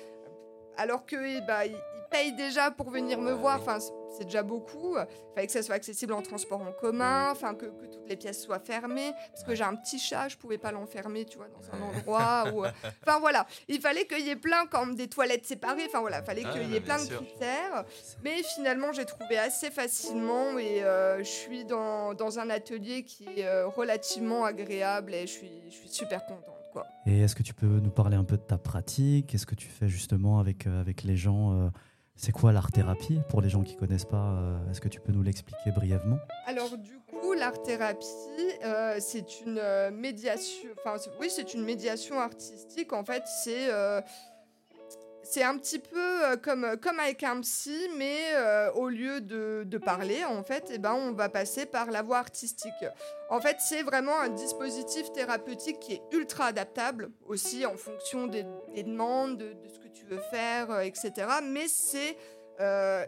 alors 0.76 1.06
que 1.06 1.16
eh 1.16 1.40
ben, 1.40 1.72
paye 2.10 2.32
déjà 2.32 2.70
pour 2.70 2.90
venir 2.90 3.20
me 3.20 3.32
voir. 3.32 3.60
Enfin, 3.60 3.78
c'est 4.16 4.24
déjà 4.24 4.42
beaucoup. 4.42 4.96
Il 4.96 5.34
fallait 5.34 5.46
que 5.46 5.52
ça 5.52 5.62
soit 5.62 5.74
accessible 5.74 6.12
en 6.12 6.22
transport 6.22 6.60
en 6.60 6.72
commun, 6.72 7.30
enfin 7.30 7.54
que, 7.54 7.66
toutes 7.66 8.08
les 8.08 8.16
pièces 8.16 8.42
soient 8.42 8.58
fermées. 8.58 9.12
Parce 9.32 9.44
que 9.44 9.54
j'ai 9.54 9.64
un 9.64 9.74
petit 9.74 9.98
chat, 9.98 10.28
je 10.28 10.36
pouvais 10.36 10.58
pas 10.58 10.72
l'enfermer, 10.72 11.24
tu 11.24 11.38
vois, 11.38 11.48
dans 11.48 11.76
un 11.76 11.82
endroit 11.82 12.44
où. 12.54 12.64
Euh, 12.64 12.70
enfin 13.06 13.20
voilà, 13.20 13.46
il 13.68 13.80
fallait 13.80 14.06
qu'il 14.06 14.26
y 14.26 14.30
ait 14.30 14.36
plein 14.36 14.66
comme 14.66 14.94
des 14.94 15.08
toilettes 15.08 15.46
séparées. 15.46 15.84
Enfin 15.86 16.00
voilà, 16.00 16.20
il 16.20 16.24
fallait 16.24 16.42
ah, 16.44 16.52
qu'il 16.52 16.70
y 16.70 16.76
ait 16.76 16.80
plein 16.80 17.02
de 17.02 17.08
critères. 17.08 17.84
Mais 18.24 18.42
finalement, 18.42 18.92
j'ai 18.92 19.04
trouvé 19.04 19.38
assez 19.38 19.70
facilement 19.70 20.58
et 20.58 20.82
euh, 20.82 21.18
je 21.18 21.28
suis 21.28 21.64
dans, 21.64 22.14
dans, 22.14 22.38
un 22.38 22.50
atelier 22.50 23.04
qui 23.04 23.24
est 23.24 23.46
euh, 23.46 23.66
relativement 23.66 24.44
agréable 24.44 25.14
et 25.14 25.26
je 25.26 25.32
suis, 25.32 25.50
je 25.70 25.74
suis 25.74 25.88
super 25.88 26.24
contente. 26.26 26.54
Quoi. 26.72 26.86
Et 27.06 27.20
est-ce 27.20 27.34
que 27.34 27.42
tu 27.42 27.54
peux 27.54 27.66
nous 27.66 27.90
parler 27.90 28.16
un 28.16 28.24
peu 28.24 28.36
de 28.36 28.42
ta 28.42 28.58
pratique? 28.58 29.28
Qu'est-ce 29.28 29.46
que 29.46 29.54
tu 29.54 29.68
fais 29.68 29.88
justement 29.88 30.38
avec, 30.38 30.66
avec 30.66 31.02
les 31.02 31.16
gens 31.16 31.70
c'est 32.18 32.32
quoi 32.32 32.52
l'art-thérapie 32.52 33.20
pour 33.28 33.40
les 33.40 33.48
gens 33.48 33.62
qui 33.62 33.74
ne 33.76 33.78
connaissent 33.78 34.04
pas 34.04 34.32
euh, 34.32 34.70
Est-ce 34.70 34.80
que 34.80 34.88
tu 34.88 35.00
peux 35.00 35.12
nous 35.12 35.22
l'expliquer 35.22 35.70
brièvement? 35.70 36.18
Alors 36.46 36.76
du 36.76 36.98
coup, 36.98 37.32
l'art-thérapie, 37.32 38.06
euh, 38.64 38.96
c'est 38.98 39.40
une 39.42 39.58
euh, 39.62 39.92
médiation. 39.92 40.68
Oui, 41.20 41.28
c'est 41.30 41.54
une 41.54 41.62
médiation 41.62 42.18
artistique. 42.18 42.92
En 42.92 43.04
fait, 43.04 43.22
c'est 43.44 43.68
c'est 45.30 45.42
un 45.42 45.58
petit 45.58 45.78
peu 45.78 46.24
euh, 46.24 46.36
comme, 46.36 46.64
euh, 46.64 46.76
comme 46.76 46.98
avec 46.98 47.22
un 47.22 47.40
psy, 47.42 47.88
mais 47.96 48.18
euh, 48.32 48.72
au 48.72 48.88
lieu 48.88 49.20
de, 49.20 49.62
de, 49.66 49.78
parler, 49.78 50.24
en 50.24 50.42
fait, 50.42 50.70
eh 50.72 50.78
ben, 50.78 50.94
on 50.94 51.12
va 51.12 51.28
passer 51.28 51.66
par 51.66 51.90
la 51.90 52.00
voie 52.00 52.18
artistique. 52.18 52.72
En 53.28 53.40
fait, 53.40 53.56
c'est 53.60 53.82
vraiment 53.82 54.18
un 54.18 54.30
dispositif 54.30 55.12
thérapeutique 55.12 55.80
qui 55.80 55.94
est 55.94 56.02
ultra 56.12 56.46
adaptable 56.46 57.10
aussi 57.26 57.66
en 57.66 57.76
fonction 57.76 58.26
des, 58.26 58.44
demandes, 58.76 59.36
de, 59.36 59.68
ce 59.68 59.78
que 59.78 59.88
tu 59.88 60.06
veux 60.06 60.22
faire, 60.30 60.80
etc. 60.80 61.12
Mais 61.42 61.68
c'est 61.68 62.16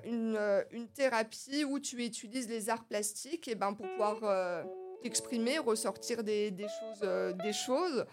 une, 0.05 0.39
une, 0.71 0.89
thérapie 0.89 1.65
où 1.65 1.81
tu 1.81 1.97
utilises 2.05 2.49
les 2.49 2.69
arts 2.71 2.85
plastiques 2.85 3.49
eh 3.49 3.55
ben, 3.55 3.73
pour 3.73 3.89
pouvoir 3.89 4.65
t'exprimer, 5.03 5.59
ressortir 5.59 6.23
des, 6.23 6.51
des 6.51 6.67
choses. 6.69 7.37
des 7.43 7.53
choses. 7.53 8.07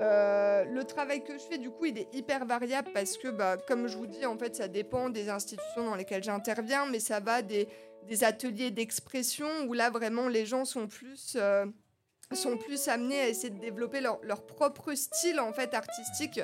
Euh, 0.00 0.64
le 0.64 0.84
travail 0.84 1.22
que 1.22 1.34
je 1.34 1.44
fais, 1.44 1.58
du 1.58 1.70
coup, 1.70 1.84
il 1.84 1.98
est 1.98 2.08
hyper 2.14 2.46
variable 2.46 2.88
parce 2.94 3.18
que, 3.18 3.28
bah, 3.28 3.58
comme 3.68 3.86
je 3.86 3.98
vous 3.98 4.06
dis, 4.06 4.24
en 4.24 4.38
fait, 4.38 4.56
ça 4.56 4.66
dépend 4.66 5.10
des 5.10 5.28
institutions 5.28 5.84
dans 5.84 5.94
lesquelles 5.94 6.24
j'interviens, 6.24 6.86
mais 6.86 7.00
ça 7.00 7.20
va 7.20 7.42
des, 7.42 7.68
ateliers 8.22 8.70
d'expression 8.70 9.46
où 9.68 9.74
là, 9.74 9.90
vraiment, 9.90 10.28
les 10.28 10.46
gens 10.46 10.64
sont 10.64 10.88
plus, 10.88 11.36
euh, 11.36 11.66
sont 12.36 12.56
plus 12.56 12.86
amenés 12.86 13.20
à 13.20 13.28
essayer 13.28 13.50
de 13.50 13.58
développer 13.58 14.00
leur, 14.00 14.20
propre 14.46 14.94
style, 14.94 15.40
en 15.40 15.52
fait, 15.52 15.74
artistique, 15.74 16.40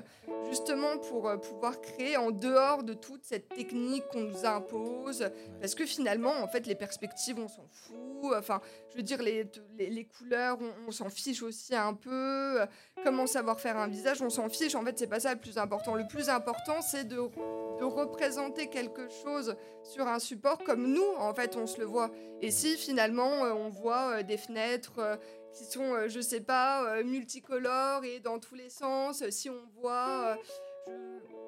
justement 0.49 0.99
pour 0.99 1.29
euh, 1.29 1.37
pouvoir 1.37 1.81
créer 1.81 2.17
en 2.17 2.33
dehors 2.33 2.83
de 2.83 2.93
toute 2.93 3.25
cette 3.25 3.49
technique 3.49 4.07
qu'on 4.09 4.23
nous 4.23 4.45
impose. 4.45 5.31
Parce 5.61 5.77
que 5.77 5.87
finalement, 5.87 6.33
en 6.43 6.49
fait, 6.49 6.67
les 6.67 6.75
perspectives, 6.75 7.39
on 7.39 7.47
s'en 7.47 7.67
fout. 7.71 8.35
Enfin, 8.37 8.61
je 8.91 8.97
veux 8.97 9.03
dire, 9.03 9.23
les, 9.23 9.49
les, 9.79 10.05
couleurs, 10.05 10.59
on, 10.89 10.91
s'en 10.91 11.09
fiche 11.09 11.43
aussi 11.43 11.75
un 11.75 11.95
peu. 11.95 12.59
Comment 13.05 13.27
savoir 13.27 13.61
faire 13.61 13.77
un 13.77 13.87
visage, 13.87 14.21
on 14.23 14.31
s'en 14.31 14.49
fiche. 14.49 14.75
En 14.75 14.85
fait, 14.85 14.99
c'est 14.99 15.07
pas 15.07 15.21
ça 15.21 15.35
le 15.35 15.41
plus 15.41 15.57
important. 15.57 15.95
Le 15.95 16.09
plus 16.09 16.29
important, 16.29 16.83
c'est 16.83 17.05
de, 17.05 17.17
de 17.17 17.85
représenter 17.85 18.69
quelque 18.69 19.09
chose 19.23 19.55
sur 19.85 20.09
un 20.09 20.19
support 20.19 20.59
comme 20.65 20.93
nous, 20.93 21.15
en 21.19 21.33
fait, 21.33 21.57
on 21.57 21.67
se 21.67 21.79
le 21.79 21.85
voit. 21.85 22.11
Et 22.41 22.51
si 22.51 22.77
finalement, 22.77 23.45
euh, 23.45 23.53
on 23.53 23.69
voit 23.69 24.19
euh, 24.19 24.23
des 24.23 24.37
fenêtres 24.37 25.19
qui 25.57 25.65
sont, 25.65 26.09
je 26.09 26.21
sais 26.21 26.41
pas, 26.41 27.03
multicolores 27.03 28.05
et 28.05 28.21
dans 28.21 28.39
tous 28.39 28.55
les 28.55 28.71
sens, 28.71 29.29
si 29.31 29.51
on 29.51 29.63
voit. 29.81 30.37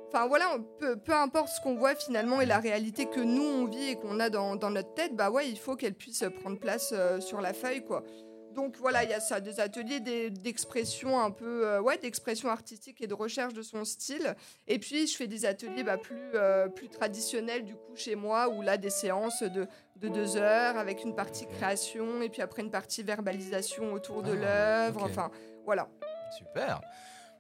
Enfin 0.08 0.26
voilà, 0.26 0.56
peu, 0.78 0.96
peu, 0.96 1.12
importe 1.12 1.48
ce 1.48 1.60
qu'on 1.60 1.74
voit 1.74 1.94
finalement 1.94 2.40
et 2.40 2.46
la 2.46 2.58
réalité 2.60 3.04
que 3.06 3.20
nous 3.20 3.44
on 3.44 3.66
vit 3.66 3.90
et 3.90 3.96
qu'on 3.96 4.20
a 4.20 4.30
dans, 4.30 4.56
dans, 4.56 4.70
notre 4.70 4.94
tête, 4.94 5.14
bah 5.14 5.30
ouais, 5.30 5.50
il 5.50 5.58
faut 5.58 5.76
qu'elle 5.76 5.94
puisse 5.94 6.24
prendre 6.40 6.58
place 6.58 6.94
euh, 6.96 7.20
sur 7.20 7.42
la 7.42 7.52
feuille 7.52 7.84
quoi. 7.84 8.02
Donc 8.58 8.76
voilà, 8.76 9.04
il 9.04 9.10
y 9.10 9.12
a 9.12 9.20
ça, 9.20 9.38
des 9.38 9.60
ateliers 9.60 10.00
d'expression 10.00 11.20
un 11.20 11.30
peu, 11.30 11.64
euh, 11.64 11.80
ouais, 11.80 11.96
d'expression 11.96 12.48
artistique 12.48 13.00
et 13.00 13.06
de 13.06 13.14
recherche 13.14 13.54
de 13.54 13.62
son 13.62 13.84
style. 13.84 14.34
Et 14.66 14.80
puis 14.80 15.06
je 15.06 15.16
fais 15.16 15.28
des 15.28 15.46
ateliers 15.46 15.84
bah, 15.84 15.96
plus, 15.96 16.32
euh, 16.34 16.66
plus 16.66 16.88
traditionnels 16.88 17.64
du 17.64 17.76
coup 17.76 17.94
chez 17.94 18.16
moi, 18.16 18.48
où 18.48 18.60
là 18.60 18.76
des 18.76 18.90
séances 18.90 19.44
de, 19.44 19.68
de 19.94 20.08
deux 20.08 20.36
heures 20.36 20.76
avec 20.76 21.04
une 21.04 21.14
partie 21.14 21.46
création 21.46 22.20
et 22.20 22.28
puis 22.30 22.42
après 22.42 22.62
une 22.62 22.72
partie 22.72 23.04
verbalisation 23.04 23.92
autour 23.92 24.24
de 24.24 24.32
ah, 24.32 24.86
l'œuvre. 24.86 25.04
Enfin 25.04 25.30
voilà. 25.64 25.88
Super. 26.36 26.80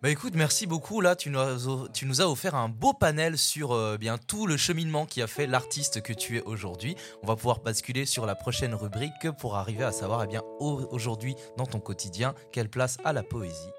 Bah 0.00 0.10
écoute, 0.10 0.34
merci 0.36 0.68
beaucoup. 0.68 1.00
Là, 1.00 1.16
tu 1.16 1.28
nous 1.28 1.40
as, 1.40 1.88
tu 1.92 2.06
nous 2.06 2.20
as 2.20 2.30
offert 2.30 2.54
un 2.54 2.68
beau 2.68 2.92
panel 2.92 3.36
sur 3.36 3.72
euh, 3.72 3.96
bien 3.98 4.16
tout 4.16 4.46
le 4.46 4.56
cheminement 4.56 5.06
qui 5.06 5.22
a 5.22 5.26
fait 5.26 5.48
l'artiste 5.48 6.02
que 6.02 6.12
tu 6.12 6.36
es 6.36 6.42
aujourd'hui. 6.42 6.94
On 7.24 7.26
va 7.26 7.34
pouvoir 7.34 7.58
basculer 7.58 8.06
sur 8.06 8.24
la 8.24 8.36
prochaine 8.36 8.76
rubrique 8.76 9.28
pour 9.40 9.56
arriver 9.56 9.82
à 9.82 9.90
savoir, 9.90 10.22
eh 10.22 10.28
bien, 10.28 10.42
aujourd'hui, 10.60 11.34
dans 11.56 11.66
ton 11.66 11.80
quotidien, 11.80 12.34
quelle 12.52 12.68
place 12.68 12.98
a 13.04 13.12
la 13.12 13.24
poésie? 13.24 13.72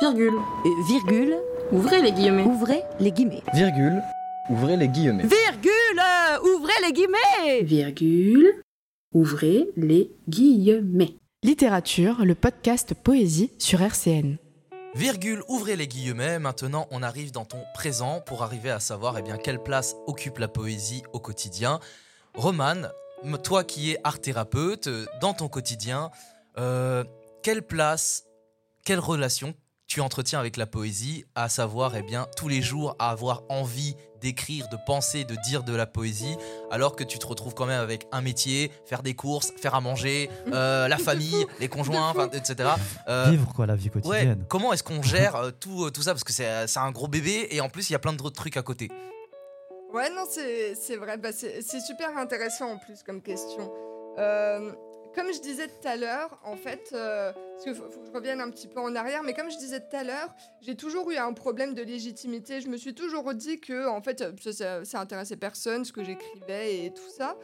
Virgule. 0.00 0.40
Euh, 0.66 0.70
virgule. 0.88 1.36
Ouvrez 1.70 2.02
les 2.02 2.10
guillemets. 2.10 2.42
Ouvrez 2.42 2.82
les 2.98 3.12
guillemets. 3.12 3.44
Virgule. 3.54 4.02
Ouvrez 4.50 4.76
les 4.76 4.88
guillemets. 4.88 5.22
Virgule. 5.22 6.02
Ouvrez 6.42 6.84
les 6.84 6.92
guillemets. 6.92 7.62
Virgule. 7.62 8.54
Ouvrez 9.12 9.68
les 9.76 10.10
guillemets. 10.28 11.14
Littérature, 11.44 12.24
le 12.24 12.34
podcast 12.34 12.94
Poésie 12.94 13.52
sur 13.58 13.82
RCN. 13.82 14.38
Virgule, 14.94 15.42
ouvrez 15.46 15.76
les 15.76 15.86
guillemets, 15.86 16.38
maintenant 16.38 16.88
on 16.90 17.02
arrive 17.02 17.32
dans 17.32 17.44
ton 17.44 17.62
présent 17.74 18.22
pour 18.22 18.42
arriver 18.42 18.70
à 18.70 18.80
savoir 18.80 19.18
eh 19.18 19.22
bien, 19.22 19.36
quelle 19.36 19.62
place 19.62 19.94
occupe 20.06 20.38
la 20.38 20.48
poésie 20.48 21.02
au 21.12 21.20
quotidien. 21.20 21.80
Romane, 22.32 22.90
toi 23.42 23.62
qui 23.62 23.90
es 23.90 23.98
art 24.04 24.22
thérapeute, 24.22 24.88
dans 25.20 25.34
ton 25.34 25.48
quotidien, 25.48 26.10
euh, 26.56 27.04
quelle 27.42 27.60
place, 27.60 28.24
quelle 28.86 28.98
relation 28.98 29.52
tu 29.86 30.00
entretiens 30.00 30.40
avec 30.40 30.56
la 30.56 30.66
poésie, 30.66 31.24
à 31.34 31.48
savoir 31.48 31.94
eh 31.96 32.02
bien, 32.02 32.26
tous 32.36 32.48
les 32.48 32.62
jours 32.62 32.96
avoir 32.98 33.42
envie 33.48 33.96
d'écrire, 34.20 34.68
de 34.68 34.78
penser, 34.86 35.24
de 35.24 35.36
dire 35.44 35.62
de 35.62 35.74
la 35.74 35.86
poésie, 35.86 36.36
alors 36.70 36.96
que 36.96 37.04
tu 37.04 37.18
te 37.18 37.26
retrouves 37.26 37.54
quand 37.54 37.66
même 37.66 37.80
avec 37.80 38.06
un 38.10 38.22
métier, 38.22 38.72
faire 38.86 39.02
des 39.02 39.14
courses, 39.14 39.52
faire 39.60 39.74
à 39.74 39.80
manger, 39.80 40.30
euh, 40.52 40.88
la 40.88 40.96
famille, 40.96 41.46
les 41.60 41.68
conjoints, 41.68 42.14
etc. 42.32 42.70
Euh, 43.08 43.30
Vivre 43.30 43.52
quoi 43.54 43.66
la 43.66 43.76
vie 43.76 43.90
quotidienne. 43.90 44.44
comment 44.48 44.72
est-ce 44.72 44.82
qu'on 44.82 45.02
gère 45.02 45.36
euh, 45.36 45.50
tout, 45.50 45.90
tout 45.90 46.02
ça? 46.02 46.12
Parce 46.12 46.24
que 46.24 46.32
c'est 46.32 46.78
un 46.78 46.90
gros 46.90 47.08
bébé 47.08 47.48
et 47.50 47.60
en 47.60 47.68
plus 47.68 47.90
il 47.90 47.92
y 47.92 47.96
a 47.96 47.98
plein 47.98 48.14
d'autres 48.14 48.36
trucs 48.36 48.56
à 48.56 48.62
côté. 48.62 48.90
Ouais, 49.92 50.08
non, 50.10 50.24
c'est 50.28 50.96
vrai. 50.96 51.18
Bah, 51.18 51.30
c'est 51.32 51.80
super 51.80 52.16
intéressant 52.16 52.72
en 52.72 52.78
plus 52.78 53.02
comme 53.02 53.20
question 53.20 53.70
comme 55.14 55.32
je 55.32 55.40
disais 55.40 55.68
tout 55.68 55.88
à 55.88 55.96
l'heure, 55.96 56.38
en 56.44 56.56
fait, 56.56 56.90
euh, 56.92 57.32
parce 57.32 57.64
qu'il 57.64 57.74
faut, 57.74 57.84
que 57.84 58.06
je 58.06 58.12
revienne 58.12 58.40
un 58.40 58.50
petit 58.50 58.66
peu 58.66 58.80
en 58.80 58.94
arrière, 58.94 59.22
mais 59.22 59.34
comme 59.34 59.50
je 59.50 59.56
disais 59.56 59.80
tout 59.80 59.96
à 59.96 60.04
l'heure, 60.04 60.34
j'ai 60.60 60.74
toujours 60.74 61.10
eu 61.10 61.16
un 61.16 61.32
problème 61.32 61.74
de 61.74 61.82
légitimité. 61.82 62.60
Je 62.60 62.68
me 62.68 62.76
suis 62.76 62.94
toujours 62.94 63.32
dit 63.34 63.60
que, 63.60 63.86
en 63.88 64.02
fait, 64.02 64.24
ça, 64.52 64.84
ça, 64.84 65.00
intéressait 65.00 65.36
personne, 65.36 65.84
ce 65.84 65.92
que 65.92 66.04
j'écrivais 66.04 66.84
et 66.84 66.90
tout 66.92 67.10
ça. 67.16 67.36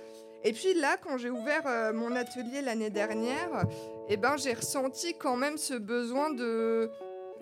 Et 0.42 0.52
puis 0.52 0.74
là, 0.74 0.96
quand 0.96 1.18
j'ai 1.18 1.30
ouvert 1.30 1.66
euh, 1.66 1.92
mon 1.92 2.16
atelier 2.16 2.62
l'année 2.62 2.90
dernière, 2.90 3.66
eh 4.09 4.16
ben, 4.16 4.37
j'ai 4.37 4.54
ressenti 4.54 5.14
quand 5.18 5.37
même 5.37 5.59
ce 5.59 5.74
besoin 5.74 6.30
de, 6.30 6.90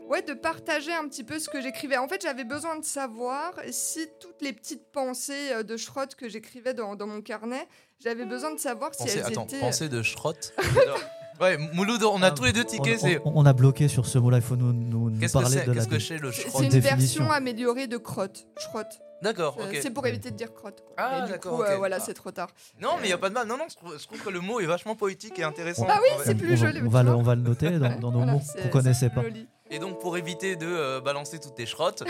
ouais, 0.08 0.22
de 0.22 0.34
partager 0.34 0.92
un 0.92 1.06
petit 1.08 1.24
peu 1.24 1.38
ce 1.38 1.48
que 1.48 1.60
j'écrivais. 1.60 1.96
En 1.96 2.08
fait, 2.08 2.22
j'avais 2.22 2.44
besoin 2.44 2.78
de 2.78 2.84
savoir 2.84 3.52
si 3.70 4.08
toutes 4.20 4.42
les 4.42 4.52
petites 4.52 4.90
pensées 4.90 5.52
euh, 5.52 5.62
de 5.62 5.76
Schrott 5.76 6.14
que 6.14 6.28
j'écrivais 6.28 6.74
dans, 6.74 6.96
dans, 6.96 7.06
mon 7.06 7.20
carnet, 7.20 7.68
j'avais 8.02 8.24
besoin 8.24 8.52
de 8.52 8.58
savoir 8.58 8.94
si 8.94 9.08
elles 9.08 9.24
attends, 9.24 9.44
étaient... 9.44 9.60
Pensée 9.60 9.88
de 9.88 10.02
Schrott 10.02 10.54
Ouais, 11.40 11.56
Mouloud, 11.56 12.02
on 12.02 12.20
a 12.22 12.26
ah, 12.26 12.30
tous 12.32 12.44
les 12.44 12.52
deux 12.52 12.64
tickets. 12.64 13.20
On, 13.24 13.46
a 13.46 13.52
bloqué 13.52 13.86
sur 13.86 14.06
ce 14.06 14.18
mot-là, 14.18 14.38
il 14.38 14.42
faut 14.42 14.56
nous, 14.56 14.72
nous, 14.72 15.28
parler 15.32 15.62
de 15.62 15.70
la. 15.70 15.74
Qu'est-ce 15.74 15.88
que 15.88 15.98
c'est 16.00 16.18
le 16.18 16.32
C'est 16.32 16.64
une 16.64 16.80
version 16.80 17.30
améliorée 17.30 17.86
de 17.86 17.96
crotte. 17.96 18.48
Schrott. 18.58 18.88
D'accord, 19.22 19.56
ok. 19.58 19.78
C'est 19.80 19.90
pour 19.90 20.06
éviter 20.06 20.30
de 20.30 20.36
dire 20.36 20.52
crotte. 20.52 20.82
Ah, 20.96 21.26
d'accord. 21.28 21.60
Euh, 21.62 21.76
voilà, 21.76 22.00
c'est 22.00 22.14
trop 22.14 22.30
tard. 22.30 22.48
Non, 22.80 22.90
mais 22.96 23.04
il 23.04 23.08
n'y 23.08 23.12
a 23.12 23.18
pas 23.18 23.28
de 23.28 23.34
mal. 23.34 23.46
Non, 23.46 23.56
non, 23.56 23.66
je 23.68 23.76
trouve, 23.76 24.20
que 24.20 24.30
le 24.30 24.40
mot 24.40 24.60
est 24.60 24.66
vachement 24.66 24.96
poétique 24.96 25.38
et 25.38 25.44
intéressant. 25.44 25.86
Ah 25.88 26.00
oui, 26.02 26.22
c'est 26.24 26.34
plus 26.34 26.56
joli. 26.56 26.80
On 26.84 26.88
va, 26.88 27.02
le, 27.02 27.14
on 27.14 27.22
va 27.22 27.34
le 27.34 27.42
noter 27.42 27.70
dans, 27.70 27.98
dans 27.98 28.10
nos 28.10 28.24
mots 28.24 28.40
qu'on 28.56 28.64
ne 28.64 28.72
connaissait 28.72 29.10
pas. 29.10 29.22
Et 29.70 29.78
donc, 29.78 30.00
pour 30.00 30.16
éviter 30.16 30.56
de 30.56 30.66
euh, 30.66 31.00
balancer 31.00 31.38
toutes 31.38 31.54
tes 31.54 31.66
schrottes. 31.66 32.04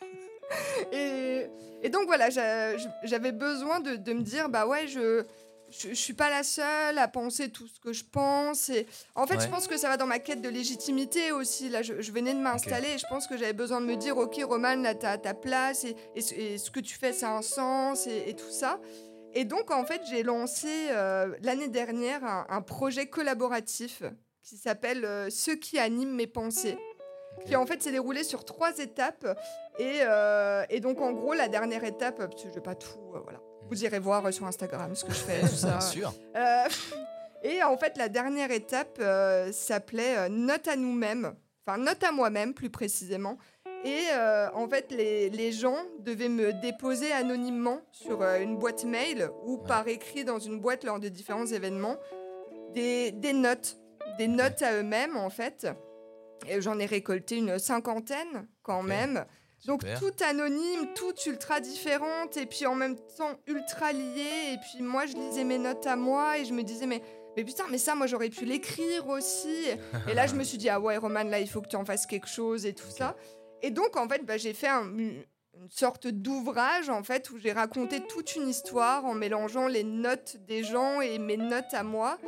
et, 0.92 1.46
et, 1.82 1.88
donc, 1.88 2.06
voilà, 2.06 2.28
j'avais 2.30 3.32
besoin 3.32 3.80
de, 3.80 3.96
de, 3.96 4.12
me 4.12 4.22
dire, 4.22 4.48
bah 4.48 4.66
ouais, 4.66 4.86
je 4.86 5.24
je, 5.70 5.94
suis 5.94 6.12
pas 6.12 6.30
la 6.30 6.42
seule 6.42 6.98
à 6.98 7.08
penser 7.08 7.50
tout 7.50 7.66
ce 7.66 7.80
que 7.80 7.92
je 7.92 8.04
pense. 8.04 8.68
Et 8.68 8.86
en 9.14 9.26
fait, 9.26 9.40
je 9.40 9.48
pense 9.48 9.66
que 9.66 9.76
ça 9.76 9.88
va 9.88 9.96
dans 9.96 10.06
ma 10.06 10.18
quête 10.18 10.40
de 10.40 10.48
légitimité 10.48 11.32
aussi. 11.32 11.68
Là, 11.68 11.82
je, 11.82 12.12
venais 12.12 12.34
de 12.34 12.38
m'installer 12.38 12.88
et 12.94 12.98
je 12.98 13.06
pense 13.08 13.26
que 13.26 13.36
j'avais 13.36 13.52
besoin 13.52 13.80
de 13.80 13.86
me 13.86 13.96
dire, 13.96 14.16
ok, 14.16 14.40
Roman, 14.44 14.76
là, 14.76 14.94
t'as 14.94 15.18
ta 15.18 15.34
place 15.34 15.84
et, 15.84 15.96
et, 16.14 16.58
ce 16.58 16.70
que 16.70 16.80
tu 16.80 16.96
fais, 16.96 17.12
ça 17.12 17.30
a 17.30 17.32
un 17.32 17.42
sens 17.42 18.06
et, 18.06 18.34
tout 18.34 18.50
ça. 18.50 18.80
Et 19.34 19.44
donc, 19.44 19.70
en 19.70 19.84
fait, 19.84 20.02
j'ai 20.08 20.22
lancé 20.22 20.68
euh, 20.90 21.34
l'année 21.42 21.68
dernière 21.68 22.24
un, 22.48 22.62
projet 22.62 23.06
collaboratif 23.06 24.02
qui 24.46 24.56
s'appelle 24.56 25.04
euh, 25.04 25.28
Ceux 25.30 25.56
qui 25.56 25.78
animent 25.78 26.14
mes 26.14 26.26
pensées 26.26 26.78
qui 27.44 27.56
en 27.56 27.66
fait 27.66 27.82
s'est 27.82 27.92
déroulé 27.92 28.24
sur 28.24 28.44
trois 28.44 28.78
étapes. 28.78 29.26
Et, 29.78 30.00
euh, 30.02 30.64
et, 30.70 30.80
donc 30.80 31.00
en 31.00 31.12
gros, 31.12 31.34
la 31.34 31.48
dernière 31.48 31.84
étape, 31.84 32.16
parce 32.16 32.42
que 32.42 32.48
je 32.48 32.54
vais 32.54 32.62
pas 32.62 32.74
tout, 32.74 32.98
voilà, 33.22 33.40
vous 33.68 33.84
irez 33.84 33.98
voir 33.98 34.24
euh, 34.26 34.30
sur 34.30 34.46
Instagram 34.46 34.94
ce 34.94 35.04
que 35.04 35.12
je 35.12 35.18
fais, 35.18 35.40
tout 35.40 35.46
ça. 35.54 35.68
Bien 35.68 35.80
sûr. 35.80 36.14
Euh, 36.36 36.64
et 37.42 37.62
en 37.62 37.76
fait, 37.76 37.96
la 37.96 38.08
dernière 38.08 38.50
étape 38.50 38.98
euh, 39.00 39.52
s'appelait 39.52 40.28
Note 40.28 40.68
à 40.68 40.76
nous-mêmes, 40.76 41.34
enfin 41.66 41.78
Note 41.78 42.02
à 42.04 42.12
moi-même 42.12 42.54
plus 42.54 42.70
précisément. 42.70 43.38
Et 43.84 44.06
en 44.54 44.68
fait, 44.68 44.90
les, 44.90 45.30
les, 45.30 45.52
gens 45.52 45.76
devaient 46.00 46.30
me 46.30 46.52
déposer 46.52 47.12
anonymement 47.12 47.82
sur 47.92 48.20
une 48.22 48.56
boîte 48.56 48.84
mail 48.84 49.30
ou 49.44 49.58
par 49.58 49.86
écrit 49.86 50.24
dans 50.24 50.40
une 50.40 50.58
boîte 50.58 50.82
lors 50.82 50.98
de 50.98 51.08
différents 51.08 51.46
événements 51.46 51.96
des, 52.72 53.12
des 53.12 53.32
notes, 53.32 53.78
des 54.18 54.28
notes 54.28 54.62
à 54.62 54.74
eux-mêmes 54.74 55.16
en 55.16 55.30
fait. 55.30 55.66
Et 56.48 56.60
j'en 56.60 56.78
ai 56.78 56.86
récolté 56.86 57.36
une 57.36 57.58
cinquantaine 57.58 58.48
quand 58.62 58.82
même. 58.82 59.24
Donc 59.66 59.82
tout 59.98 60.12
anonyme, 60.24 60.88
tout 60.94 61.14
ultra 61.26 61.60
différente 61.60 62.36
et 62.36 62.46
puis 62.46 62.66
en 62.66 62.74
même 62.74 62.96
temps 63.16 63.32
ultra 63.46 63.92
lié. 63.92 64.52
Et 64.52 64.58
puis 64.58 64.82
moi, 64.82 65.06
je 65.06 65.14
lisais 65.14 65.44
mes 65.44 65.58
notes 65.58 65.86
à 65.86 65.96
moi 65.96 66.38
et 66.38 66.44
je 66.44 66.52
me 66.52 66.62
disais, 66.62 66.86
mais, 66.86 67.02
mais 67.36 67.44
putain, 67.44 67.64
mais 67.70 67.78
ça, 67.78 67.94
moi, 67.94 68.06
j'aurais 68.06 68.28
pu 68.28 68.44
l'écrire 68.44 69.08
aussi. 69.08 69.64
et 70.08 70.14
là, 70.14 70.26
je 70.26 70.34
me 70.34 70.44
suis 70.44 70.58
dit, 70.58 70.68
ah 70.68 70.78
ouais, 70.78 70.96
Roman, 70.96 71.24
là, 71.24 71.40
il 71.40 71.48
faut 71.48 71.60
que 71.60 71.68
tu 71.68 71.76
en 71.76 71.84
fasses 71.84 72.06
quelque 72.06 72.28
chose 72.28 72.64
et 72.64 72.74
tout 72.74 72.90
ça. 72.90 73.16
Et 73.62 73.70
donc, 73.70 73.96
en 73.96 74.08
fait, 74.08 74.24
bah, 74.24 74.36
j'ai 74.36 74.52
fait 74.52 74.68
une 74.68 75.24
sorte 75.70 76.06
d'ouvrage, 76.06 76.88
en 76.88 77.02
fait, 77.02 77.30
où 77.30 77.38
j'ai 77.38 77.52
raconté 77.52 78.00
toute 78.06 78.36
une 78.36 78.46
histoire 78.46 79.04
en 79.04 79.14
mélangeant 79.14 79.66
les 79.66 79.84
notes 79.84 80.36
des 80.46 80.62
gens 80.62 81.00
et 81.00 81.18
mes 81.18 81.38
notes 81.38 81.72
à 81.72 81.82
moi. 81.82 82.18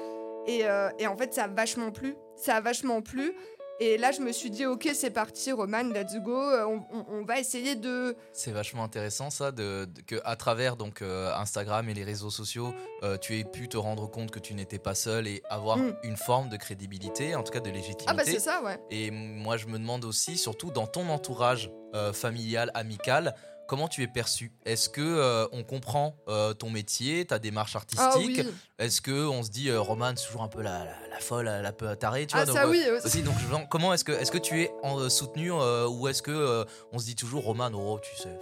Et, 0.49 0.65
euh, 0.65 0.89
et 0.99 1.07
en 1.07 1.17
fait, 1.17 1.33
ça 1.33 1.45
a 1.45 1.49
vachement 1.49 1.93
plu. 1.93 2.17
Ça 2.35 2.57
a 2.57 2.61
vachement 2.61 3.03
plu. 3.03 3.35
Et 3.81 3.97
là, 3.97 4.11
je 4.11 4.21
me 4.21 4.33
suis 4.33 4.51
dit, 4.51 4.67
ok, 4.67 4.91
c'est 4.93 5.11
parti, 5.11 5.53
Roman, 5.53 5.85
let's 5.85 6.17
go. 6.17 6.37
Euh, 6.37 6.79
on, 6.91 7.23
va 7.23 7.39
essayer 7.39 7.77
de. 7.77 8.17
C'est 8.33 8.51
vachement 8.51 8.83
intéressant 8.83 9.31
ça, 9.31 9.53
de, 9.53 9.87
que 10.09 10.17
à 10.25 10.35
travers 10.35 10.77
donc 10.77 11.01
euh, 11.01 11.33
Instagram 11.37 11.89
et 11.89 11.95
les 11.95 12.03
réseaux 12.03 12.31
sociaux, 12.31 12.75
euh, 13.05 13.17
tu 13.19 13.39
aies 13.39 13.45
pu 13.45 13.69
te 13.69 13.77
rendre 13.77 14.11
compte 14.11 14.33
que 14.33 14.41
tu 14.41 14.55
n'étais 14.55 14.81
pas 14.81 14.97
seul 14.97 15.29
et 15.29 15.43
avoir 15.49 15.77
mm. 15.77 15.95
une 16.03 16.17
forme 16.17 16.49
de 16.49 16.57
crédibilité, 16.57 17.37
en 17.37 17.45
tout 17.45 17.53
cas 17.53 17.61
de 17.61 17.71
légitimité. 17.71 18.07
Ah 18.09 18.15
bah 18.15 18.25
c'est 18.25 18.41
ça, 18.41 18.63
ouais. 18.65 18.81
Et 18.91 19.13
moi, 19.13 19.57
je 19.57 19.67
me 19.67 19.79
demande 19.79 20.05
aussi, 20.05 20.37
surtout 20.39 20.73
dans 20.73 20.87
ton 20.89 21.09
entourage 21.09 21.71
familial, 22.13 22.71
amical, 22.75 23.35
comment 23.69 23.87
tu 23.87 24.03
es 24.03 24.09
perçu? 24.09 24.51
Est-ce 24.65 24.89
que 24.89 25.01
euh, 25.01 25.47
on 25.53 25.63
comprend 25.63 26.17
euh, 26.27 26.55
ton 26.55 26.71
métier, 26.71 27.25
ta 27.25 27.39
démarche 27.39 27.77
artistique? 27.77 28.41
ah 28.41 28.83
Est-ce 28.85 29.01
que 29.01 29.29
on 29.29 29.45
se 29.45 29.51
dit 29.51 29.69
euh, 29.69 29.81
Roman 29.81 30.13
c'est 30.17 30.27
toujours 30.27 30.43
un 30.43 30.49
peu 30.49 30.63
la, 30.63 30.89
folle, 31.21 31.45
la 31.45 31.73
peu 31.73 31.95
tarée, 31.95 32.27
tu 32.27 32.37
ah, 32.37 32.47
ça 32.47 32.69
oui 32.69 32.83
aussi. 32.91 33.23
donc 33.23 33.37
comment 33.69 33.95
est-ce 33.95 34.05
que 34.05 34.13
est-ce 34.13 34.33
que 34.33 34.39
tu 34.39 34.63
es 34.63 34.73
en, 34.83 35.09
soutenu 35.09 35.53
ou 35.53 36.09
est-ce 36.09 36.23
que 36.23 36.67
on 36.93 36.99
se 36.99 37.05
dit 37.05 37.15
toujours 37.15 37.45
Roman 37.45 37.71
oh 37.75 38.01
tu 38.03 38.17
sais 38.17 38.37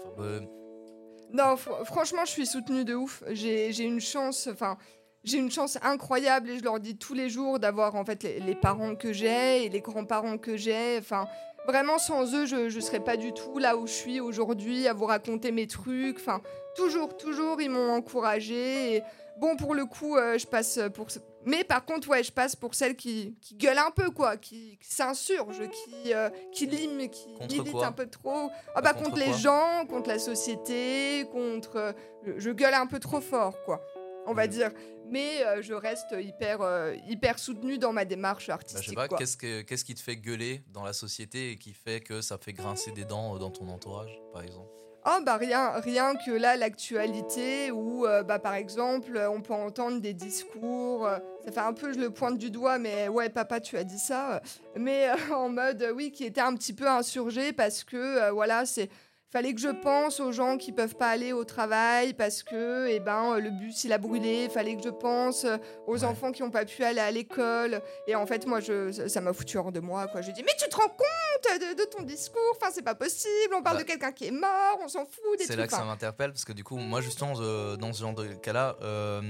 Non, 1.33 1.57
franchement, 1.57 2.25
je 2.25 2.31
suis 2.31 2.47
soutenu 2.47 2.85
de 2.85 2.95
ouf. 2.95 3.23
J'ai 3.33 3.83
une 3.83 4.01
chance, 4.01 4.49
enfin, 4.51 4.79
j'ai 5.25 5.39
une 5.39 5.51
chance 5.51 5.77
incroyable 5.83 6.51
et 6.51 6.59
je 6.59 6.63
leur 6.63 6.79
dis 6.79 6.97
tous 6.97 7.15
les 7.15 7.29
jours 7.29 7.59
d'avoir 7.59 7.97
en 7.97 8.05
fait 8.05 8.23
les, 8.23 8.39
les 8.39 8.55
parents 8.55 8.95
que 8.95 9.13
j'ai 9.13 9.65
et 9.65 9.69
les 9.69 9.81
grands-parents 9.81 10.39
que 10.39 10.57
j'ai. 10.57 10.99
Enfin, 10.99 11.27
Vraiment, 11.67 11.99
sans 11.99 12.33
eux, 12.35 12.47
je 12.47 12.75
ne 12.75 12.81
serais 12.81 13.01
pas 13.01 13.17
du 13.17 13.33
tout 13.33 13.59
là 13.59 13.77
où 13.77 13.87
je 13.87 13.93
suis 13.93 14.21
aujourd'hui, 14.21 14.87
à 14.87 14.93
vous 14.93 15.07
raconter 15.07 15.51
mes 15.51 15.67
trucs. 15.67 16.17
Enfin, 16.19 16.41
toujours, 16.77 17.17
toujours, 17.17 17.61
ils 17.61 17.71
m'ont 17.71 17.93
encouragé. 17.93 19.03
bon, 19.39 19.57
pour 19.57 19.75
le 19.75 19.85
coup, 19.85 20.17
euh, 20.17 20.39
je 20.39 20.47
passe 20.47 20.79
pour. 20.95 21.09
Mais 21.45 21.65
par 21.65 21.85
contre, 21.85 22.09
ouais, 22.09 22.23
je 22.23 22.33
passe 22.33 22.57
pour 22.57 22.75
celle 22.75 22.97
qui, 22.97 23.37
qui 23.41 23.55
gueule 23.55 23.79
un 23.79 23.91
peu, 23.91 24.11
quoi, 24.11 24.37
qui, 24.37 24.79
s'insurge, 24.81 25.61
qui, 25.69 26.13
euh, 26.13 26.29
qui 26.53 26.67
lime, 26.67 27.09
qui 27.09 27.29
milite 27.49 27.77
un 27.83 27.93
peu 27.93 28.07
trop. 28.07 28.51
Ah 28.75 28.81
bah, 28.81 28.95
contre, 28.95 29.17
les 29.17 29.33
gens, 29.33 29.87
contre 29.89 30.09
la 30.09 30.19
société, 30.19 31.27
contre. 31.33 31.77
Euh, 31.77 31.93
je 32.37 32.51
gueule 32.51 32.75
un 32.75 32.87
peu 32.87 32.99
trop 32.99 33.21
fort, 33.21 33.55
quoi 33.65 33.81
on 34.27 34.35
va 34.35 34.47
dire. 34.47 34.71
Mais 35.11 35.45
euh, 35.45 35.63
je 35.63 35.75
reste 35.75 36.15
hyper, 36.19 36.63
euh, 36.63 36.95
hyper 37.09 37.39
soutenu 37.39 37.79
dans 37.79 37.93
ma 37.93 38.05
démarche 38.05 38.49
artistique. 38.49 38.95
Bah, 38.95 39.07
je 39.07 39.13
sais 39.13 39.41
pas, 39.47 39.65
qu'est-ce, 39.65 39.85
qui 39.85 39.95
te 39.95 40.01
fait 40.01 40.17
gueuler 40.17 40.63
dans 40.73 40.85
la 40.85 40.93
société 40.93 41.53
et 41.53 41.57
qui 41.57 41.73
fait 41.73 42.01
que 42.01 42.21
ça 42.21 42.39
fait 42.39 42.53
grincer 42.53 42.93
des 42.93 43.05
dents 43.05 43.35
euh, 43.35 43.39
dans 43.39 43.51
ton 43.51 43.69
entourage, 43.69 44.21
par 44.33 44.43
exemple? 44.43 44.69
Oh 45.09 45.23
bah 45.25 45.37
rien, 45.37 45.71
rien 45.79 46.17
que 46.17 46.33
là 46.33 46.57
l'actualité 46.57 47.71
où 47.71 48.05
bah 48.27 48.41
par 48.41 48.55
exemple 48.55 49.17
on 49.31 49.41
peut 49.41 49.55
entendre 49.55 50.01
des 50.01 50.15
discours, 50.15 51.09
ça 51.45 51.53
fait 51.53 51.61
un 51.61 51.75
peu 51.75 51.93
je 51.93 52.01
le 52.01 52.11
pointe 52.11 52.39
du 52.39 52.51
doigt 52.51 52.79
mais 52.79 53.07
ouais 53.07 53.29
papa 53.29 53.61
tu 53.61 53.77
as 53.77 53.85
dit 53.85 54.01
ça, 54.01 54.43
mais 54.75 55.07
en 55.33 55.49
mode 55.49 55.93
oui 55.95 56.11
qui 56.11 56.25
était 56.25 56.41
un 56.41 56.57
petit 56.57 56.73
peu 56.73 56.89
insurgé 56.89 57.53
parce 57.53 57.85
que 57.85 58.33
voilà 58.33 58.67
c'est 58.67 58.91
fallait 59.37 59.53
que 59.53 59.61
je 59.61 59.69
pense 59.69 60.19
aux 60.19 60.33
gens 60.33 60.57
qui 60.57 60.73
peuvent 60.73 60.95
pas 60.95 61.11
aller 61.11 61.35
au 61.35 61.45
travail 61.45 62.15
parce 62.15 62.43
que 62.43 62.89
eh 62.89 63.01
ben 63.01 63.39
le 63.39 63.51
bus 63.51 63.85
il 63.85 63.93
a 63.93 63.99
brûlé, 63.99 64.49
fallait 64.49 64.77
que 64.77 64.83
je 64.83 64.89
pense 64.89 65.45
euh, 65.45 65.59
aux 65.87 66.05
enfants 66.05 66.33
qui 66.33 66.43
ont 66.43 66.51
pas 66.51 66.65
pu 66.65 66.83
aller 66.85 67.01
à 67.01 67.11
l'école. 67.11 67.83
Et 68.07 68.15
en 68.15 68.25
fait 68.25 68.47
moi 68.47 68.61
je 68.61 68.91
ça 68.91 69.21
m'a 69.21 69.35
foutu 69.35 69.59
hors 69.59 69.73
de 69.73 69.81
moi 69.81 70.07
quoi. 70.07 70.23
Je 70.23 70.31
dis 70.31 70.43
mais 70.43 70.55
tu 70.59 70.67
te 70.71 70.77
rends 70.77 70.89
compte 70.89 71.61
de, 71.61 71.85
ton 71.85 72.03
discours, 72.03 72.41
enfin 72.59 72.71
c'est 72.73 72.81
pas 72.81 72.95
possible, 72.95 73.55
on 73.55 73.63
parle 73.63 73.77
bah 73.77 73.83
de 73.83 73.89
quelqu'un 73.89 74.13
qui 74.13 74.29
est 74.29 74.31
mort, 74.31 74.79
on 74.83 74.89
s'en 74.89 75.05
fout 75.05 75.39
des 75.39 75.45
C'est 75.45 75.57
là 75.57 75.67
que 75.67 75.75
ça 75.75 75.85
m'interpelle 75.85 76.33
parce 76.33 76.47
que 76.47 76.55
du 76.55 76.65
coup 76.65 76.79
moi 76.79 77.03
justement 77.03 77.35
dans 77.77 77.93
ce 77.93 78.01
genre 78.01 78.15
de 78.15 78.29
cas-là 78.37 78.77
euh, 78.81 79.21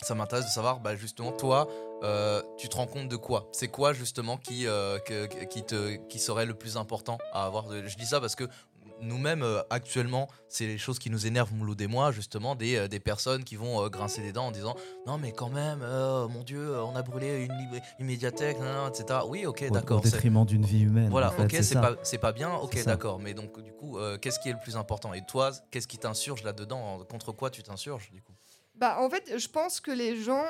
ça 0.00 0.14
m'intéresse 0.14 0.46
de 0.46 0.50
savoir 0.50 0.80
bah, 0.80 0.96
justement 0.96 1.32
toi 1.32 1.68
euh, 2.02 2.42
tu 2.56 2.70
te 2.70 2.76
rends 2.76 2.86
compte 2.86 3.08
de 3.08 3.16
quoi? 3.16 3.48
C'est 3.52 3.68
quoi 3.68 3.92
justement 3.92 4.38
qui, 4.38 4.66
qui, 5.50 5.62
te, 5.64 5.96
qui 6.08 6.18
serait 6.18 6.46
le 6.46 6.54
plus 6.54 6.78
important 6.78 7.18
à 7.34 7.44
avoir 7.44 7.70
Je 7.70 7.96
dis 7.96 8.06
ça 8.06 8.22
parce 8.22 8.36
que 8.36 8.44
nous-mêmes, 9.04 9.42
euh, 9.42 9.62
actuellement, 9.70 10.28
c'est 10.48 10.66
les 10.66 10.78
choses 10.78 10.98
qui 10.98 11.10
nous 11.10 11.26
énervent, 11.26 11.52
Mouloud 11.54 11.80
et 11.80 11.86
moi, 11.86 12.12
justement, 12.12 12.54
des, 12.54 12.76
euh, 12.76 12.88
des 12.88 13.00
personnes 13.00 13.44
qui 13.44 13.56
vont 13.56 13.84
euh, 13.84 13.88
grincer 13.88 14.22
des 14.22 14.32
dents 14.32 14.46
en 14.46 14.50
disant 14.50 14.74
Non, 15.06 15.18
mais 15.18 15.32
quand 15.32 15.50
même, 15.50 15.80
mon 15.80 16.42
Dieu, 16.42 16.78
on 16.80 16.96
a 16.96 17.02
brûlé 17.02 17.48
une, 17.98 18.06
médiathèque, 18.06 18.56
etc. 18.88 19.20
Oui, 19.26 19.46
ok, 19.46 19.70
d'accord. 19.70 19.98
Au 19.98 20.02
détriment 20.02 20.44
d'une 20.44 20.64
vie 20.64 20.82
humaine. 20.82 21.10
Voilà, 21.10 21.32
ok, 21.38 21.56
c'est 21.60 21.74
pas, 21.74 21.94
pas 22.20 22.32
bien, 22.32 22.54
ok, 22.54 22.84
d'accord. 22.84 23.18
Mais 23.20 23.34
donc, 23.34 23.60
du 23.62 23.72
coup, 23.72 23.98
qu'est-ce 24.20 24.38
qui 24.38 24.48
est 24.48 24.52
le 24.52 24.60
plus 24.60 24.76
important? 24.76 25.14
Et 25.14 25.24
toi, 25.24 25.52
qu'est-ce 25.70 25.88
qui 25.88 25.98
t'insurge 25.98 26.42
là-dedans? 26.42 27.04
Contre 27.08 27.32
quoi 27.32 27.50
tu 27.50 27.62
t'insurges, 27.62 28.10
du 28.12 28.22
coup? 28.22 28.32
Bah, 28.74 28.96
en 29.00 29.08
fait, 29.08 29.38
je 29.38 29.48
pense 29.48 29.80
que 29.80 29.92
les 29.92 30.20
gens 30.20 30.44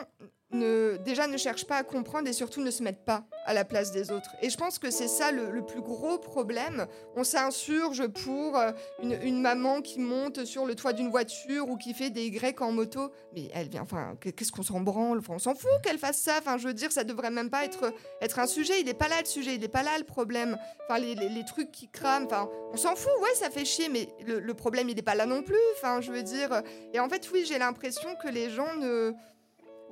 déjà 0.99 1.27
ne 1.27 1.37
cherchent 1.37 1.67
pas 1.67 1.77
à 1.77 1.83
comprendre 1.83 2.29
et 2.29 2.33
surtout 2.33 2.61
ne 2.61 2.71
se 2.71 2.83
mettent 2.83 3.05
pas 3.05 3.25
à 3.47 3.55
la 3.55 3.65
place 3.65 3.93
des 3.93 4.11
autres. 4.11 4.31
Et 4.43 4.51
je 4.51 4.57
pense 4.57 4.79
que 4.79 4.91
c'est 4.91 5.09
ça 5.09 5.33
le, 5.33 5.65
plus 5.65 5.81
gros 5.81 6.19
problème. 6.19 6.87
On 7.17 7.25
s'insurge 7.25 8.07
pour 8.09 8.59
euh, 8.59 8.73
une, 9.03 9.41
maman 9.41 9.81
qui 9.81 10.01
monte 10.01 10.45
sur 10.45 10.67
le 10.67 10.75
toit 10.75 10.93
d'une 10.93 11.11
voiture 11.11 11.69
ou 11.69 11.77
qui 11.77 11.95
fait 11.95 12.11
des 12.11 12.31
grecs 12.31 12.61
en 12.61 12.73
moto. 12.73 13.11
Mais 13.35 13.51
elle 13.55 13.69
vient, 13.69 13.83
enfin, 13.83 14.17
qu'est-ce 14.21 14.53
qu'on 14.53 14.63
s'en 14.63 14.81
branle? 14.81 15.21
On 15.29 15.39
s'en 15.39 15.55
fout 15.55 15.71
qu'elle 15.83 15.99
fasse 15.99 16.19
ça. 16.19 16.37
Enfin, 16.39 16.59
je 16.59 16.69
veux 16.69 16.75
dire, 16.75 16.93
ça 16.93 17.05
devrait 17.05 17.31
même 17.31 17.51
pas 17.51 17.65
être, 17.65 17.93
être 18.21 18.39
un 18.39 18.47
sujet. 18.47 18.81
Il 18.81 18.87
n'est 18.87 18.95
pas 18.95 19.09
là 19.09 19.21
le 19.21 19.27
sujet, 19.27 19.55
il 19.55 19.61
n'est 19.61 19.69
pas 19.69 19.83
là 19.83 19.99
le 19.99 20.05
problème. 20.05 20.57
Enfin, 20.89 20.99
les, 20.99 21.15
les, 21.15 21.45
trucs 21.45 21.71
qui 21.73 21.89
crament, 21.89 22.27
enfin, 22.27 22.49
on 22.73 22.77
s'en 22.77 22.97
fout, 22.97 23.13
ouais, 23.23 23.35
ça 23.35 23.51
fait 23.51 23.65
chier, 23.65 23.89
mais 23.89 24.09
le, 24.27 24.41
le 24.41 24.55
problème, 24.55 24.89
il 24.89 24.97
n'est 24.97 25.03
pas 25.03 25.15
là 25.15 25.27
non 25.27 25.43
plus. 25.43 25.57
Enfin, 25.77 26.01
je 26.01 26.13
veux 26.13 26.23
dire. 26.23 26.63
Et 26.93 27.01
en 27.01 27.09
fait, 27.09 27.29
oui, 27.33 27.45
j'ai 27.47 27.59
l'impression 27.59 28.15
que 28.17 28.29
les 28.29 28.51
gens 28.51 28.75
ne 28.77 29.15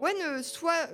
ouais, 0.03 0.13
ne, 0.15 0.43
soit, 0.43 0.89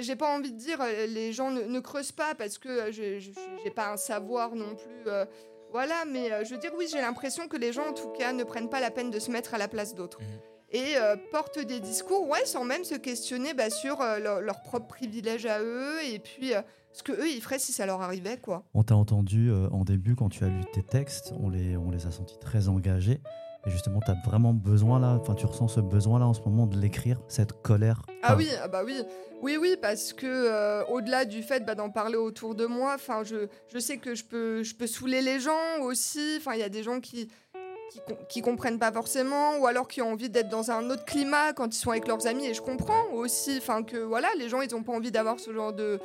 j'ai 0.00 0.16
pas 0.16 0.36
envie 0.36 0.52
de 0.52 0.58
dire, 0.58 0.80
euh, 0.80 1.06
les 1.06 1.32
gens 1.32 1.50
ne, 1.50 1.80
creusent 1.80 2.12
pas 2.12 2.34
parce 2.34 2.58
que 2.58 2.68
euh, 2.68 2.92
j'ai 2.92 3.70
pas 3.74 3.92
un 3.92 3.96
savoir 3.96 4.54
non 4.54 4.76
plus. 4.76 5.10
Euh, 5.10 5.24
voilà, 5.72 6.04
mais 6.06 6.44
je 6.44 6.50
veux 6.50 6.60
dire, 6.60 6.72
oui, 6.76 6.88
j'ai 6.90 7.00
l'impression 7.00 7.46
que 7.46 7.56
les 7.56 7.72
gens, 7.72 7.88
en 7.88 7.92
tout 7.92 8.08
cas, 8.08 8.32
ne 8.32 8.42
prennent 8.42 8.68
pas 8.68 8.80
la 8.80 8.90
peine 8.90 9.10
de 9.10 9.18
se 9.20 9.30
mettre 9.30 9.54
à 9.54 9.58
la 9.58 9.68
place 9.68 9.94
d'autres. 9.94 10.20
Mhm. 10.20 10.26
Et 10.72 10.94
portent 11.32 11.58
des 11.58 11.80
discours, 11.80 12.28
ouais, 12.28 12.44
sans 12.44 12.64
même 12.64 12.84
se 12.84 12.94
questionner 12.94 13.54
bah, 13.54 13.70
sur 13.70 13.98
leurs 13.98 14.40
leur 14.40 14.62
propres 14.62 14.86
privilèges 14.86 15.46
à 15.46 15.60
eux 15.60 15.98
et 16.04 16.20
puis 16.20 16.52
ce 16.92 17.02
que 17.02 17.10
eux 17.10 17.28
ils 17.28 17.40
feraient 17.40 17.58
si 17.58 17.72
ça 17.72 17.86
leur 17.86 18.02
arrivait, 18.02 18.36
quoi. 18.36 18.64
On 18.74 18.84
t'a 18.84 18.94
entendu 18.96 19.52
en 19.52 19.84
début 19.84 20.14
quand 20.14 20.28
tu 20.28 20.44
as 20.44 20.48
lu 20.48 20.62
tes 20.72 20.82
textes, 20.82 21.32
on 21.40 21.50
les, 21.50 21.76
on 21.76 21.90
les 21.90 22.06
a 22.06 22.12
sentis 22.12 22.38
très 22.38 22.68
engagés. 22.68 23.20
Et 23.66 23.70
justement, 23.70 24.00
tu 24.00 24.10
as 24.10 24.16
vraiment 24.24 24.54
besoin 24.54 24.98
là, 24.98 25.18
enfin 25.20 25.34
tu 25.34 25.46
ressens 25.46 25.68
ce 25.68 25.80
besoin 25.80 26.18
là 26.18 26.26
en 26.26 26.34
ce 26.34 26.40
moment 26.40 26.66
de 26.66 26.78
l'écrire, 26.78 27.20
cette 27.28 27.60
colère. 27.62 28.02
Ah 28.22 28.34
oui, 28.36 28.48
ah 28.62 28.68
bah 28.68 28.82
oui, 28.84 29.02
oui, 29.42 29.58
oui, 29.60 29.76
parce 29.80 30.12
que 30.12 30.26
euh, 30.26 30.84
au-delà 30.86 31.24
du 31.24 31.42
fait 31.42 31.64
bah, 31.64 31.74
d'en 31.74 31.90
parler 31.90 32.16
autour 32.16 32.54
de 32.54 32.66
moi, 32.66 32.94
enfin 32.94 33.22
je, 33.22 33.48
je 33.72 33.78
sais 33.78 33.98
que 33.98 34.14
je 34.14 34.24
peux, 34.24 34.62
je 34.62 34.74
peux 34.74 34.86
saouler 34.86 35.20
les 35.20 35.40
gens 35.40 35.82
aussi. 35.82 36.36
Enfin 36.38 36.54
il 36.54 36.60
y 36.60 36.64
a 36.64 36.68
des 36.70 36.82
gens 36.82 37.00
qui 37.00 37.28
qui, 38.28 38.40
comprennent 38.40 38.78
pas 38.78 38.92
forcément, 38.92 39.58
ou 39.58 39.66
alors 39.66 39.88
qui 39.88 40.02
ont 40.02 40.12
envie 40.12 40.30
d'être 40.30 40.48
dans 40.48 40.70
un 40.70 40.90
autre 40.90 41.04
climat 41.04 41.52
quand 41.52 41.74
ils 41.74 41.78
sont 41.78 41.90
avec 41.90 42.06
leurs 42.06 42.26
amis. 42.26 42.46
Et 42.46 42.54
je 42.54 42.62
comprends 42.62 43.10
aussi, 43.12 43.56
enfin 43.58 43.82
que 43.82 43.96
voilà, 43.96 44.28
les 44.38 44.48
gens 44.48 44.60
ils 44.60 44.74
ont 44.74 44.82
pas 44.82 44.92
envie 44.92 45.10
d'avoir 45.10 45.40
ce 45.40 45.52
genre 45.52 45.72
de 45.72 45.98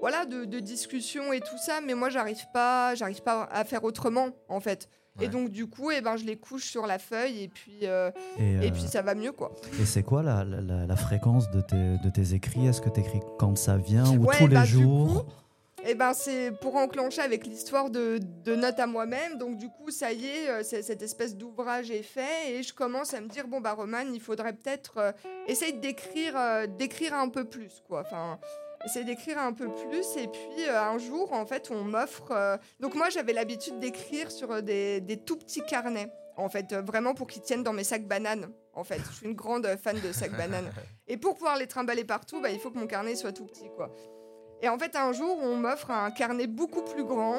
voilà 0.00 0.24
de, 0.26 0.58
discussion 0.58 1.32
et 1.32 1.40
tout 1.40 1.58
ça, 1.58 1.80
mais 1.80 1.94
moi 1.94 2.10
j'arrive 2.10 2.44
pas, 2.52 2.94
j'arrive 2.94 3.22
pas 3.22 3.48
à 3.50 3.64
faire 3.64 3.84
autrement 3.84 4.30
en 4.48 4.60
fait. 4.60 4.88
Et 5.20 5.28
donc 5.28 5.50
du 5.50 5.66
coup, 5.66 5.90
eh 5.90 6.00
ben, 6.00 6.16
je 6.16 6.24
les 6.24 6.36
couche 6.36 6.64
sur 6.64 6.86
la 6.86 6.98
feuille 6.98 7.42
et 7.42 7.48
puis, 7.48 7.80
euh, 7.82 8.10
et, 8.38 8.70
puis 8.70 8.84
euh, 8.84 8.88
ça 8.88 9.02
va 9.02 9.14
mieux 9.14 9.32
quoi. 9.32 9.52
Et 9.80 9.84
c'est 9.84 10.02
quoi 10.02 10.22
la, 10.22 10.44
la, 10.44 10.96
fréquence 10.96 11.50
de 11.50 11.60
tes, 11.60 11.98
de 11.98 12.08
tes 12.08 12.34
écrits? 12.34 12.66
Est-ce 12.66 12.80
que 12.80 12.88
tu 12.88 13.00
écris 13.00 13.20
quand 13.38 13.56
ça 13.58 13.76
vient 13.76 14.10
ou 14.16 14.26
tous 14.26 14.46
les 14.46 14.54
bah, 14.54 14.64
jours? 14.64 15.26
eh 15.84 15.94
ben 15.94 16.14
c'est 16.14 16.52
pour 16.52 16.76
enclencher 16.76 17.22
avec 17.22 17.46
l'histoire 17.46 17.90
de, 17.90 18.20
de 18.44 18.54
notes 18.54 18.78
à 18.78 18.86
moi-même. 18.86 19.38
Donc 19.38 19.58
du 19.58 19.68
coup, 19.68 19.90
ça 19.90 20.12
y 20.12 20.26
est, 20.26 20.48
euh, 20.48 20.62
cette 20.62 21.02
espèce 21.02 21.36
d'ouvrage 21.36 21.90
est 21.90 22.02
fait 22.02 22.52
et 22.52 22.62
je 22.62 22.72
commence 22.72 23.14
à 23.14 23.20
me 23.20 23.28
dire 23.28 23.46
bon 23.48 23.60
bah 23.60 23.72
Roman, 23.72 24.04
il 24.12 24.20
faudrait 24.20 24.52
peut-être 24.52 24.98
euh, 24.98 25.12
essayer 25.48 25.72
d'écrire 25.72 26.36
euh, 26.36 26.66
d'écrire 26.66 27.14
un 27.14 27.28
peu 27.28 27.44
plus 27.44 27.82
quoi. 27.86 28.02
Enfin, 28.02 28.38
essayer 28.84 29.04
d'écrire 29.04 29.38
un 29.38 29.52
peu 29.52 29.68
plus 29.68 30.16
et 30.16 30.28
puis 30.28 30.68
un 30.68 30.98
jour 30.98 31.32
en 31.32 31.46
fait, 31.46 31.70
on 31.70 31.84
m'offre 31.84 32.58
donc 32.80 32.94
moi 32.94 33.10
j'avais 33.10 33.32
l'habitude 33.32 33.78
d'écrire 33.78 34.30
sur 34.30 34.62
des, 34.62 35.00
des, 35.00 35.16
tout 35.16 35.36
petits 35.36 35.62
carnets. 35.62 36.10
En 36.36 36.48
fait, 36.48 36.72
vraiment 36.74 37.14
pour 37.14 37.26
qu'ils 37.26 37.42
tiennent 37.42 37.62
dans 37.62 37.74
mes 37.74 37.84
sacs 37.84 38.06
bananes. 38.06 38.48
En 38.74 38.84
fait, 38.84 39.00
je 39.10 39.16
suis 39.16 39.26
une 39.26 39.34
grande 39.34 39.66
fan 39.76 40.00
de 40.00 40.12
sacs 40.12 40.36
bananes. 40.36 40.72
Et 41.06 41.18
pour 41.18 41.34
pouvoir 41.34 41.58
les 41.58 41.66
trimballer 41.66 42.04
partout, 42.04 42.40
bah, 42.40 42.50
il 42.50 42.58
faut 42.58 42.70
que 42.70 42.78
mon 42.78 42.86
carnet 42.86 43.14
soit 43.14 43.32
tout 43.32 43.44
petit, 43.44 43.68
quoi. 43.76 43.94
Et 44.62 44.68
en 44.68 44.78
fait, 44.78 44.96
un 44.96 45.12
jour, 45.12 45.38
on 45.42 45.56
m'offre 45.56 45.90
un 45.90 46.10
carnet 46.10 46.46
beaucoup 46.46 46.82
plus 46.82 47.04
grand. 47.04 47.38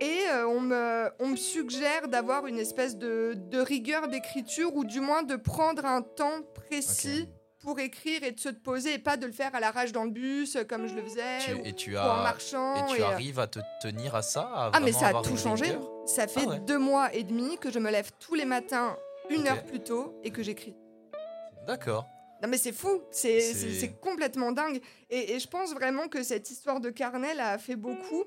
Et 0.00 0.20
euh, 0.30 0.46
on, 0.46 0.60
me, 0.60 1.10
on 1.18 1.28
me 1.28 1.36
suggère 1.36 2.06
d'avoir 2.06 2.46
une 2.46 2.58
espèce 2.58 2.96
de, 2.96 3.34
de 3.36 3.58
rigueur 3.58 4.06
d'écriture 4.06 4.74
ou 4.76 4.84
du 4.84 5.00
moins 5.00 5.24
de 5.24 5.34
prendre 5.34 5.84
un 5.84 6.02
temps 6.02 6.42
précis 6.54 7.28
pour 7.60 7.78
écrire 7.80 8.22
et 8.22 8.32
de 8.32 8.40
se 8.40 8.48
poser 8.48 8.94
et 8.94 8.98
pas 8.98 9.16
de 9.16 9.26
le 9.26 9.32
faire 9.32 9.54
à 9.54 9.60
l'arrache 9.60 9.92
dans 9.92 10.04
le 10.04 10.10
bus 10.10 10.56
comme 10.68 10.86
je 10.86 10.94
le 10.94 11.02
faisais 11.02 11.54
ou, 11.54 11.64
et 11.64 11.72
tu 11.72 11.96
as, 11.96 12.18
en 12.18 12.22
marchant. 12.22 12.86
Et 12.86 12.96
tu 12.96 13.02
euh, 13.02 13.06
arrives 13.06 13.40
à 13.40 13.46
te 13.46 13.58
tenir 13.80 14.14
à 14.14 14.22
ça 14.22 14.70
Ah 14.72 14.80
mais 14.80 14.92
ça 14.92 15.08
a 15.08 15.22
tout 15.22 15.36
changé. 15.36 15.66
Ça 16.06 16.26
fait 16.26 16.46
ah 16.48 16.58
deux 16.58 16.78
mois 16.78 17.12
et 17.14 17.24
demi 17.24 17.58
que 17.58 17.70
je 17.70 17.78
me 17.78 17.90
lève 17.90 18.10
tous 18.20 18.34
les 18.34 18.44
matins 18.44 18.96
une 19.30 19.46
heure 19.46 19.62
plus 19.64 19.80
tôt 19.80 20.18
et 20.22 20.30
que 20.30 20.42
j'écris. 20.42 20.74
D'accord. 21.66 22.06
Non 22.42 22.48
mais 22.48 22.58
c'est 22.58 22.72
fou, 22.72 23.02
c'est 23.10 23.98
complètement 24.00 24.52
dingue. 24.52 24.80
Et, 25.10 25.38
je 25.38 25.48
pense 25.48 25.74
vraiment 25.74 26.08
que 26.08 26.22
cette 26.22 26.50
histoire 26.50 26.80
de 26.80 26.90
carnet 26.90 27.38
a 27.38 27.58
fait 27.58 27.76
beaucoup. 27.76 28.24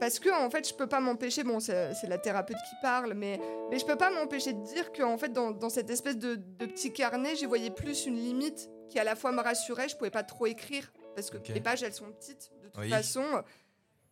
Parce 0.00 0.18
que 0.18 0.30
en 0.30 0.48
fait, 0.50 0.68
je 0.68 0.74
peux 0.74 0.86
pas 0.86 1.00
m'empêcher, 1.00 1.42
bon, 1.44 1.60
c'est 1.60 1.94
la 2.08 2.18
thérapeute 2.18 2.56
qui 2.56 2.76
parle, 2.82 3.14
mais, 3.14 3.40
mais 3.70 3.78
je 3.78 3.84
peux 3.84 3.96
pas 3.96 4.10
m'empêcher 4.10 4.52
de 4.52 4.62
dire 4.62 4.92
que 4.92 5.02
en 5.02 5.18
fait, 5.18 5.32
dans, 5.32 5.50
dans 5.50 5.70
cette 5.70 5.90
espèce 5.90 6.16
de, 6.16 6.36
de 6.36 6.66
petit 6.66 6.92
carnet, 6.92 7.34
j'y 7.36 7.46
voyais 7.46 7.70
plus 7.70 8.06
une 8.06 8.16
limite 8.16 8.68
qui 8.88 8.98
à 8.98 9.04
la 9.04 9.16
fois 9.16 9.32
me 9.32 9.40
rassurait, 9.40 9.88
je 9.88 9.96
pouvais 9.96 10.10
pas 10.10 10.22
trop 10.22 10.46
écrire, 10.46 10.92
parce 11.14 11.30
que 11.30 11.36
les 11.52 11.60
pages, 11.60 11.82
elles 11.82 11.92
sont 11.92 12.10
petites, 12.12 12.50
de 12.62 12.68
toute 12.68 12.88
façon. 12.88 13.24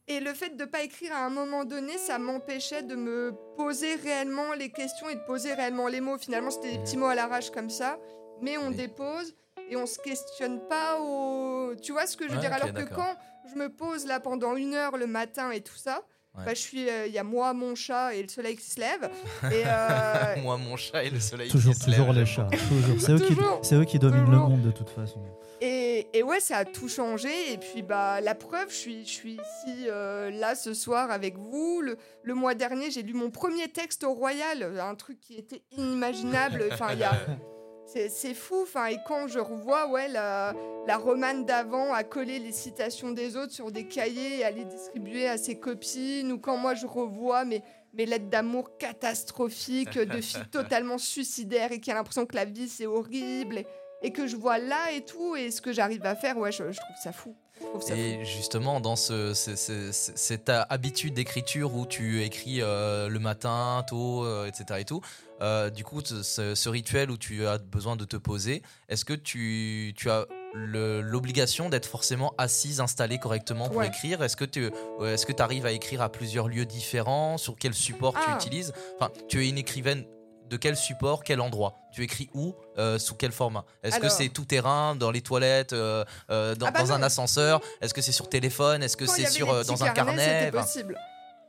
Et 0.09 0.21
le 0.21 0.35
fait 0.35 0.57
de 0.57 0.65
pas 0.65 0.83
écrire 0.83 1.13
à 1.15 1.25
un 1.25 1.31
moment 1.31 1.65
donné, 1.65 1.99
ça 1.99 2.19
m'empêchait 2.19 2.83
de 2.83 2.95
me 2.95 3.33
poser 3.57 3.97
réellement 3.97 4.53
les 4.53 4.71
questions 4.71 5.09
et 5.09 5.17
de 5.17 5.25
poser 5.27 5.53
réellement 5.55 5.89
les 5.89 6.01
mots. 6.01 6.17
Finalement, 6.19 6.51
c'était 6.51 6.73
des 6.73 6.79
petits 6.79 6.97
mots 6.97 7.07
à 7.07 7.15
l'arrache 7.15 7.51
comme 7.51 7.71
ça 7.71 7.99
mais 8.41 8.59
on 8.59 8.71
dépose 8.71 9.35
et 9.69 9.77
on 9.77 9.87
se 9.87 9.99
questionne 9.99 10.61
pas 10.69 11.01
au. 11.01 11.75
Tu 11.77 11.93
vois 11.93 12.07
ce 12.07 12.17
que 12.17 12.29
je 12.29 12.35
veux 12.35 12.41
dire? 12.41 12.53
Alors 12.53 12.73
que 12.73 12.83
quand 12.83 13.17
je 13.53 13.59
me 13.59 13.69
pose 13.69 14.07
là 14.07 14.21
pendant 14.21 14.57
une 14.57 14.75
heure 14.75 14.97
le 14.97 15.07
matin 15.07 15.51
et 15.51 15.61
tout 15.61 15.77
ça, 15.77 16.03
bah, 16.45 16.53
je 16.53 16.61
suis, 16.61 16.83
il 16.83 16.89
euh, 16.89 17.07
y 17.07 17.19
a 17.19 17.25
moi, 17.25 17.55
mon 17.55 17.75
chat 17.75 18.15
et 18.15 18.23
le 18.23 18.29
soleil 18.29 18.57
qui 18.57 18.65
se 18.65 18.79
lève. 18.79 19.11
Et 19.51 19.63
euh, 19.67 20.43
moi, 20.43 20.59
mon 20.59 20.77
chat 20.77 21.03
et 21.03 21.11
le 21.11 21.19
soleil 21.19 21.49
toujours, 21.49 21.73
qui 21.73 21.81
se 21.81 21.91
lève. 21.91 22.01
Toujours 22.01 22.13
les 22.13 22.27
chats. 22.27 22.49
C'est 22.99 23.13
eux, 23.13 23.19
qui, 23.19 23.75
eux 23.75 23.85
qui 23.85 23.99
dominent 23.99 24.31
le 24.31 24.39
monde 24.39 24.63
de 24.63 24.71
toute 24.71 24.91
façon. 24.91 25.21
Et, 25.63 26.07
et, 26.13 26.23
ouais, 26.23 26.41
ça 26.41 26.59
a 26.59 26.65
tout 26.67 26.89
changé. 26.89 27.31
Et 27.53 27.57
puis 27.57 27.83
bah 27.83 28.21
la 28.21 28.35
preuve, 28.35 28.69
je 28.69 28.75
suis, 28.75 29.05
je 29.07 29.11
suis 29.11 29.33
ici 29.33 29.87
euh, 29.89 30.31
là 30.31 30.55
ce 30.55 30.75
soir 30.75 31.11
avec 31.11 31.39
vous. 31.39 31.81
Le, 31.83 31.97
le 32.23 32.35
mois 32.35 32.55
dernier, 32.55 32.91
j'ai 32.91 33.03
lu 33.03 33.15
mon 33.15 33.31
premier 33.31 33.69
texte 33.69 34.05
au 34.05 34.13
Royal, 34.13 34.79
un 34.79 34.95
truc 34.95 35.19
qui 35.21 35.37
était 35.37 35.63
inimaginable. 35.71 36.65
Enfin, 36.71 36.89
il 36.93 36.99
y 36.99 37.05
a 37.05 37.13
c'est 37.87 38.35
fou, 38.35 38.63
enfin, 38.63 38.87
et 38.87 38.99
quand 39.07 39.29
je 39.29 39.39
revois 39.39 39.89
ouais, 39.89 40.09
la, 40.09 40.55
la 40.87 40.97
romane 40.97 41.45
d'avant 41.45 41.93
à 41.93 42.03
coller 42.03 42.39
les 42.39 42.53
citations 42.53 43.13
des 43.13 43.37
autres 43.37 43.53
sur 43.53 43.71
des 43.71 43.87
cahiers 43.87 44.41
et 44.41 44.45
à 44.45 44.51
les 44.51 44.65
distribuer 44.65 45.29
à 45.29 45.39
ses 45.39 45.59
copines, 45.59 46.33
ou 46.33 46.39
quand 46.39 46.57
moi 46.57 46.75
je 46.75 46.87
revois 46.87 47.45
mes, 47.45 47.63
mes 47.95 48.07
lettres 48.07 48.29
d'amour 48.29 48.77
catastrophiques 48.77 49.99
de 49.99 50.21
filles 50.21 50.49
totalement 50.51 50.99
suicidaires 50.99 51.73
et 51.73 51.81
qui 51.81 51.91
a 51.91 51.95
l'impression 51.95 52.27
que 52.27 52.35
la 52.35 52.45
vie 52.45 52.69
c'est 52.69 52.87
horrible, 52.87 53.63
et, 54.03 54.13
que 54.13 54.27
je 54.27 54.37
vois 54.37 54.59
là 54.59 54.93
et 54.93 55.05
tout, 55.05 55.37
et 55.37 55.51
ce 55.51 55.61
que 55.61 55.73
j'arrive 55.73 56.05
à 56.05 56.15
faire, 56.15 56.37
ouais, 56.39 56.53
je, 56.53 56.63
trouve 56.63 56.97
ça 57.03 57.13
fou. 57.13 57.35
Et 57.91 58.25
justement, 58.25 58.81
dans 58.81 58.97
ce, 58.97 59.33
cette 59.35 60.49
habitude 60.49 61.15
d'écriture 61.15 61.75
où 61.75 61.87
tu 61.87 62.23
écris 62.23 62.61
euh, 62.61 63.09
le 63.09 63.19
matin, 63.19 63.85
tôt, 63.89 64.25
euh, 64.25 64.47
etc. 64.47 64.81
et 64.81 64.85
tout, 64.85 65.01
euh, 65.41 65.71
du 65.71 65.85
coup, 65.85 66.01
ce, 66.05 66.69
rituel 66.69 67.11
où 67.11 67.17
tu 67.17 67.47
as 67.47 67.59
besoin 67.59 67.97
de 67.97 68.05
te 68.05 68.17
poser, 68.17 68.63
est-ce 68.89 69.05
que 69.05 69.15
tu, 69.15 69.95
tu 69.97 70.11
as 70.11 70.27
l'obligation 70.55 71.69
d'être 71.69 71.87
forcément 71.87 72.35
assise, 72.39 72.81
installée 72.81 73.19
correctement 73.19 73.69
pour 73.69 73.83
écrire? 73.83 74.23
Est-ce 74.23 74.37
que 74.37 74.47
tu 74.47 74.71
est-ce 75.03 75.27
que 75.27 75.43
arrives 75.43 75.67
à 75.67 75.73
écrire 75.73 76.01
à 76.01 76.11
plusieurs 76.11 76.49
lieux 76.49 76.65
différents? 76.65 77.37
Sur 77.37 77.57
quel 77.57 77.75
support 77.75 78.15
tu 78.15 78.21
ah. 78.27 78.37
utilises? 78.37 78.73
Enfin, 78.99 79.13
tu 79.29 79.45
es 79.45 79.49
une 79.49 79.59
écrivaine 79.59 80.05
de 80.49 80.57
quel 80.57 80.77
support, 80.77 81.25
quel 81.25 81.41
endroit 81.41 81.75
Tu 81.93 82.03
écris 82.03 82.31
où 82.35 82.55
euh, 82.79 82.99
Sous 82.99 83.15
quel 83.15 83.33
format? 83.33 83.65
Est-ce 83.83 83.99
que 83.99 84.09
c'est 84.09 84.29
tout 84.29 84.45
terrain, 84.45 84.95
dans 84.95 85.11
les 85.11 85.21
toilettes, 85.21 85.73
euh, 85.73 86.05
dans, 86.29 86.67
ah 86.67 86.71
bah 86.71 86.81
dans 86.81 86.93
un 86.93 87.03
ascenseur? 87.03 87.61
Est-ce 87.81 87.95
que 87.95 88.01
c'est 88.01 88.13
sur 88.13 88.29
téléphone? 88.29 88.83
Est-ce 88.83 88.97
que 88.97 89.07
c'est 89.07 89.27
sur 89.27 89.65
dans 89.65 89.85
un 89.85 89.91
carnet? 89.91 90.51
Possible 90.53 90.99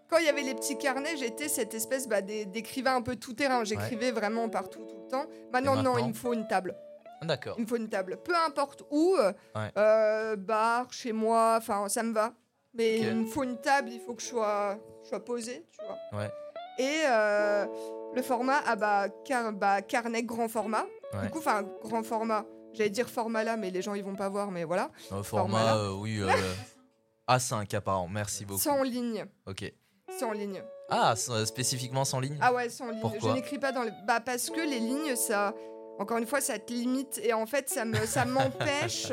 quand 0.09 0.19
il 0.19 0.25
y 0.25 0.29
avait 0.29 0.41
les 0.41 0.55
petits 0.55 0.77
carnets, 0.77 1.17
j'étais 1.17 1.49
cette 1.49 1.73
espèce 1.73 2.07
bah, 2.07 2.21
d'écrivain 2.21 2.95
un 2.95 3.01
peu 3.01 3.17
tout 3.17 3.33
terrain. 3.33 3.65
J'écrivais 3.65 4.11
vraiment 4.11 4.47
partout, 4.47 4.85
tout 4.85 5.01
le 5.03 5.07
temps. 5.09 5.25
Maintenant, 5.51 5.81
non, 5.81 5.97
il 5.97 6.07
me 6.07 6.13
faut 6.13 6.33
une 6.33 6.47
table. 6.47 6.75
D'accord. 7.23 7.55
Il 7.57 7.63
me 7.63 7.67
faut 7.67 7.75
une 7.75 7.89
table. 7.89 8.17
Peu 8.23 8.35
importe 8.35 8.83
où, 8.89 9.17
euh, 9.77 10.35
bar, 10.37 10.91
chez 10.93 11.11
moi, 11.11 11.55
enfin, 11.57 11.89
ça 11.89 12.03
me 12.03 12.13
va. 12.13 12.33
Mais 12.73 12.99
il 12.99 13.15
me 13.15 13.25
faut 13.25 13.43
une 13.43 13.59
table, 13.59 13.89
il 13.91 13.99
faut 13.99 14.13
que 14.13 14.21
je 14.21 14.27
sois, 14.27 14.77
je 15.03 15.09
sois 15.09 15.23
posé, 15.23 15.65
tu 15.71 15.79
vois. 15.83 16.21
Ouais. 16.21 16.31
Et 16.79 17.03
euh, 17.07 17.65
le 18.17 18.23
format, 18.23 18.61
ah 18.65 18.75
bah, 18.75 19.07
bah, 19.53 19.81
carnet 19.81 20.23
grand 20.23 20.49
format. 20.49 20.85
Du 21.23 21.29
coup, 21.29 21.39
enfin, 21.39 21.63
grand 21.83 22.03
format. 22.03 22.45
J'allais 22.73 22.89
dire 22.89 23.09
format 23.09 23.43
là, 23.43 23.55
mais 23.57 23.69
les 23.69 23.81
gens 23.81 23.93
ils 23.93 24.03
vont 24.03 24.15
pas 24.15 24.27
voir, 24.27 24.51
mais 24.51 24.63
voilà. 24.63 24.91
format, 25.23 25.77
euh, 25.77 25.93
oui. 25.93 26.19
A5 27.29 27.75
apparemment, 27.75 28.07
merci 28.07 28.45
beaucoup. 28.45 28.61
Sans 28.61 28.83
ligne. 28.83 29.25
Ok. 29.45 29.71
Sans 30.17 30.31
ligne. 30.31 30.61
Ah, 30.89 31.13
euh, 31.29 31.45
spécifiquement 31.45 32.05
sans 32.05 32.19
ligne 32.19 32.37
Ah 32.41 32.53
ouais, 32.53 32.69
sans 32.69 32.89
ligne. 32.89 33.01
je 33.21 33.27
n'écris 33.29 33.59
pas 33.59 33.71
dans 33.71 33.83
le. 33.83 33.91
Bah, 34.05 34.19
parce 34.19 34.49
que 34.49 34.61
les 34.61 34.79
lignes, 34.79 35.15
ça. 35.15 35.53
Encore 35.99 36.17
une 36.17 36.27
fois, 36.27 36.41
ça 36.41 36.57
te 36.59 36.71
limite. 36.71 37.19
Et 37.23 37.33
en 37.33 37.45
fait, 37.45 37.69
ça 37.69 37.85
me, 37.85 37.97
ça 38.05 38.25
m'empêche. 38.35 39.11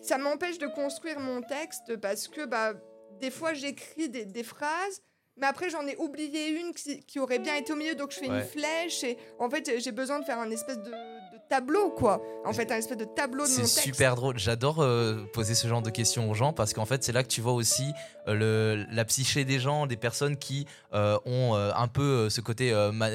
ça 0.00 0.18
m'empêche 0.18 0.58
de 0.58 0.66
construire 0.66 1.20
mon 1.20 1.40
texte 1.42 1.96
parce 2.00 2.28
que, 2.28 2.44
bah, 2.44 2.72
des 3.20 3.30
fois, 3.30 3.54
j'écris 3.54 4.08
des, 4.08 4.24
des 4.24 4.42
phrases 4.42 5.00
mais 5.38 5.46
après, 5.46 5.68
j'en 5.68 5.86
ai 5.86 5.96
oublié 5.96 6.48
une 6.48 6.72
qui, 6.72 7.18
aurait 7.18 7.38
bien 7.38 7.56
été 7.56 7.72
au 7.72 7.76
milieu, 7.76 7.94
donc 7.94 8.10
je 8.10 8.18
fais 8.18 8.26
une 8.26 8.42
flèche. 8.42 9.04
Et 9.04 9.18
en 9.38 9.50
fait, 9.50 9.70
j'ai 9.78 9.92
besoin 9.92 10.18
de 10.18 10.24
faire 10.24 10.38
un 10.38 10.50
espèce 10.50 10.78
de, 10.78 10.92
tableau, 11.48 11.90
quoi. 11.90 12.20
En 12.44 12.52
fait, 12.52 12.70
un 12.72 12.76
espèce 12.76 12.96
de 12.96 13.04
tableau 13.04 13.44
de 13.44 13.50
mon 13.50 13.56
texte. 13.56 13.74
C'est 13.74 13.82
super 13.82 14.16
drôle. 14.16 14.38
J'adore 14.38 14.80
euh, 14.80 15.24
poser 15.32 15.54
ce 15.54 15.68
genre 15.68 15.82
de 15.82 15.90
questions 15.90 16.30
aux 16.30 16.34
gens 16.34 16.52
parce 16.52 16.72
qu'en 16.72 16.86
fait, 16.86 17.04
c'est 17.04 17.12
là 17.12 17.22
que 17.22 17.28
tu 17.28 17.40
vois 17.40 17.52
aussi 17.52 17.92
euh, 18.28 18.34
le, 18.34 18.86
la 18.90 19.04
psyché 19.04 19.44
des 19.44 19.58
gens, 19.58 19.86
des 19.86 19.96
personnes 19.96 20.36
qui 20.36 20.66
euh, 20.94 21.18
ont 21.24 21.54
un 21.54 21.88
peu 21.88 22.30
ce 22.30 22.40
côté 22.40 22.72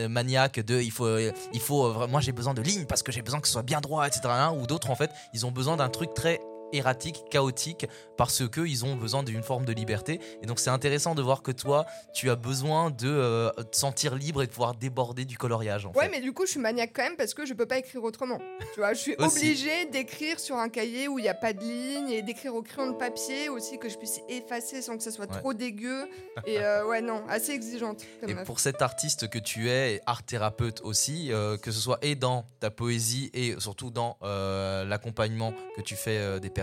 maniaque 0.09 0.59
de 0.59 0.80
il 0.80 0.91
faut, 0.91 1.17
il 1.17 1.59
faut. 1.59 2.07
moi, 2.07 2.22
j'ai 2.22 2.32
besoin 2.32 2.53
de 2.53 2.61
lignes 2.61 2.86
parce 2.86 3.03
que 3.03 3.11
j'ai 3.11 3.22
besoin 3.22 3.39
que 3.39 3.47
ce 3.47 3.53
soit 3.53 3.63
bien 3.63 3.82
droit, 3.82 4.07
etc. 4.07 4.22
Ou 4.57 4.67
d'autres, 4.67 4.89
en 4.89 4.95
fait, 4.95 5.11
ils 5.34 5.45
ont 5.45 5.51
besoin 5.51 5.78
d'un 5.78 5.89
truc 5.89 6.13
très 6.13 6.39
erratique, 6.74 7.24
chaotique, 7.30 7.88
parce 8.17 8.47
qu'ils 8.49 8.86
ont 8.86 8.95
besoin 8.95 9.24
d'une 9.24 9.43
forme 9.43 9.65
de 9.65 9.74
liberté. 9.74 10.19
Et 10.41 10.45
donc 10.45 10.59
c'est 10.59 10.69
intéressant 10.69 11.15
de 11.15 11.22
voir 11.22 11.41
que 11.41 11.51
toi, 11.51 11.86
tu 12.13 12.30
as 12.30 12.36
besoin 12.36 12.89
de 12.89 13.07
euh, 13.07 13.49
te 13.49 13.76
sentir 13.76 14.15
libre 14.15 14.41
et 14.43 14.47
de 14.47 14.51
pouvoir 14.51 14.76
déborder 14.76 15.26
du 15.26 15.38
coloriage. 15.38 15.88
ouais, 15.95 16.09
mais 16.09 16.22
du 16.22 16.34
coup, 16.34 16.45
je 16.45 16.51
suis 16.51 16.59
maniaque 16.59 16.91
quand 16.93 17.03
même 17.03 17.17
parce 17.17 17.34
que 17.34 17.45
je 17.45 17.53
peux 17.53 17.65
pas 17.65 17.78
écrire 17.78 18.03
autrement. 18.03 18.39
tu 18.74 18.80
vois, 18.80 18.93
je 18.93 18.99
suis 18.99 19.15
obligée 19.17 19.86
d'écrire 19.86 20.39
sur 20.39 20.57
un 20.57 20.69
cahier 20.69 21.07
où 21.07 21.19
il 21.19 21.24
n'y 21.24 21.30
a 21.30 21.34
pas 21.34 21.53
de 21.53 21.61
ligne 21.61 22.09
et 22.09 22.22
d'écrire 22.22 22.55
au 22.55 22.61
crayon 22.61 22.91
de 22.91 22.97
papier 22.97 23.49
aussi 23.49 23.78
que 23.78 23.89
je 23.89 23.97
puisse 23.97 24.22
effacer 24.30 24.82
sans 24.82 24.97
que 24.97 25.03
ça 25.03 25.11
soit 25.11 25.28
trop 25.28 25.53
dégueu. 25.53 26.07
Et 26.45 26.59
euh, 26.59 26.86
ouais, 26.86 27.01
non, 27.01 27.24
assez 27.28 27.51
exigeante. 27.51 28.03
et 28.28 28.36
pour 28.45 28.59
cet 28.59 28.82
artiste 28.82 29.30
que 29.30 29.39
tu 29.39 29.69
es, 29.69 30.01
art 30.05 30.24
thérapeute 30.24 30.82
aussi, 30.84 31.32
euh, 31.32 31.57
que 31.57 31.72
ce 31.72 31.80
soit 31.80 31.99
et 32.01 32.15
dans 32.15 32.45
ta 32.59 32.69
poésie 32.69 33.30
et 33.34 33.55
surtout 33.59 33.89
dans 33.89 34.17
l'accompagnement 34.22 35.53
que 35.76 35.82
tu 35.82 35.95
fais 35.95 36.39
des 36.39 36.49
personnes 36.49 36.61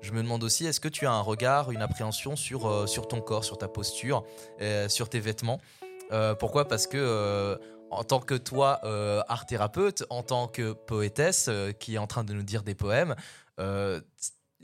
je 0.00 0.12
me 0.12 0.22
demande 0.22 0.44
aussi, 0.44 0.66
est-ce 0.66 0.80
que 0.80 0.88
tu 0.88 1.06
as 1.06 1.12
un 1.12 1.20
regard, 1.20 1.70
une 1.70 1.82
appréhension 1.82 2.36
sur, 2.36 2.68
euh, 2.68 2.86
sur 2.86 3.08
ton 3.08 3.20
corps, 3.20 3.44
sur 3.44 3.58
ta 3.58 3.68
posture, 3.68 4.24
euh, 4.60 4.88
sur 4.88 5.08
tes 5.08 5.20
vêtements 5.20 5.60
euh, 6.12 6.34
Pourquoi? 6.34 6.68
Parce 6.68 6.86
que 6.86 7.58
en 7.90 8.04
tant 8.04 8.20
que 8.20 8.34
toi, 8.34 8.80
art 9.28 9.44
thérapeute, 9.44 10.04
en 10.08 10.22
tant 10.22 10.48
que 10.48 10.72
poétesse 10.72 11.50
qui 11.78 11.96
est 11.96 11.98
en 11.98 12.06
train 12.06 12.24
de 12.24 12.32
nous 12.32 12.42
dire 12.42 12.62
des 12.62 12.74
poèmes, 12.74 13.14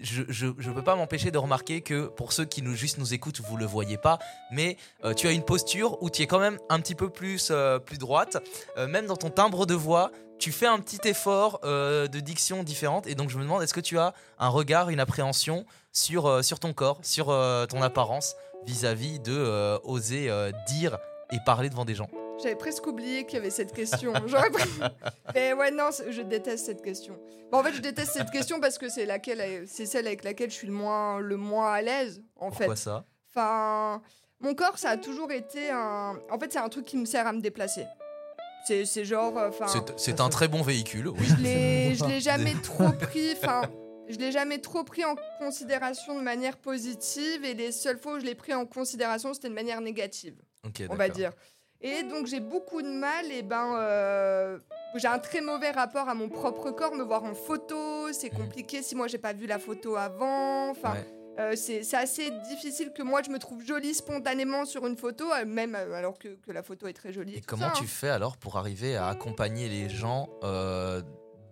je 0.01 0.47
ne 0.47 0.73
peux 0.73 0.83
pas 0.83 0.97
m'empêcher 0.97 1.31
de 1.31 1.39
remarquer 1.39 1.81
que 1.81 2.07
pour 2.07 2.33
ceux 2.33 2.45
qui 2.45 2.63
nous 2.63 2.75
juste 2.75 2.99
nous 2.99 3.15
écoutent, 3.15 3.41
vous 3.41 3.57
le 3.57 3.67
voyez 3.67 3.99
pas, 3.99 4.19
mais 4.51 4.77
euh, 5.05 5.15
tu 5.15 5.27
as 5.27 5.33
une 5.33 5.43
posture 5.43 6.03
où 6.03 6.11
tu 6.11 6.23
es 6.23 6.27
quand 6.27 6.39
même 6.39 6.59
un 6.69 6.81
petit 6.81 6.95
peu 6.95 7.11
plus 7.11 7.49
euh, 7.51 7.79
plus 7.79 7.99
droite, 7.99 8.37
euh, 8.77 8.87
même 8.87 9.07
dans 9.07 9.17
ton 9.17 9.31
timbre 9.31 9.67
de 9.67 9.75
voix, 9.75 10.11
tu 10.39 10.53
fais 10.53 10.67
un 10.67 10.79
petit 10.79 11.09
effort 11.09 11.59
de 11.65 12.21
diction 12.21 12.63
différente 12.63 13.09
et 13.09 13.17
donc 13.17 13.29
je 13.29 13.39
me 13.39 13.43
demande 13.43 13.61
est-ce 13.61 13.75
que 13.75 13.81
tu 13.81 13.99
as 13.99 14.15
un 14.39 14.49
regard, 14.49 14.89
une 14.89 15.01
appréhension 15.01 15.67
sur 15.91 16.45
sur 16.45 16.61
ton 16.61 16.73
corps, 16.73 17.01
sur 17.03 17.27
ton 17.69 17.83
apparence 17.83 18.37
vis-à-vis 18.65 19.19
de 19.19 19.81
oser 19.83 20.31
dire 20.69 20.99
et 21.33 21.39
parler 21.45 21.71
devant 21.71 21.85
des 21.85 21.97
gens? 21.97 22.09
J'avais 22.43 22.57
presque 22.57 22.87
oublié 22.87 23.25
qu'il 23.25 23.35
y 23.35 23.39
avait 23.39 23.51
cette 23.51 23.73
question. 23.73 24.13
J'aurais 24.27 24.51
Mais 25.35 25.53
ouais, 25.55 25.71
non, 25.71 25.91
je 26.09 26.23
déteste 26.23 26.67
cette 26.67 26.83
question. 26.83 27.19
Bon, 27.51 27.59
en 27.59 27.63
fait, 27.63 27.73
je 27.73 27.81
déteste 27.81 28.13
cette 28.13 28.31
question 28.31 28.61
parce 28.61 28.79
que 28.79 28.89
c'est 28.89 29.07
laquelle, 29.07 29.67
c'est 29.67 29.87
celle 29.87 30.07
avec 30.07 30.23
laquelle 30.23 30.51
je 30.51 30.55
suis 30.55 30.67
le 30.67 30.73
moins, 30.73 31.19
le 31.19 31.37
moins 31.37 31.73
à 31.73 31.83
l'aise, 31.83 32.23
en 32.37 32.51
fait. 32.51 32.65
Pourquoi 32.65 32.77
ça? 32.77 33.05
Enfin, 33.31 34.03
mon 34.41 34.55
corps, 34.55 34.79
ça 34.79 34.91
a 34.91 34.97
toujours 34.97 35.33
été 35.33 35.71
un. 35.71 36.19
En 36.31 36.39
fait, 36.39 36.53
c'est 36.53 36.59
un 36.59 36.69
truc 36.69 36.85
qui 36.85 36.97
me 36.97 37.05
sert 37.05 37.27
à 37.27 37.33
me 37.33 37.41
déplacer. 37.41 37.85
C'est 38.67 39.05
genre. 39.05 39.37
Euh, 39.39 39.49
enfin. 39.49 39.67
C'est 39.97 40.21
un 40.21 40.29
très 40.29 40.47
bon 40.47 40.63
véhicule, 40.63 41.09
oui. 41.09 41.27
Je 41.27 42.07
l'ai 42.07 42.21
jamais 42.21 42.55
trop 42.63 42.91
pris. 42.91 43.33
Enfin. 43.33 43.63
Je 44.09 44.17
l'ai 44.17 44.33
jamais 44.33 44.59
trop 44.59 44.85
pris 44.85 45.05
en 45.05 45.17
considération 45.39 46.17
de 46.17 46.23
manière 46.23 46.57
positive 46.57 47.45
et 47.45 47.53
les 47.53 47.73
seules 47.73 47.99
fois 47.99 48.15
où 48.15 48.19
je 48.19 48.25
l'ai 48.25 48.35
pris 48.35 48.55
en 48.55 48.65
considération, 48.65 49.35
c'était 49.35 49.51
de 49.51 49.55
manière 49.55 49.83
négative. 49.83 50.35
on 50.89 50.95
va 50.95 51.11
dire. 51.11 51.33
Et 51.81 52.03
donc 52.03 52.27
j'ai 52.27 52.41
beaucoup 52.41 52.83
de 52.83 52.89
mal, 52.89 53.31
et 53.31 53.43
ben 53.43 53.77
euh, 53.77 54.59
j'ai 54.97 55.07
un 55.07 55.21
très 55.21 55.41
mauvais 55.41 55.71
rapport 55.71 56.09
à 56.09 56.15
mon 56.15 56.29
propre 56.29 56.73
corps, 56.73 56.93
me 56.95 57.05
voir 57.05 57.23
en 57.23 57.35
photo, 57.35 58.13
c'est 58.13 58.33
mhm. 58.33 58.39
compliqué 58.39 58.83
si 58.83 58.97
moi 58.97 59.07
j'ai 59.07 59.19
pas 59.19 59.33
vu 59.33 59.47
la 59.47 59.61
photo 59.61 59.95
avant. 59.95 60.71
Enfin, 60.71 60.97
euh, 61.39 61.55
c'est 61.55 61.95
assez 61.95 62.33
difficile 62.49 62.93
que 62.93 63.03
moi 63.03 63.23
je 63.23 63.31
me 63.31 63.39
trouve 63.39 63.65
jolie 63.65 63.95
spontanément 63.95 64.65
sur 64.65 64.89
une 64.89 64.97
photo, 64.97 65.33
euh, 65.33 65.45
même 65.47 65.77
alors 65.77 66.19
que, 66.19 66.29
que, 66.29 66.51
la 66.51 66.65
photo 66.65 66.89
est 66.89 66.95
très 66.95 67.13
jolie. 67.13 67.37
Et, 67.37 67.43
comment 67.43 67.71
tu 67.71 67.85
hein. 67.85 67.89
fais 67.89 68.09
alors 68.09 68.37
pour 68.39 68.57
arriver 68.57 68.97
à 68.97 69.07
accompagner 69.07 69.69
les 69.69 69.89
gens 69.89 70.29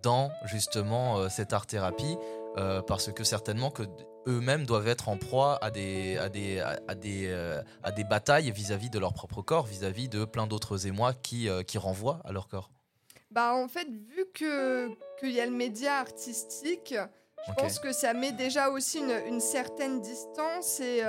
dans 0.03 0.29
justement 0.45 1.29
cette 1.29 1.53
art 1.53 1.67
thérapie 1.67 2.17
Parce 2.85 3.13
que 3.13 3.23
certainement 3.23 3.71
que 3.71 3.83
eux-mêmes 4.27 4.65
doivent 4.65 4.87
être 4.87 5.09
en 5.09 5.17
proie 5.17 5.57
à 5.61 5.71
des, 5.71 6.17
à 6.17 6.29
des, 6.29 6.59
à 6.59 6.95
des, 6.95 7.27
euh, 7.27 7.61
à 7.83 7.91
des 7.91 8.03
batailles 8.03 8.51
vis-à-vis 8.51 8.89
de 8.89 8.99
leur 8.99 9.13
propre 9.13 9.41
corps, 9.41 9.65
vis-à-vis 9.65 10.09
de 10.09 10.25
plein 10.25 10.47
d'autres 10.47 10.85
émois 10.85 11.13
qui, 11.13 11.49
euh, 11.49 11.63
qui 11.63 11.77
renvoient 11.77 12.21
à 12.25 12.31
leur 12.31 12.47
corps 12.47 12.69
bah, 13.31 13.53
En 13.55 13.67
fait, 13.67 13.87
vu 13.87 14.25
qu'il 14.35 15.31
y 15.31 15.39
a 15.39 15.45
le 15.45 15.51
média 15.51 15.97
artistique, 15.97 16.93
je 17.47 17.53
pense 17.53 17.79
que 17.79 17.93
ça 17.93 18.13
met 18.13 18.31
déjà 18.33 18.69
aussi 18.69 18.99
une, 18.99 19.33
une 19.33 19.39
certaine 19.39 20.01
distance 20.01 20.79
et. 20.79 21.01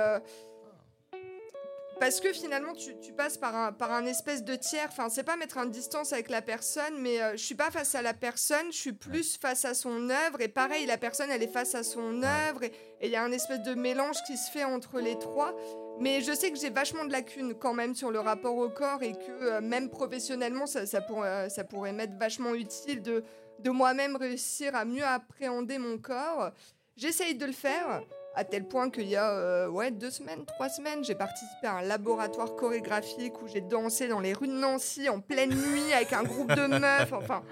Euh, 1.99 2.05
parce 2.09 2.19
que 2.19 2.33
finalement, 2.33 2.73
tu, 2.73 2.97
tu, 2.99 3.13
passes 3.13 3.37
par 3.37 3.55
un, 3.55 3.71
par 3.71 3.91
un 3.91 4.05
espèce 4.05 4.43
de 4.43 4.55
tiers. 4.55 4.87
Enfin, 4.89 5.09
c'est 5.09 5.23
pas 5.23 5.35
mettre 5.35 5.57
en 5.57 5.65
distance 5.65 6.13
avec 6.13 6.29
la 6.29 6.41
personne, 6.41 6.99
mais 6.99 7.21
euh, 7.21 7.31
je 7.33 7.43
suis 7.43 7.55
pas 7.55 7.71
face 7.71 7.95
à 7.95 8.01
la 8.01 8.13
personne, 8.13 8.71
je 8.71 8.77
suis 8.77 8.93
plus 8.93 9.37
face 9.37 9.65
à 9.65 9.73
son 9.73 10.09
œuvre. 10.09 10.41
Et 10.41 10.47
pareil, 10.47 10.85
la 10.85 10.97
personne, 10.97 11.29
elle 11.29 11.43
est 11.43 11.51
face 11.51 11.75
à 11.75 11.83
son 11.83 12.23
œuvre. 12.23 12.63
Et 12.63 13.07
il 13.07 13.11
y 13.11 13.15
a 13.15 13.23
un 13.23 13.31
espèce 13.31 13.61
de 13.61 13.73
mélange 13.73 14.17
qui 14.25 14.37
se 14.37 14.49
fait 14.51 14.63
entre 14.63 14.99
les 14.99 15.17
trois. 15.19 15.55
Mais 15.99 16.21
je 16.21 16.31
sais 16.31 16.51
que 16.51 16.57
j'ai 16.57 16.69
vachement 16.69 17.03
de 17.03 17.11
lacunes 17.11 17.53
quand 17.53 17.73
même 17.73 17.93
sur 17.93 18.09
le 18.09 18.19
rapport 18.19 18.55
au 18.55 18.69
corps 18.69 19.03
et 19.03 19.11
que 19.11 19.31
euh, 19.41 19.61
même 19.61 19.89
professionnellement, 19.89 20.65
ça, 20.65 20.85
ça, 20.85 21.01
pourrait, 21.01 21.49
ça 21.49 21.65
pourrait 21.65 21.91
m'être 21.91 22.17
vachement 22.17 22.55
utile 22.55 23.01
de, 23.01 23.23
de 23.59 23.69
moi-même 23.69 24.15
réussir 24.15 24.75
à 24.75 24.85
mieux 24.85 25.03
appréhender 25.03 25.77
mon 25.77 25.97
corps. 25.97 26.51
J'essaye 26.95 27.35
de 27.35 27.45
le 27.45 27.51
faire 27.51 28.01
à 28.39 28.45
tel 28.45 28.63
point 28.63 28.89
qu'il 28.89 29.09
y 29.09 29.17
a 29.17 29.31
euh, 29.31 29.67
ouais, 29.67 29.91
deux 29.91 30.11
semaines, 30.11 30.45
trois 30.45 30.69
semaines, 30.69 31.03
j'ai 31.03 31.13
participé 31.13 31.67
à 31.67 31.79
un 31.79 31.81
laboratoire 31.81 32.55
chorégraphique 32.55 33.41
où 33.41 33.49
j'ai 33.49 33.59
dansé 33.59 34.07
dans 34.07 34.21
les 34.21 34.31
rues 34.31 34.47
de 34.47 34.53
Nancy 34.53 35.09
en 35.09 35.19
pleine 35.19 35.49
nuit 35.49 35.91
avec 35.93 36.13
un 36.13 36.23
groupe 36.23 36.47
de 36.47 36.67
meufs. 36.79 37.11
Enfin. 37.11 37.43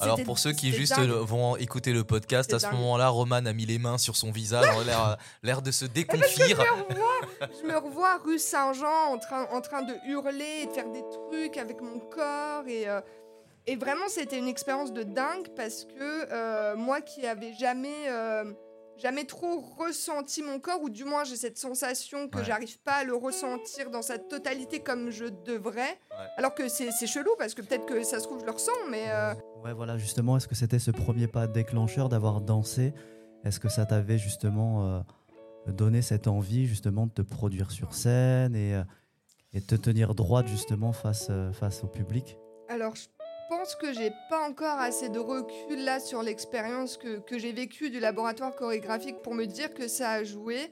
Alors 0.00 0.22
pour 0.24 0.38
ceux 0.38 0.52
qui 0.52 0.72
juste 0.72 0.98
vont 0.98 1.56
écouter 1.56 1.92
le 1.92 2.02
podcast, 2.02 2.54
à 2.54 2.58
ce 2.58 2.68
moment-là, 2.68 3.10
Roman 3.10 3.44
a 3.44 3.52
mis 3.52 3.66
les 3.66 3.78
mains 3.78 3.98
sur 3.98 4.16
son 4.16 4.30
visage, 4.30 4.64
l'air 5.42 5.60
de 5.60 5.70
se 5.70 5.84
déconfire. 5.84 6.46
Je 6.48 6.54
me, 6.54 6.88
revois, 6.88 7.48
je 7.60 7.66
me 7.66 7.76
revois 7.76 8.16
rue 8.24 8.38
Saint-Jean 8.38 9.12
en 9.12 9.18
train, 9.18 9.46
en 9.52 9.60
train 9.60 9.82
de 9.82 9.94
hurler 10.08 10.62
et 10.62 10.66
de 10.66 10.72
faire 10.72 10.88
des 10.88 11.04
trucs 11.10 11.58
avec 11.58 11.82
mon 11.82 11.98
corps 11.98 12.66
et 12.66 12.88
euh, 12.88 13.02
et 13.66 13.76
vraiment 13.76 14.08
c'était 14.08 14.38
une 14.38 14.48
expérience 14.48 14.92
de 14.92 15.02
dingue 15.02 15.48
parce 15.56 15.84
que 15.84 15.92
euh, 16.30 16.76
moi 16.76 17.00
qui 17.00 17.26
avais 17.26 17.54
jamais 17.54 18.08
jamais 18.96 19.24
trop 19.24 19.60
ressenti 19.78 20.42
mon 20.42 20.58
corps, 20.60 20.82
ou 20.82 20.90
du 20.90 21.04
moins 21.04 21.24
j'ai 21.24 21.36
cette 21.36 21.58
sensation 21.58 22.28
que 22.28 22.42
j'arrive 22.42 22.78
pas 22.80 22.96
à 22.96 23.04
le 23.04 23.14
ressentir 23.14 23.90
dans 23.90 24.02
sa 24.02 24.18
totalité 24.18 24.80
comme 24.80 25.10
je 25.10 25.26
devrais. 25.44 25.98
Alors 26.36 26.54
que 26.54 26.68
c'est 26.68 26.90
chelou 27.06 27.30
parce 27.38 27.54
que 27.54 27.62
peut-être 27.62 27.86
que 27.86 28.02
ça 28.02 28.18
se 28.20 28.24
trouve 28.24 28.40
je 28.40 28.46
le 28.46 28.52
ressens, 28.52 28.72
mais. 28.90 29.04
Euh, 29.08 29.34
ouais, 29.64 29.72
voilà, 29.72 29.98
justement, 29.98 30.36
est-ce 30.36 30.48
que 30.48 30.54
c'était 30.54 30.78
ce 30.78 30.90
premier 30.90 31.26
pas 31.26 31.46
déclencheur 31.46 32.08
d'avoir 32.08 32.40
dansé? 32.40 32.94
Est-ce 33.44 33.60
que 33.60 33.68
ça 33.68 33.84
t'avait 33.84 34.18
justement 34.18 34.86
euh, 34.86 35.00
donné 35.72 36.02
cette 36.02 36.28
envie 36.28 36.66
justement 36.66 37.06
de 37.06 37.12
te 37.12 37.22
produire 37.22 37.70
sur 37.70 37.94
scène 37.94 38.56
et, 38.56 38.74
euh, 38.74 38.84
et 39.52 39.60
te 39.60 39.74
tenir 39.74 40.14
droite 40.14 40.46
justement 40.46 40.92
face, 40.92 41.30
face 41.52 41.84
au 41.84 41.88
public? 41.88 42.38
Alors, 42.68 42.94
je 42.94 43.06
pense 43.48 43.74
que 43.74 43.92
j'ai 43.92 44.12
pas 44.28 44.48
encore 44.48 44.78
assez 44.78 45.08
de 45.08 45.18
recul 45.18 45.84
là 45.84 46.00
sur 46.00 46.22
l'expérience 46.22 46.96
que 46.96 47.38
j'ai 47.38 47.52
vécue 47.52 47.90
du 47.90 48.00
laboratoire 48.00 48.54
chorégraphique 48.54 49.22
pour 49.22 49.34
me 49.34 49.44
dire 49.46 49.72
que 49.74 49.88
ça 49.88 50.10
a 50.12 50.24
joué. 50.24 50.70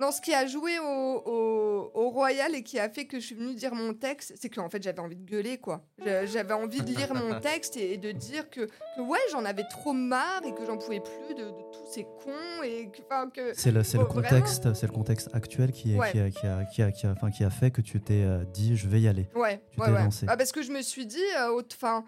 Non, 0.00 0.10
ce 0.10 0.20
qui 0.20 0.34
a 0.34 0.46
joué 0.46 0.78
au, 0.78 1.90
au, 1.94 2.10
Royal 2.10 2.54
et 2.54 2.62
qui 2.62 2.78
a 2.78 2.88
fait 2.88 3.06
que 3.06 3.18
je 3.20 3.26
suis 3.26 3.34
venue 3.34 3.54
dire 3.54 3.74
mon 3.74 3.94
texte, 3.94 4.34
c'est 4.40 4.48
qu'en 4.48 4.68
fait 4.68 4.82
j'avais 4.82 5.00
envie 5.00 5.16
de 5.16 5.24
gueuler 5.24 5.58
quoi. 5.58 5.84
J'avais 6.24 6.54
envie 6.54 6.80
de 6.80 6.94
lire 6.94 7.14
mon 7.14 7.40
texte 7.40 7.76
et, 7.76 7.96
de 7.96 8.12
dire 8.12 8.48
que, 8.50 8.62
que 8.62 9.00
ouais, 9.00 9.18
j'en 9.32 9.44
avais 9.44 9.64
trop 9.64 9.92
marre 9.92 10.42
et 10.46 10.54
que 10.54 10.64
j'en 10.64 10.76
pouvais 10.76 11.00
plus 11.00 11.34
de, 11.34 11.50
tous 11.72 11.92
ces 11.92 12.04
cons 12.04 12.62
et 12.64 12.90
que. 12.90 13.30
que 13.30 13.54
c'est 13.54 13.70
le, 13.70 13.80
le 13.80 14.04
contexte, 14.04 14.72
c'est 14.74 14.86
le 14.86 14.92
contexte 14.92 15.30
actuel 15.34 15.72
qui, 15.72 15.94
est, 15.94 16.10
qui, 16.10 16.20
a, 16.20 16.30
qui, 16.30 16.46
a, 16.46 16.64
qui, 16.64 16.82
a, 16.82 16.92
qui, 16.92 17.06
a, 17.06 17.12
enfin, 17.12 17.30
qui 17.30 17.44
a 17.44 17.50
fait 17.50 17.70
que 17.70 17.80
tu 17.80 18.00
t'es 18.00 18.22
euh, 18.22 18.44
dit 18.44 18.76
je 18.76 18.88
vais 18.88 19.00
y 19.00 19.08
aller. 19.08 19.28
Ouais, 19.34 19.60
tu 19.72 19.80
ouais, 19.80 19.90
ouais. 19.90 20.08
Ah, 20.26 20.36
parce 20.36 20.52
que 20.52 20.62
je 20.62 20.72
me 20.72 20.82
suis 20.82 21.06
dit, 21.06 21.18
euh, 21.38 21.60
enfin 21.74 22.04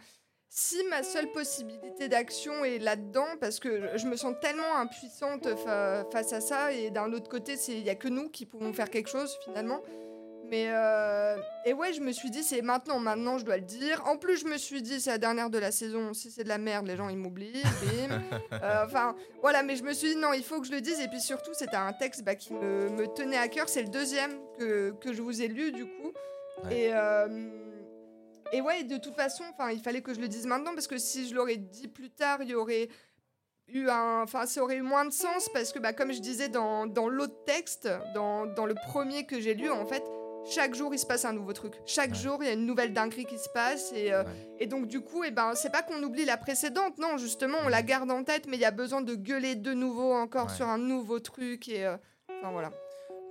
si 0.51 0.83
ma 0.85 1.03
seule 1.03 1.31
possibilité 1.33 2.09
d'action 2.09 2.65
est 2.65 2.79
là-dedans, 2.79 3.27
parce 3.41 3.61
que 3.61 3.97
je 3.97 4.07
me 4.07 4.17
sens 4.17 4.35
tellement 4.41 4.77
impuissante 4.77 5.49
face 6.11 6.33
à 6.33 6.41
ça, 6.41 6.73
et 6.73 6.91
d'un 6.91 7.13
autre 7.13 7.29
côté, 7.29 7.55
il 7.69 7.83
n'y 7.83 7.91
a 7.91 7.95
que 7.95 8.09
nous 8.09 8.29
qui 8.29 8.47
pouvons 8.47 8.73
faire 8.73 8.91
quelque 8.91 9.11
chose 9.11 9.39
finalement. 9.45 9.83
Mais 10.51 10.69
euh, 10.71 11.37
et 11.67 11.75
ouais, 11.75 11.93
je 11.93 12.01
me 12.01 12.11
suis 12.11 12.31
dit, 12.31 12.43
c'est 12.43 12.63
maintenant, 12.63 12.99
maintenant, 12.99 13.37
je 13.37 13.45
dois 13.45 13.59
le 13.59 13.65
dire. 13.65 14.03
En 14.07 14.17
plus, 14.17 14.39
je 14.39 14.47
me 14.47 14.57
suis 14.57 14.81
dit, 14.81 15.01
c'est 15.01 15.11
la 15.11 15.19
dernière 15.19 15.51
de 15.51 15.59
la 15.59 15.71
saison. 15.71 16.15
Si 16.15 16.31
c'est 16.31 16.45
de 16.45 16.49
la 16.49 16.57
merde, 16.59 16.87
les 16.87 16.97
gens 16.97 17.09
ils 17.09 17.19
m'oublient. 17.19 17.63
Euh, 18.53 18.85
enfin, 18.85 19.15
voilà, 19.41 19.63
mais 19.63 19.77
je 19.77 19.85
me 19.85 19.93
suis 19.93 20.15
dit, 20.15 20.17
non, 20.17 20.33
il 20.33 20.43
faut 20.43 20.61
que 20.61 20.67
je 20.67 20.73
le 20.73 20.81
dise. 20.81 21.01
Et 21.01 21.09
puis 21.09 21.21
surtout, 21.21 21.53
c'était 21.53 21.77
un 21.77 21.93
texte 21.93 22.25
bah, 22.25 22.35
qui 22.35 22.53
me, 22.55 22.89
me, 22.89 23.07
tenait 23.07 23.37
à 23.37 23.47
cœur. 23.49 23.69
C'est 23.69 23.83
le 23.83 23.89
deuxième 23.89 24.33
que, 24.59 24.93
que, 25.01 25.13
je 25.13 25.23
vous 25.23 25.43
ai 25.43 25.49
lu 25.49 25.71
du 25.71 25.85
coup. 25.85 26.13
Et 26.71 26.91
euh, 26.93 27.29
et 28.53 28.61
ouais, 28.61 28.85
de 28.85 28.97
toute 28.97 29.15
façon, 29.15 29.45
enfin, 29.53 29.71
il 29.71 29.81
fallait 29.81 30.03
que 30.03 30.15
je 30.15 30.21
le 30.21 30.29
dise 30.29 30.47
maintenant 30.47 30.75
parce 30.75 30.87
que 30.87 30.99
si 30.99 31.29
je 31.29 31.35
l'aurais 31.35 31.57
dit 31.57 31.89
plus 31.89 32.11
tard, 32.11 32.43
il 32.43 32.49
y 32.49 32.55
aurait 32.55 32.89
eu 33.69 33.89
un, 33.89 34.23
enfin, 34.23 34.47
ça 34.47 34.63
aurait 34.63 34.77
eu 34.77 34.83
moins 34.83 35.05
de 35.05 35.13
sens 35.13 35.49
parce 35.53 35.73
que, 35.73 35.79
bah, 35.79 35.93
comme 35.93 36.13
je 36.13 36.21
disais 36.21 36.49
dans, 36.49 36.87
dans 36.87 37.09
l'autre 37.09 37.45
texte, 37.45 37.89
dans, 38.15 38.47
dans, 38.47 38.67
le 38.67 38.75
premier 38.75 39.27
que 39.27 39.41
j'ai 39.41 39.55
lu, 39.55 39.71
en 39.71 39.87
fait, 39.87 40.03
chaque 40.51 40.75
jour 40.75 40.95
il 40.95 40.99
se 40.99 41.05
passe 41.05 41.25
un 41.25 41.35
nouveau 41.35 41.53
truc. 41.53 41.75
Chaque 41.85 42.15
jour 42.15 42.39
il 42.43 42.47
y 42.47 42.51
a 42.51 42.55
une 42.55 42.65
nouvelle 42.65 42.95
dinguerie 42.95 43.27
qui 43.27 43.39
se 43.39 43.49
passe 43.51 43.93
et, 43.93 44.13
euh, 44.13 44.25
et 44.59 44.67
donc 44.67 44.87
du 44.87 45.01
coup, 45.01 45.25
et 45.25 45.29
eh 45.29 45.31
ben, 45.31 45.55
c'est 45.55 45.71
pas 45.71 45.83
qu'on 45.83 46.03
oublie 46.03 46.25
la 46.25 46.39
précédente, 46.39 46.97
non, 46.99 47.19
justement, 47.19 47.59
on 47.65 47.69
la 47.69 47.83
garde 47.83 48.11
en 48.11 48.25
tête, 48.25 48.47
mais 48.47 48.57
il 48.57 48.61
y 48.61 48.65
a 48.65 48.71
besoin 48.71 49.03
de 49.03 49.15
gueuler 49.15 49.57
de 49.57 49.75
nouveau 49.75 50.15
encore 50.15 50.51
sur 50.51 50.67
un 50.67 50.79
nouveau 50.79 51.21
truc 51.21 51.69
et, 51.69 51.85
euh, 51.85 51.97
enfin 52.39 52.51
voilà. 52.53 52.71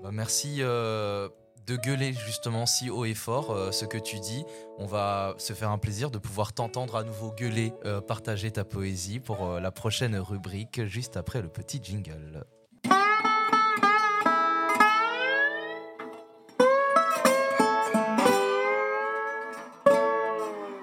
Bah, 0.03 0.11
merci. 0.11 0.57
Euh 0.59 1.28
de 1.68 1.76
gueuler 1.76 2.13
justement 2.13 2.65
si 2.65 2.89
haut 2.89 3.03
et 3.03 3.13
fort 3.13 3.51
euh, 3.51 3.72
ce 3.72 3.86
que 3.86 3.97
tu 3.97 4.20
dis. 4.20 4.45
On 4.78 4.86
va 4.86 5.36
se 5.38 5.51
faire 5.53 5.70
un 5.70 5.78
plaisir 5.78 6.09
de 6.09 6.18
pouvoir 6.18 6.53
t'entendre 6.53 6.95
à 6.95 7.03
nouveau 7.03 7.32
gueuler, 7.32 7.74
euh, 7.86 7.99
partager 7.99 8.49
ta 8.51 8.63
poésie 8.63 9.20
pour 9.20 9.45
euh, 9.45 9.59
la 9.59 9.72
prochaine 9.72 10.15
rubrique 10.18 10.86
juste 10.86 11.18
après 11.18 11.41
le 11.41 11.49
petit 11.49 11.82
jingle. 11.84 12.45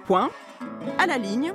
Point, 0.06 0.30
à 0.98 1.06
la 1.06 1.16
ligne, 1.16 1.54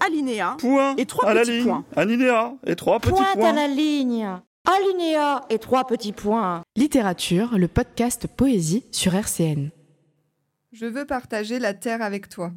alinéa, 0.00 0.56
point, 0.58 0.96
et 0.96 1.04
trois 1.04 1.28
à 1.28 1.34
petits 1.34 1.50
la 1.50 1.56
ligne, 1.56 1.66
points. 1.66 1.84
Alinéa 1.94 2.54
et 2.66 2.74
trois 2.74 2.98
petits 2.98 3.12
points. 3.12 3.34
Point 3.34 3.50
à 3.50 3.52
la 3.52 3.68
ligne, 3.68 4.26
Alinéa 4.66 5.46
et 5.48 5.58
trois 5.58 5.86
petits 5.86 6.12
points. 6.12 6.62
Littérature, 6.76 7.56
le 7.56 7.66
podcast 7.66 8.26
Poésie 8.26 8.84
sur 8.92 9.14
RCN. 9.14 9.70
Je 10.72 10.86
veux 10.86 11.06
partager 11.06 11.58
la 11.58 11.72
terre 11.74 12.02
avec 12.02 12.28
toi, 12.28 12.52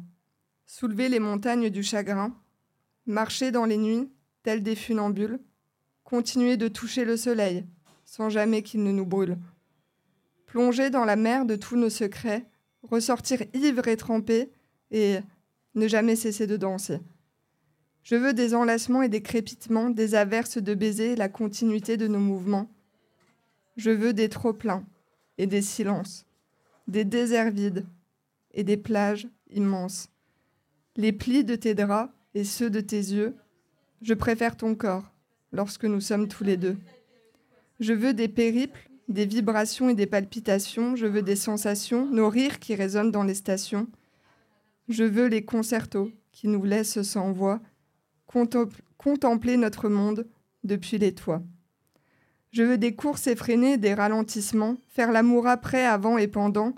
soulever 0.66 1.08
les 1.08 1.18
montagnes 1.18 1.70
du 1.70 1.82
chagrin, 1.82 2.36
marcher 3.06 3.50
dans 3.50 3.64
les 3.64 3.78
nuits, 3.78 4.12
tels 4.42 4.62
des 4.62 4.76
funambules, 4.76 5.40
continuer 6.04 6.56
de 6.56 6.68
toucher 6.68 7.04
le 7.04 7.16
soleil, 7.16 7.64
sans 8.04 8.28
jamais 8.28 8.62
qu'il 8.62 8.82
ne 8.82 8.92
nous 8.92 9.06
brûle. 9.06 9.38
Plonger 10.46 10.90
dans 10.90 11.04
la 11.04 11.16
mer 11.16 11.46
de 11.46 11.56
tous 11.56 11.76
nos 11.76 11.90
secrets, 11.90 12.44
ressortir 12.82 13.42
ivre 13.54 13.88
et 13.88 13.96
trempé, 13.96 14.52
et 14.90 15.18
ne 15.74 15.88
jamais 15.88 16.16
cesser 16.16 16.46
de 16.46 16.56
danser. 16.56 17.00
Je 18.04 18.16
veux 18.16 18.34
des 18.34 18.54
enlacements 18.54 19.02
et 19.02 19.08
des 19.08 19.22
crépitements, 19.22 19.88
des 19.88 20.14
averses 20.14 20.58
de 20.58 20.74
baisers, 20.74 21.16
la 21.16 21.30
continuité 21.30 21.96
de 21.96 22.06
nos 22.06 22.18
mouvements. 22.18 22.70
Je 23.76 23.90
veux 23.90 24.12
des 24.12 24.28
trop-pleins 24.28 24.84
et 25.38 25.46
des 25.46 25.62
silences, 25.62 26.26
des 26.86 27.06
déserts 27.06 27.50
vides 27.50 27.86
et 28.52 28.62
des 28.62 28.76
plages 28.76 29.26
immenses. 29.50 30.10
Les 30.96 31.12
plis 31.12 31.44
de 31.44 31.56
tes 31.56 31.74
draps 31.74 32.12
et 32.34 32.44
ceux 32.44 32.68
de 32.68 32.80
tes 32.80 32.98
yeux, 32.98 33.34
je 34.02 34.12
préfère 34.12 34.58
ton 34.58 34.74
corps 34.74 35.10
lorsque 35.50 35.86
nous 35.86 36.00
sommes 36.00 36.28
tous 36.28 36.44
les 36.44 36.58
deux. 36.58 36.76
Je 37.80 37.94
veux 37.94 38.12
des 38.12 38.28
périples, 38.28 38.90
des 39.08 39.24
vibrations 39.24 39.88
et 39.88 39.94
des 39.94 40.06
palpitations, 40.06 40.94
je 40.94 41.06
veux 41.06 41.22
des 41.22 41.36
sensations, 41.36 42.06
nos 42.06 42.28
rires 42.28 42.60
qui 42.60 42.74
résonnent 42.74 43.10
dans 43.10 43.24
les 43.24 43.34
stations. 43.34 43.88
Je 44.90 45.04
veux 45.04 45.26
les 45.26 45.44
concertos 45.44 46.12
qui 46.32 46.48
nous 46.48 46.64
laissent 46.64 47.00
sans 47.00 47.32
voix 47.32 47.62
contempler 48.98 49.56
notre 49.56 49.88
monde 49.88 50.26
depuis 50.64 50.98
les 50.98 51.14
toits. 51.14 51.42
Je 52.50 52.62
veux 52.62 52.78
des 52.78 52.94
courses 52.94 53.26
effrénées, 53.26 53.78
des 53.78 53.94
ralentissements, 53.94 54.76
faire 54.88 55.12
l'amour 55.12 55.46
après, 55.46 55.84
avant 55.84 56.18
et 56.18 56.28
pendant, 56.28 56.74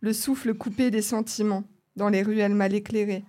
le 0.00 0.12
souffle 0.12 0.54
coupé 0.54 0.90
des 0.90 1.02
sentiments, 1.02 1.64
dans 1.96 2.08
les 2.08 2.22
ruelles 2.22 2.54
mal 2.54 2.74
éclairées. 2.74 3.24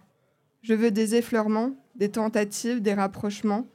Je 0.62 0.74
veux 0.74 0.92
des 0.92 1.16
effleurements, 1.16 1.76
des 1.96 2.10
tentatives, 2.10 2.82
des 2.82 2.94
rapprochements, 2.94 3.66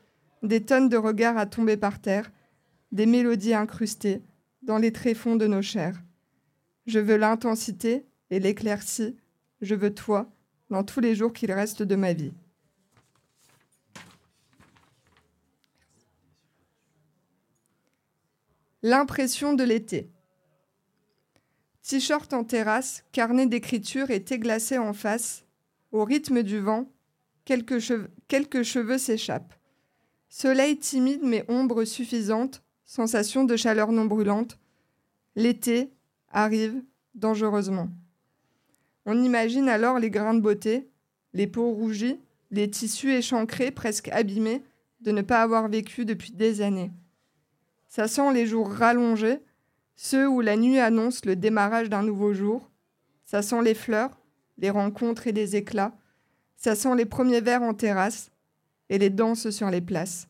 des 0.42 0.61
tonnes 0.61 0.88
de 0.88 0.96
regards 0.96 1.38
à 1.38 1.46
tomber 1.46 1.76
par 1.76 2.00
terre, 2.00 2.30
des 2.92 3.07
mélodies 3.07 3.55
incrustées 3.55 4.22
dans 4.62 4.78
les 4.78 4.92
tréfonds 4.92 5.36
de 5.36 5.46
nos 5.46 5.62
chairs. 5.62 6.00
Je 6.86 6.98
veux 6.98 7.16
l'intensité 7.16 8.05
et 8.30 8.38
l'éclaircie, 8.38 9.16
je 9.61 9.74
veux 9.74 9.94
toi 9.94 10.30
dans 10.70 10.84
tous 10.84 11.00
les 11.00 11.14
jours 11.14 11.32
qu'il 11.32 11.53
reste 11.53 11.82
de 11.82 11.96
ma 11.96 12.12
vie. 12.12 12.32
L'impression 18.85 19.55
de 19.55 19.62
l'été. 19.62 20.11
T-shirt 21.83 22.33
en 22.33 22.43
terrasse, 22.43 23.05
carnet 23.12 23.47
d'écriture 23.47 24.11
et 24.11 24.24
thé 24.24 24.41
glacé 24.41 24.76
en 24.76 24.93
face. 24.93 25.45
Au 25.93 26.05
rythme 26.05 26.43
du 26.43 26.59
vent, 26.59 26.91
quelques, 27.45 27.78
cheveux, 27.78 28.11
quelques 28.26 28.64
cheveux 28.64 28.99
s'échappent. 28.99 29.55
Soleil 30.28 30.78
timide 30.78 31.22
mais 31.22 31.45
ombre 31.47 31.85
suffisante, 31.85 32.64
sensation 32.85 33.45
de 33.45 33.55
chaleur 33.55 33.93
non 33.93 34.07
brûlante. 34.07 34.59
L'été 35.37 35.93
arrive 36.28 36.83
dangereusement. 37.14 37.89
On 39.07 39.22
imagine 39.22 39.68
alors 39.68 40.01
les 40.01 40.11
grains 40.11 40.35
de 40.35 40.41
beauté, 40.41 40.91
les 41.35 41.47
peaux 41.47 41.70
rougies, 41.70 42.18
les 42.51 42.68
tissus 42.68 43.12
échancrés, 43.12 43.70
presque 43.70 44.09
abîmés, 44.09 44.64
de 45.01 45.12
ne 45.12 45.22
pas 45.22 45.41
avoir 45.41 45.68
vécu 45.68 46.05
depuis 46.05 46.33
des 46.33 46.62
années. 46.62 46.91
Ça 47.95 48.09
sent 48.09 48.32
les 48.32 48.47
jours 48.47 48.72
rallongés, 48.72 49.40
ceux 49.97 50.26
où 50.26 50.40
la 50.40 50.57
nuit 50.57 50.78
annonce 50.78 51.26
le 51.26 51.36
démarrage 51.36 51.90
d'un 51.90 52.03
nouveau 52.03 52.32
jour. 52.32 52.70
Ça 53.26 53.43
sent 53.43 53.61
les 53.62 53.74
fleurs, 53.74 54.18
les 54.57 54.70
rencontres 54.70 55.26
et 55.26 55.32
les 55.32 55.57
éclats. 55.57 55.95
Ça 56.57 56.74
sent 56.74 56.97
les 56.97 57.05
premiers 57.05 57.43
verres 57.43 57.61
en 57.61 57.74
terrasse 57.74 58.30
et 58.88 58.97
les 58.97 59.11
danses 59.11 59.51
sur 59.51 59.68
les 59.68 59.82
places. 59.82 60.26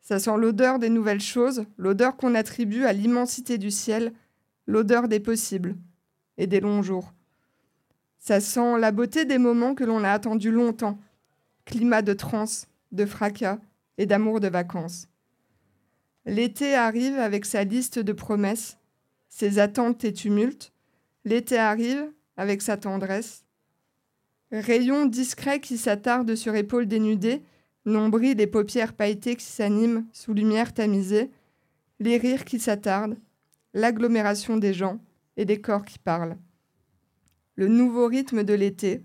Ça 0.00 0.18
sent 0.18 0.38
l'odeur 0.38 0.78
des 0.78 0.88
nouvelles 0.88 1.20
choses, 1.20 1.66
l'odeur 1.76 2.16
qu'on 2.16 2.34
attribue 2.34 2.86
à 2.86 2.94
l'immensité 2.94 3.58
du 3.58 3.70
ciel, 3.70 4.14
l'odeur 4.66 5.08
des 5.08 5.20
possibles 5.20 5.76
et 6.38 6.46
des 6.46 6.60
longs 6.60 6.80
jours. 6.80 7.12
Ça 8.18 8.40
sent 8.40 8.78
la 8.78 8.92
beauté 8.92 9.26
des 9.26 9.36
moments 9.36 9.74
que 9.74 9.84
l'on 9.84 10.04
a 10.04 10.10
attendus 10.10 10.50
longtemps, 10.50 10.98
climat 11.66 12.00
de 12.00 12.14
transe, 12.14 12.66
de 12.92 13.04
fracas 13.04 13.58
et 13.98 14.06
d'amour 14.06 14.40
de 14.40 14.48
vacances. 14.48 15.06
L'été 16.24 16.74
arrive 16.74 17.18
avec 17.18 17.44
sa 17.44 17.64
liste 17.64 17.98
de 17.98 18.12
promesses, 18.12 18.78
ses 19.28 19.58
attentes 19.58 20.04
et 20.04 20.12
tumultes. 20.12 20.72
L'été 21.24 21.58
arrive 21.58 22.12
avec 22.36 22.62
sa 22.62 22.76
tendresse. 22.76 23.44
Rayon 24.52 25.06
discret 25.06 25.60
qui 25.60 25.78
s'attarde 25.78 26.34
sur 26.34 26.54
épaules 26.54 26.86
dénudées, 26.86 27.42
nombril 27.86 28.40
et 28.40 28.46
paupières 28.46 28.92
pailletées 28.92 29.36
qui 29.36 29.44
s'animent 29.44 30.06
sous 30.12 30.34
lumière 30.34 30.74
tamisée, 30.74 31.30
les 31.98 32.18
rires 32.18 32.44
qui 32.44 32.60
s'attardent, 32.60 33.16
l'agglomération 33.74 34.56
des 34.56 34.74
gens 34.74 34.98
et 35.36 35.44
des 35.44 35.60
corps 35.60 35.84
qui 35.84 35.98
parlent. 35.98 36.36
Le 37.56 37.68
nouveau 37.68 38.06
rythme 38.06 38.44
de 38.44 38.54
l'été, 38.54 39.02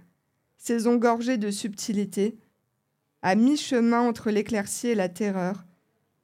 saison 0.57 0.97
gorgée 0.97 1.37
de 1.37 1.51
subtilité, 1.51 2.37
à 3.21 3.35
mi-chemin 3.35 4.01
entre 4.01 4.29
l'éclaircie 4.29 4.89
et 4.89 4.95
la 4.95 5.09
terreur, 5.09 5.66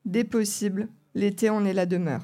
Dès 0.05 0.23
possible, 0.23 0.87
l'été 1.15 1.49
en 1.49 1.65
est 1.65 1.73
la 1.73 1.85
demeure. 1.85 2.21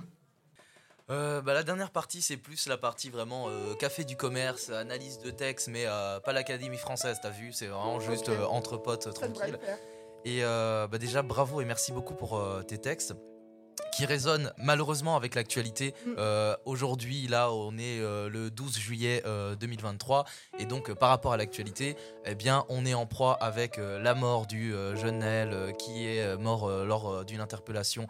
Euh, 1.10 1.42
bah, 1.42 1.54
la 1.54 1.64
dernière 1.64 1.90
partie, 1.90 2.22
c'est 2.22 2.38
plus 2.38 2.68
la 2.68 2.78
partie 2.78 3.10
vraiment 3.10 3.50
euh, 3.50 3.74
café 3.74 4.04
du 4.04 4.16
commerce, 4.16 4.70
analyse 4.70 5.18
de 5.20 5.32
texte, 5.32 5.68
mais 5.68 5.86
euh, 5.88 6.20
pas 6.20 6.34
l'Académie 6.34 6.78
française, 6.78 7.18
t'as 7.22 7.32
vu 7.32 7.52
C'est 7.52 7.68
vraiment 7.68 8.00
juste 8.00 8.30
entre 8.50 8.78
potes 8.78 9.12
tranquille. 9.14 9.58
Et 10.26 10.42
bah, 10.42 10.98
déjà, 11.00 11.22
bravo 11.22 11.62
et 11.62 11.66
merci 11.66 11.92
beaucoup 11.92 12.14
pour 12.14 12.42
tes 12.68 12.78
textes 12.78 13.16
qui 13.92 14.06
résonne 14.06 14.52
malheureusement 14.58 15.16
avec 15.16 15.36
l'actualité. 15.36 15.94
Mm. 16.06 16.10
Euh, 16.18 16.56
aujourd'hui, 16.66 17.28
là, 17.28 17.52
on 17.52 17.78
est 17.78 18.00
euh, 18.00 18.30
le 18.30 18.50
12 18.50 18.78
juillet 18.78 19.24
2023, 19.60 20.20
euh, 20.20 20.60
et 20.60 20.66
donc 20.66 20.94
par 20.94 21.10
rapport 21.10 21.34
à 21.34 21.38
l'actualité, 21.38 21.96
eh 22.26 22.36
bien, 22.36 22.66
on 22.70 22.86
est 22.86 22.94
en 22.94 23.06
proie 23.06 23.34
avec 23.42 23.78
la 23.78 24.16
mort 24.16 24.46
du 24.46 24.74
jeune 24.96 25.20
Naël 25.20 25.74
qui 25.78 26.06
est 26.08 26.38
mort 26.38 26.70
lors 26.86 27.26
d'une 27.26 27.42
interpellation 27.42 28.08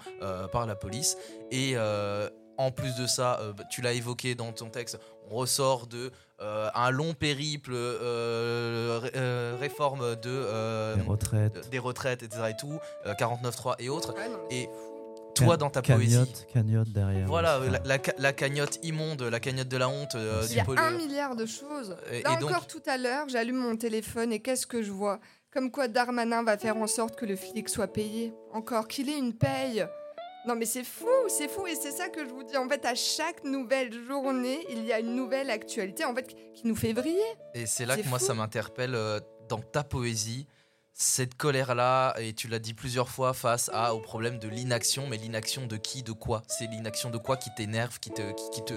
par 0.51 0.65
la 0.65 0.75
police. 0.75 1.17
Et 1.51 1.75
en 2.57 2.71
plus 2.71 2.95
de 2.95 3.07
ça, 3.07 3.39
bah, 3.57 3.63
tu 3.69 3.81
l'as 3.81 3.93
évoqué 3.93 4.35
dans 4.35 4.51
ton 4.51 4.69
texte, 4.69 4.99
on 5.29 5.35
ressort 5.35 5.87
de 5.87 6.11
un 6.39 6.91
long 6.91 7.13
périple 7.13 7.73
réforme 9.59 10.15
de 10.17 10.95
des 10.95 11.01
retraites, 11.01 11.69
des 11.69 11.79
retraites, 11.79 12.23
etc. 12.23 12.43
et 12.49 12.57
tout, 12.57 12.79
49.3 13.05 13.75
et 13.79 13.89
autres. 13.89 14.13
et 14.51 14.69
toi 15.45 15.57
dans 15.57 15.69
ta 15.69 15.81
cagnotte, 15.81 16.29
poésie. 16.29 16.45
Cagnotte 16.53 16.89
derrière. 16.89 17.27
Voilà, 17.27 17.59
la, 17.85 18.33
cagnotte 18.33 18.79
immonde, 18.83 19.21
la 19.23 19.39
cagnotte 19.39 19.67
de 19.67 19.77
la 19.77 19.89
honte. 19.89 20.15
Euh, 20.15 20.45
Il 20.49 20.55
y 20.55 20.59
a 20.59 20.65
un 20.81 20.91
milliard 20.91 21.35
de 21.35 21.45
choses. 21.45 21.95
Et, 22.11 22.21
Là 22.21 22.33
encore 22.33 22.67
tout 22.67 22.81
à 22.85 22.97
l'heure, 22.97 23.27
j'allume 23.29 23.57
mon 23.57 23.75
téléphone 23.75 24.31
et 24.31 24.39
qu'est-ce 24.39 24.67
que 24.67 24.81
je 24.81 24.91
vois? 24.91 25.19
Comme 25.51 25.71
quoi 25.71 25.87
Darmanin 25.87 26.43
va 26.43 26.57
faire 26.57 26.77
en 26.77 26.87
sorte 26.87 27.15
que 27.15 27.25
le 27.25 27.35
flic 27.35 27.69
soit 27.69 27.87
payé. 27.87 28.33
Encore 28.53 28.87
qu'il 28.87 29.09
ait 29.09 29.17
une 29.17 29.33
paye. 29.33 29.85
Non 30.47 30.55
mais 30.55 30.65
c'est 30.65 30.85
fou, 30.85 31.07
c'est 31.27 31.49
fou 31.49 31.67
et 31.67 31.75
c'est 31.75 31.91
ça 31.91 32.07
que 32.07 32.25
je 32.25 32.29
vous 32.29 32.43
dis. 32.43 32.55
En 32.55 32.67
fait, 32.69 32.85
à 32.85 32.95
chaque 32.95 33.43
nouvelle 33.43 33.91
journée, 34.07 34.65
il 34.69 34.85
y 34.85 34.93
a 34.93 34.99
une 34.99 35.15
nouvelle 35.15 35.49
actualité 35.49 36.05
en 36.05 36.15
fait 36.15 36.27
qui 36.53 36.65
nous 36.65 36.75
fait 36.75 36.93
briller. 36.93 37.19
Et 37.53 37.65
c'est 37.65 37.85
là 37.85 37.97
que 37.97 38.07
moi 38.07 38.19
ça 38.19 38.33
m'interpelle 38.33 38.95
euh, 38.95 39.19
dans 39.49 39.59
ta 39.59 39.83
poésie 39.83 40.47
cette 40.93 41.35
colère-là, 41.35 42.13
et 42.19 42.33
tu 42.33 42.47
l'as 42.47 42.59
dit 42.59 42.73
plusieurs 42.73 43.09
fois, 43.09 43.33
face 43.33 43.69
au 43.93 43.99
problème 43.99 44.39
de 44.39 44.47
l'inaction, 44.47 45.07
mais 45.07 45.17
l'inaction 45.17 45.65
de 45.65 45.77
qui, 45.77 46.03
de 46.03 46.11
quoi? 46.11 46.41
C'est 46.47 46.67
l'inaction 46.67 47.09
de 47.09 47.17
quoi 47.17 47.37
qui 47.37 47.49
t'énerve, 47.55 47.99
qui 47.99 48.11
te, 48.11 48.33
qui, 48.51 48.63
te, 48.63 48.73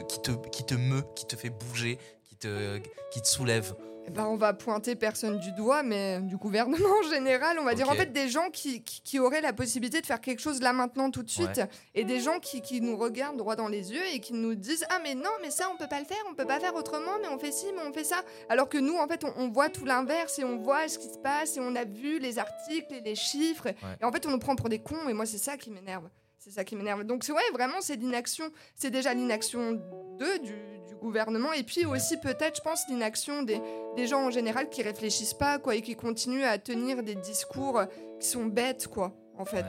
qui, 0.50 0.64
te, 0.64 0.74
meut, 0.74 1.04
qui 1.16 1.26
te 1.26 1.36
fait 1.36 1.50
bouger, 1.50 1.98
qui 2.28 2.36
te, 2.36 2.80
soulève? 3.24 3.74
Ben, 4.11 4.26
on 4.26 4.36
va 4.36 4.53
pointer 4.53 4.96
personne 4.96 5.38
du 5.38 5.53
doigt, 5.53 5.82
mais 5.82 6.20
du 6.20 6.36
gouvernement 6.36 6.88
en 7.05 7.09
général, 7.09 7.59
on 7.59 7.64
va 7.64 7.74
dire 7.74 7.88
en 7.88 7.94
fait 7.94 8.12
des 8.12 8.28
gens 8.28 8.50
qui, 8.50 8.82
qui, 8.82 9.18
auraient 9.18 9.40
la 9.40 9.53
possibilité 9.53 10.00
de 10.00 10.07
faire 10.07 10.20
quelque 10.20 10.40
chose 10.40 10.61
là 10.61 10.72
maintenant 10.72 11.11
tout 11.11 11.22
de 11.22 11.30
suite, 11.30 11.61
et 11.94 12.05
des 12.05 12.20
gens 12.20 12.38
qui, 12.40 12.61
qui, 12.62 12.80
nous 12.80 12.96
regardent 12.96 13.36
droit 13.36 13.57
dans 13.57 13.68
les 13.68 13.92
yeux 13.92 14.03
et 14.12 14.20
qui 14.20 14.34
nous 14.34 14.55
disent 14.55 14.84
ah 14.90 14.98
mais 15.03 15.14
non 15.14 15.30
mais 15.40 15.50
ça 15.50 15.68
on 15.72 15.76
peut 15.76 15.88
pas 15.88 16.00
le 16.00 16.07
faire, 16.07 16.22
on 16.30 16.34
peut 16.34 16.46
pas 16.46 16.61
faire 16.61 16.74
autrement, 16.74 17.12
mais 17.20 17.28
on 17.28 17.38
fait 17.38 17.53
ci, 17.53 17.66
mais 17.74 17.82
on 17.88 17.92
fait 17.92 18.05
ça, 18.05 18.22
alors 18.48 18.68
que 18.68 18.78
nous 18.78 18.96
en 18.96 19.07
fait 19.07 19.24
on, 19.36 19.48
voit 19.48 19.68
tout 19.68 19.84
l'inverse 19.84 20.38
et 20.38 20.44
on 20.44 20.59
voit 20.59 20.88
ce 20.88 20.98
qui 20.98 21.09
se 21.09 21.18
passe 21.18 21.57
et 21.57 21.61
on 21.61 21.74
a 21.76 21.84
vu 21.84 22.18
les 22.18 22.38
articles 22.38 22.92
et 22.92 23.00
les 23.00 23.14
chiffres, 23.14 23.68
et, 23.68 24.05
en 24.05 24.11
fait 24.11 24.26
on 24.26 24.30
nous 24.30 24.38
prend 24.38 24.57
pour 24.57 24.68
des 24.68 24.80
cons 24.80 25.09
et 25.09 25.12
moi 25.12 25.26
c'est 25.26 25.38
ça 25.38 25.57
qui 25.57 25.70
m'énerve. 25.70 26.09
C'est 26.44 26.50
ça 26.50 26.64
qui 26.64 26.74
m'énerve. 26.74 27.05
Donc, 27.05 27.24
ouais, 27.28 27.53
vraiment, 27.53 27.76
c'est 27.80 27.94
l'inaction. 27.94 28.50
C'est 28.74 28.90
déjà 28.90 29.14
l'inaction 29.14 29.74
de, 30.18 30.42
du, 30.42 30.72
gouvernement. 31.03 31.53
Et 31.53 31.62
puis 31.62 31.84
aussi, 31.84 32.16
peut-être, 32.18 32.57
je 32.57 32.62
pense, 32.62 32.88
l'inaction 32.88 33.42
des, 33.42 33.61
des, 33.96 34.07
gens 34.07 34.26
en 34.26 34.30
général 34.30 34.70
qui 34.70 34.82
réfléchissent 34.82 35.34
pas, 35.34 35.59
quoi, 35.59 35.74
et 35.74 35.82
qui 35.82 35.96
continuent 35.96 36.44
à 36.44 36.59
tenir 36.59 37.03
des 37.03 37.14
discours 37.16 37.82
qui 38.20 38.28
sont 38.28 38.46
bêtes, 38.46 38.88
quoi, 38.88 39.12
en 39.36 39.44
fait. 39.44 39.66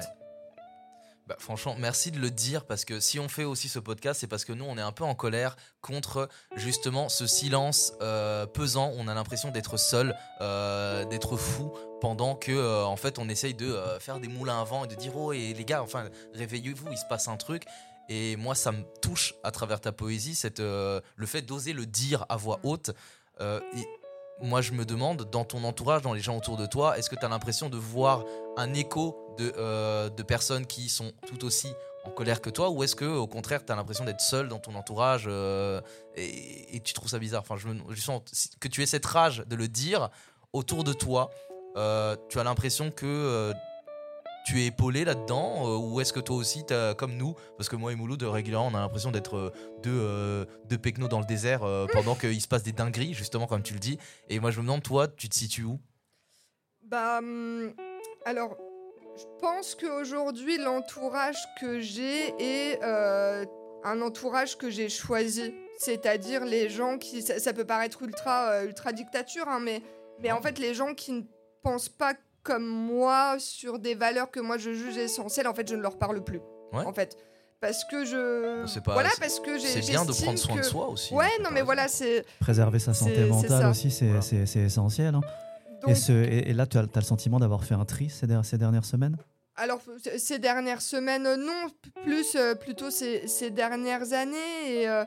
Bah, 1.26 1.36
franchement, 1.40 1.76
merci 1.80 2.12
de 2.12 2.20
le 2.20 2.30
dire 2.30 2.66
parce 2.66 2.84
que 2.84 3.00
si 3.00 3.18
on 3.18 3.30
fait 3.30 3.46
aussi 3.46 3.70
ce 3.70 3.80
podcast, 3.80 4.20
c'est 4.20 4.28
parce 4.28 4.44
que 4.44 4.52
nous, 4.52 4.66
on 4.66 4.78
est 4.78 4.82
un 4.82 4.92
peu 4.92 5.06
en 5.06 5.16
colère 5.16 5.56
contre 5.82 6.28
justement 6.58 7.08
ce 7.08 7.28
silence 7.28 7.94
euh, 8.02 8.46
pesant. 8.46 8.92
On 8.98 9.08
a 9.08 9.14
l'impression 9.14 9.50
d'être 9.50 9.78
seul, 9.78 10.18
euh, 10.42 11.06
d'être 11.06 11.38
fou 11.38 11.72
pendant 12.02 12.36
que 12.36 12.52
euh, 12.52 12.84
en 12.84 12.98
fait 12.98 13.20
on 13.20 13.30
essaye 13.30 13.54
de 13.54 13.74
faire 14.02 14.20
des 14.20 14.28
moulins 14.28 14.60
à 14.60 14.66
vent 14.66 14.84
et 14.84 14.88
de 14.88 14.96
dire 14.96 15.16
oh 15.16 15.32
et 15.32 15.54
les 15.54 15.64
gars, 15.64 15.82
enfin 15.82 16.10
réveillez-vous, 16.34 16.92
il 16.92 16.98
se 16.98 17.06
passe 17.06 17.30
un 17.30 17.38
truc. 17.38 17.64
Et 18.10 18.36
moi, 18.36 18.56
ça 18.56 18.72
me 18.72 18.84
touche 19.02 19.34
à 19.44 19.52
travers 19.52 19.80
ta 19.80 19.92
poésie, 19.92 20.36
cette, 20.36 20.60
le 20.60 21.02
fait 21.26 21.42
d'oser 21.42 21.74
le 21.74 21.86
dire 21.86 22.26
à 22.30 22.36
voix 22.38 22.60
haute. 22.64 22.92
Et 23.40 23.88
moi, 24.42 24.62
je 24.62 24.74
me 24.74 24.86
demande, 24.86 25.30
dans 25.32 25.46
ton 25.46 25.64
entourage, 25.64 26.02
dans 26.02 26.14
les 26.14 26.20
gens 26.20 26.38
autour 26.38 26.58
de 26.58 26.66
toi, 26.66 26.98
est-ce 26.98 27.10
que 27.10 27.16
tu 27.16 27.26
as 27.26 27.30
l'impression 27.30 27.70
de 27.70 27.78
voir 27.78 28.26
un 28.58 28.74
écho 28.74 29.36
de, 29.38 29.54
euh, 29.58 30.10
de 30.10 30.24
personnes 30.24 30.66
qui 30.66 30.90
sont 30.90 31.12
tout 31.28 31.46
aussi 31.46 31.74
en 32.06 32.10
colère 32.10 32.42
que 32.42 32.50
toi 32.50 32.70
ou 32.70 32.84
est-ce 32.84 32.96
que 32.96 33.06
au 33.06 33.28
contraire 33.28 33.66
tu 33.66 33.72
as 33.72 33.76
l'impression 33.76 34.04
d'être 34.04 34.20
seul 34.20 34.50
dans 34.50 34.60
ton 34.60 34.76
entourage 34.76 35.24
euh, 35.28 35.80
et, 36.16 36.80
tu 36.84 36.94
trouves 36.94 37.10
ça 37.10 37.20
bizarre? 37.20 37.42
Enfin 37.42 37.56
je, 37.58 37.70
me, 37.70 37.96
sens 37.96 38.22
que 38.60 38.68
tu 38.68 38.84
aies 38.84 38.86
cette 38.86 39.06
rage 39.06 39.44
de 39.48 39.56
le 39.56 39.68
dire 39.68 40.10
autour 40.52 40.84
de 40.84 40.94
toi 40.94 41.32
euh, 41.78 42.16
tu 42.30 42.40
as 42.40 42.44
l'impression 42.44 42.92
que 42.92 43.54
tu 44.46 44.62
es 44.62 44.68
épaulé 44.68 45.06
là-dedans 45.06 45.80
ou 45.80 46.02
est-ce 46.02 46.14
que 46.14 46.20
toi 46.20 46.36
aussi 46.36 46.64
as, 46.72 46.94
comme 46.96 47.16
nous 47.16 47.36
parce 47.58 47.70
que 47.70 47.76
moi 47.76 47.92
et 47.92 47.96
Mouloud 47.96 48.22
régulièrement 48.24 48.68
on 48.68 48.76
a 48.76 48.80
l'impression 48.80 49.12
d'être 49.12 49.54
deux, 49.82 50.48
deux 50.70 50.78
pecnos 50.78 51.08
dans 51.08 51.20
le 51.20 51.26
désert 51.26 51.62
pendant 51.94 52.16
qu'il 52.16 52.42
se 52.42 52.48
passe 52.48 52.64
des 52.64 52.74
dingueries 52.74 53.14
justement 53.14 53.48
comme 53.48 53.64
tu 53.64 53.74
le 53.74 53.80
dis 53.80 53.98
et 54.30 54.40
moi 54.40 54.52
je 54.52 54.60
me 54.60 54.66
demande 54.66 54.84
toi 54.84 55.08
tu 55.08 55.30
te 55.30 55.36
situes 55.36 55.64
où? 55.64 55.80
Bah 56.84 57.20
hum, 57.20 57.74
alors 58.26 58.58
je 59.16 59.26
pense 59.40 59.76
qu'aujourd'hui, 59.76 60.58
l'entourage 60.58 61.38
que 61.60 61.80
j'ai 61.80 62.34
est 62.40 62.80
euh, 62.84 63.46
un 63.84 64.02
entourage 64.02 64.58
que 64.58 64.70
j'ai 64.70 64.90
choisi. 64.90 65.54
C'est-à-dire 65.78 66.46
les 66.46 66.70
gens 66.70 66.98
qui. 66.98 67.22
Ça, 67.22 67.54
peut 67.54 67.66
paraître 67.66 68.02
ultra, 68.02 68.50
euh, 68.50 68.66
ultra 68.66 68.92
dictature, 68.92 69.48
hein, 69.48 69.60
mais, 69.60 69.82
mais 70.20 70.32
en 70.32 70.42
fait, 70.42 70.58
les 70.58 70.74
gens 70.74 70.94
qui 70.96 71.12
ne 71.12 71.22
pensent 71.62 71.90
pas 71.90 72.14
comme 72.44 72.66
moi 72.66 73.38
sur 73.40 73.80
des 73.80 73.96
valeurs 73.96 74.30
que 74.30 74.40
moi 74.40 74.58
je 74.58 74.74
juge 74.74 74.98
essentielles, 74.98 75.48
en 75.48 75.54
fait, 75.54 75.68
je 75.68 75.76
ne 75.76 75.82
leur 75.82 75.98
parle 75.98 76.24
plus. 76.24 76.42
En 76.74 76.94
fait. 76.94 77.18
Parce 77.62 77.86
que 77.86 78.04
je. 78.04 78.66
voilà, 78.86 79.10
parce 79.20 79.40
que 79.40 79.58
j'ai. 79.58 79.68
C'est 79.68 79.92
bien 79.92 80.04
de 80.04 80.12
prendre 80.12 80.38
soin 80.38 80.56
de 80.58 80.64
soi 80.64 80.90
aussi. 80.90 81.14
Ouais, 81.14 81.30
non, 81.42 81.50
mais 81.52 81.62
voilà, 81.62 81.88
c'est. 81.88 82.26
Préserver 82.40 82.80
sa 82.80 82.94
santé 82.94 83.26
mentale 83.26 83.68
aussi, 83.68 83.90
c'est 83.90 84.60
essentiel. 84.60 85.16
Hein. 85.16 85.22
Et, 85.88 86.54
là, 86.54 86.66
tu 86.66 86.78
as, 86.78 86.82
le 86.82 87.02
sentiment 87.02 87.40
d'avoir 87.40 87.64
fait 87.64 87.76
un 87.76 87.86
tri 87.86 88.10
ces, 88.10 88.28
dernières 88.58 88.86
semaines? 88.86 89.18
Alors, 89.56 89.82
ces 90.18 90.40
dernières 90.40 90.82
semaines, 90.82 91.28
euh, 91.28 91.38
non, 91.38 91.70
plus 92.04 92.36
euh, 92.36 92.56
plutôt 92.56 92.90
ces, 92.90 93.50
dernières 93.52 94.14
années. 94.14 94.82
Et, 94.82 94.90
euh, 94.90 95.06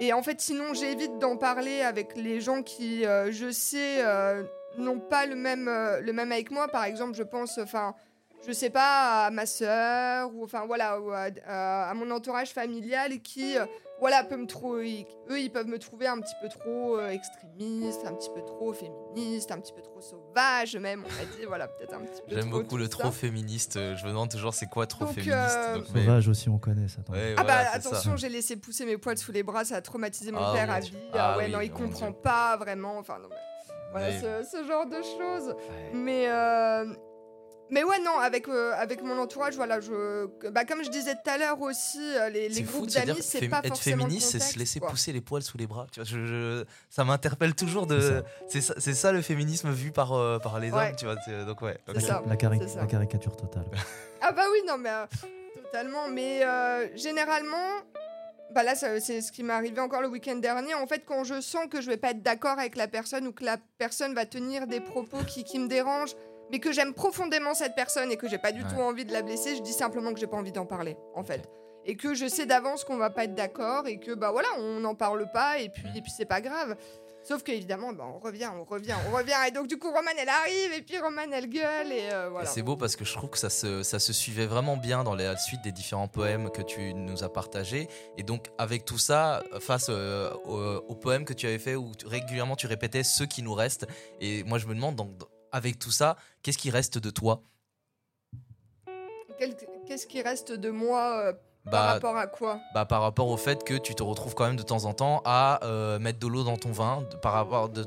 et 0.00 0.12
en 0.12 0.22
fait, 0.22 0.40
sinon, 0.40 0.72
j'évite 0.74 1.18
d'en 1.18 1.36
parler 1.36 1.80
avec 1.82 2.16
les 2.16 2.40
gens 2.40 2.62
qui, 2.62 3.02
je 3.02 3.50
sais, 3.50 4.02
n'ont 4.80 5.00
pas 5.00 5.26
le 5.26 5.36
même, 5.36 5.66
le 5.66 6.12
même 6.12 6.32
avec 6.32 6.50
moi. 6.50 6.68
Par 6.68 6.84
exemple, 6.84 7.16
je 7.16 7.22
pense, 7.22 7.58
enfin, 7.58 7.94
je 8.46 8.52
sais 8.52 8.70
pas, 8.70 9.26
à 9.26 9.30
ma 9.30 9.46
sœur, 9.46 10.30
ou 10.34 10.44
enfin, 10.44 10.64
voilà, 10.66 10.98
à, 11.46 11.92
mon 11.94 12.10
entourage 12.10 12.50
familial 12.50 13.20
qui 13.20 13.56
voilà, 14.00 14.24
peut 14.24 14.38
me 14.38 14.46
trouver, 14.46 15.06
eux, 15.28 15.38
ils 15.38 15.50
peuvent 15.50 15.66
me 15.66 15.78
trouver 15.78 16.06
un 16.06 16.18
petit 16.20 16.34
peu 16.40 16.48
trop 16.48 16.98
euh, 16.98 17.10
extrémiste, 17.10 18.00
un 18.06 18.14
petit 18.14 18.30
peu 18.34 18.40
trop 18.40 18.72
féministe, 18.72 19.52
un 19.52 19.60
petit 19.60 19.74
peu 19.74 19.82
trop 19.82 20.00
sauvage, 20.00 20.74
même, 20.76 21.04
on 21.04 21.08
m'a 21.08 21.30
dit, 21.36 21.44
voilà, 21.46 21.68
peut-être 21.68 21.94
un 21.94 22.00
petit 22.00 22.22
peu 22.22 22.34
J'aime 22.34 22.48
beaucoup 22.48 22.78
le 22.78 22.88
trop 22.88 23.10
féministe. 23.10 23.76
Euh, 23.76 23.94
je 23.96 24.04
me 24.04 24.08
demande 24.08 24.30
toujours 24.30 24.54
c'est 24.54 24.68
quoi 24.68 24.86
trop 24.86 25.06
féministe. 25.06 25.36
Euh, 25.36 25.84
sauvage 25.84 26.28
aussi, 26.28 26.48
on 26.48 26.58
connaît 26.58 26.88
ça. 26.88 27.00
ah 27.36 27.44
bah 27.44 27.58
attention, 27.72 28.16
j'ai 28.16 28.30
laissé 28.30 28.56
pousser 28.56 28.86
mes 28.86 28.96
poils 28.96 29.18
sous 29.18 29.32
les 29.32 29.42
bras, 29.42 29.64
ça 29.66 29.76
a 29.76 29.82
traumatisé 29.82 30.32
mon 30.32 30.40
ah 30.40 30.52
père 30.54 30.70
à 30.70 30.80
vie. 30.80 30.96
Ah, 31.12 31.36
ouais, 31.36 31.48
non, 31.48 31.60
il 31.60 31.70
comprend 31.70 32.12
pas 32.12 32.56
vraiment. 32.56 32.96
Enfin, 32.98 33.18
non, 33.18 33.28
voilà, 33.90 34.42
ce, 34.44 34.64
genre 34.64 34.86
de 34.86 35.00
choses. 35.02 35.54
Mais 35.92 36.28
mais 37.70 37.84
ouais, 37.84 38.00
non, 38.00 38.18
avec, 38.18 38.48
euh, 38.48 38.72
avec 38.76 39.02
mon 39.02 39.16
entourage, 39.18 39.54
voilà, 39.54 39.80
je, 39.80 40.26
bah, 40.50 40.64
comme 40.64 40.82
je 40.82 40.90
disais 40.90 41.14
tout 41.14 41.30
à 41.30 41.38
l'heure 41.38 41.60
aussi, 41.60 42.00
euh, 42.00 42.28
les, 42.28 42.48
les 42.48 42.62
groupes 42.62 42.88
d'amis, 42.88 43.22
c'est 43.22 43.48
pas 43.48 43.58
être 43.58 43.68
forcément. 43.68 44.02
Être 44.02 44.08
féministe, 44.08 44.30
c'est 44.32 44.40
se 44.40 44.58
laisser 44.58 44.80
pousser 44.80 45.12
les 45.12 45.20
poils 45.20 45.42
sous 45.42 45.56
les 45.56 45.68
bras. 45.68 45.86
Tu 45.92 46.00
vois, 46.00 46.04
je, 46.04 46.64
ça 46.88 47.04
m'interpelle 47.04 47.54
toujours 47.54 47.86
de. 47.86 48.24
C'est 48.48 48.60
ça. 48.60 48.74
ça, 48.80 49.12
le 49.12 49.22
féminisme 49.22 49.70
vu 49.70 49.92
par, 49.92 50.12
euh, 50.12 50.38
par 50.38 50.58
les 50.58 50.72
hommes, 50.72 50.96
tu 50.98 51.04
vois. 51.04 51.14
Donc, 51.44 51.62
ouais. 51.62 51.78
Ça, 52.00 52.22
la, 52.26 52.36
caricature 52.36 53.36
totale. 53.36 53.66
ah, 54.20 54.32
bah 54.32 54.44
oui, 54.52 54.58
non, 54.66 54.76
mais 54.76 54.90
totalement. 55.54 56.08
Mais 56.08 56.40
généralement. 56.96 57.82
Bah 58.54 58.64
là, 58.64 58.74
c'est 58.74 59.20
ce 59.20 59.30
qui 59.30 59.44
m'est 59.44 59.52
arrivé 59.52 59.80
encore 59.80 60.02
le 60.02 60.08
week-end 60.08 60.36
dernier. 60.36 60.74
En 60.74 60.86
fait, 60.86 61.04
quand 61.06 61.22
je 61.22 61.40
sens 61.40 61.66
que 61.70 61.80
je 61.80 61.86
vais 61.86 61.96
pas 61.96 62.10
être 62.10 62.22
d'accord 62.22 62.58
avec 62.58 62.76
la 62.76 62.88
personne 62.88 63.26
ou 63.28 63.32
que 63.32 63.44
la 63.44 63.58
personne 63.78 64.12
va 64.14 64.26
tenir 64.26 64.66
des 64.66 64.80
propos 64.80 65.18
qui, 65.26 65.44
qui 65.44 65.58
me 65.60 65.68
dérangent, 65.68 66.16
mais 66.50 66.58
que 66.58 66.72
j'aime 66.72 66.92
profondément 66.92 67.54
cette 67.54 67.76
personne 67.76 68.10
et 68.10 68.16
que 68.16 68.28
j'ai 68.28 68.38
pas 68.38 68.50
du 68.50 68.64
tout 68.64 68.80
envie 68.80 69.04
de 69.04 69.12
la 69.12 69.22
blesser, 69.22 69.54
je 69.54 69.62
dis 69.62 69.72
simplement 69.72 70.12
que 70.12 70.18
j'ai 70.18 70.26
pas 70.26 70.36
envie 70.36 70.50
d'en 70.50 70.66
parler, 70.66 70.96
en 71.14 71.22
fait. 71.22 71.48
Et 71.86 71.96
que 71.96 72.14
je 72.14 72.26
sais 72.26 72.44
d'avance 72.44 72.84
qu'on 72.84 72.96
va 72.96 73.10
pas 73.10 73.24
être 73.24 73.34
d'accord 73.34 73.86
et 73.86 73.98
que 74.00 74.12
bah 74.12 74.32
voilà, 74.32 74.48
on 74.58 74.80
n'en 74.80 74.94
parle 74.94 75.30
pas 75.32 75.58
et 75.58 75.68
puis, 75.68 75.86
et 75.96 76.02
puis 76.02 76.12
c'est 76.14 76.26
pas 76.26 76.40
grave. 76.40 76.76
Sauf 77.22 77.42
qu'évidemment, 77.42 77.92
bah, 77.92 78.04
on 78.06 78.18
revient, 78.18 78.50
on 78.56 78.64
revient, 78.64 78.94
on 79.08 79.14
revient. 79.14 79.34
Et 79.46 79.50
donc, 79.50 79.66
du 79.66 79.78
coup, 79.78 79.88
Romane, 79.92 80.16
elle 80.18 80.28
arrive, 80.28 80.72
et 80.72 80.82
puis 80.82 80.98
Romane, 80.98 81.32
elle 81.32 81.48
gueule, 81.48 81.92
et 81.92 82.10
euh, 82.10 82.30
voilà. 82.30 82.48
C'est 82.48 82.62
beau 82.62 82.76
parce 82.76 82.96
que 82.96 83.04
je 83.04 83.12
trouve 83.12 83.30
que 83.30 83.38
ça 83.38 83.50
se, 83.50 83.82
ça 83.82 83.98
se 83.98 84.12
suivait 84.12 84.46
vraiment 84.46 84.76
bien 84.76 85.04
dans 85.04 85.14
la 85.14 85.36
suite 85.36 85.60
des 85.62 85.72
différents 85.72 86.08
poèmes 86.08 86.50
que 86.50 86.62
tu 86.62 86.94
nous 86.94 87.22
as 87.22 87.32
partagés. 87.32 87.88
Et 88.16 88.22
donc, 88.22 88.46
avec 88.58 88.84
tout 88.84 88.98
ça, 88.98 89.42
face 89.60 89.86
euh, 89.90 90.30
aux, 90.44 90.94
poèmes 90.94 91.24
que 91.24 91.34
tu 91.34 91.46
avais 91.46 91.58
fait, 91.58 91.76
où 91.76 91.92
régulièrement 92.06 92.56
tu 92.56 92.66
répétais 92.66 93.02
ceux 93.02 93.26
qui 93.26 93.42
nous 93.42 93.54
restent. 93.54 93.86
Et 94.20 94.42
moi, 94.44 94.58
je 94.58 94.66
me 94.66 94.74
demande, 94.74 94.96
donc, 94.96 95.10
avec 95.52 95.78
tout 95.78 95.90
ça, 95.90 96.16
qu'est-ce 96.42 96.58
qui 96.58 96.70
reste 96.70 96.98
de 96.98 97.10
toi? 97.10 97.42
Qu'est-ce 99.86 100.06
qui 100.06 100.22
reste 100.22 100.52
de 100.52 100.70
moi 100.70 101.34
euh, 101.70 101.80
par 101.80 101.86
bah, 101.86 101.92
rapport 101.92 102.16
à 102.16 102.26
quoi? 102.26 102.60
bah, 102.74 102.84
Par 102.84 103.02
rapport 103.02 103.28
au 103.28 103.36
fait 103.36 103.64
que 103.64 103.74
tu 103.74 103.94
te 103.94 104.02
retrouves 104.02 104.34
quand 104.34 104.46
même 104.46 104.56
de 104.56 104.62
temps 104.62 104.84
en 104.84 104.92
temps 104.92 105.22
à 105.24 105.64
euh, 105.64 105.98
mettre 105.98 106.18
de 106.18 106.26
l'eau 106.26 106.44
dans 106.44 106.56
ton 106.56 106.72
vin, 106.72 107.02
par 107.22 107.32
rapport 107.32 107.68
de, 107.68 107.84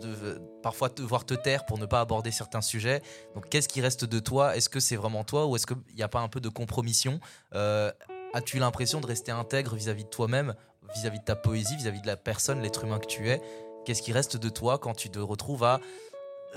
parfois 0.61 0.89
devoir 0.89 1.25
te 1.25 1.33
taire 1.33 1.65
pour 1.65 1.77
ne 1.77 1.85
pas 1.85 1.99
aborder 2.01 2.31
certains 2.31 2.61
sujets. 2.61 3.01
Donc 3.35 3.49
qu'est-ce 3.49 3.67
qui 3.67 3.81
reste 3.81 4.05
de 4.05 4.19
toi? 4.19 4.55
Est-ce 4.55 4.69
que 4.69 4.79
c'est 4.79 4.95
vraiment 4.95 5.23
toi 5.23 5.45
ou 5.45 5.55
est-ce 5.55 5.67
qu'il 5.67 5.77
n'y 5.95 6.03
a 6.03 6.07
pas 6.07 6.19
un 6.19 6.27
peu 6.29 6.39
de 6.39 6.49
compromission? 6.49 7.19
Euh, 7.53 7.91
As-tu 8.35 8.57
l'impression 8.57 8.99
de 8.99 9.05
rester 9.05 9.31
intègre 9.31 9.75
vis-à-vis 9.75 10.05
de 10.05 10.09
toi-même, 10.09 10.55
vis-à-vis 10.95 11.19
de 11.19 11.23
ta 11.23 11.35
poésie, 11.35 11.75
vis-à-vis 11.75 12.01
de 12.01 12.07
la 12.07 12.17
personne, 12.17 12.61
l'être 12.61 12.83
humain 12.83 12.97
que 12.97 13.05
tu 13.05 13.29
es? 13.29 13.39
Qu'est-ce 13.85 14.01
qui 14.01 14.11
reste 14.11 14.37
de 14.37 14.49
toi 14.49 14.79
quand 14.79 14.95
tu 14.95 15.11
te 15.11 15.19
retrouves 15.19 15.63
à 15.63 15.79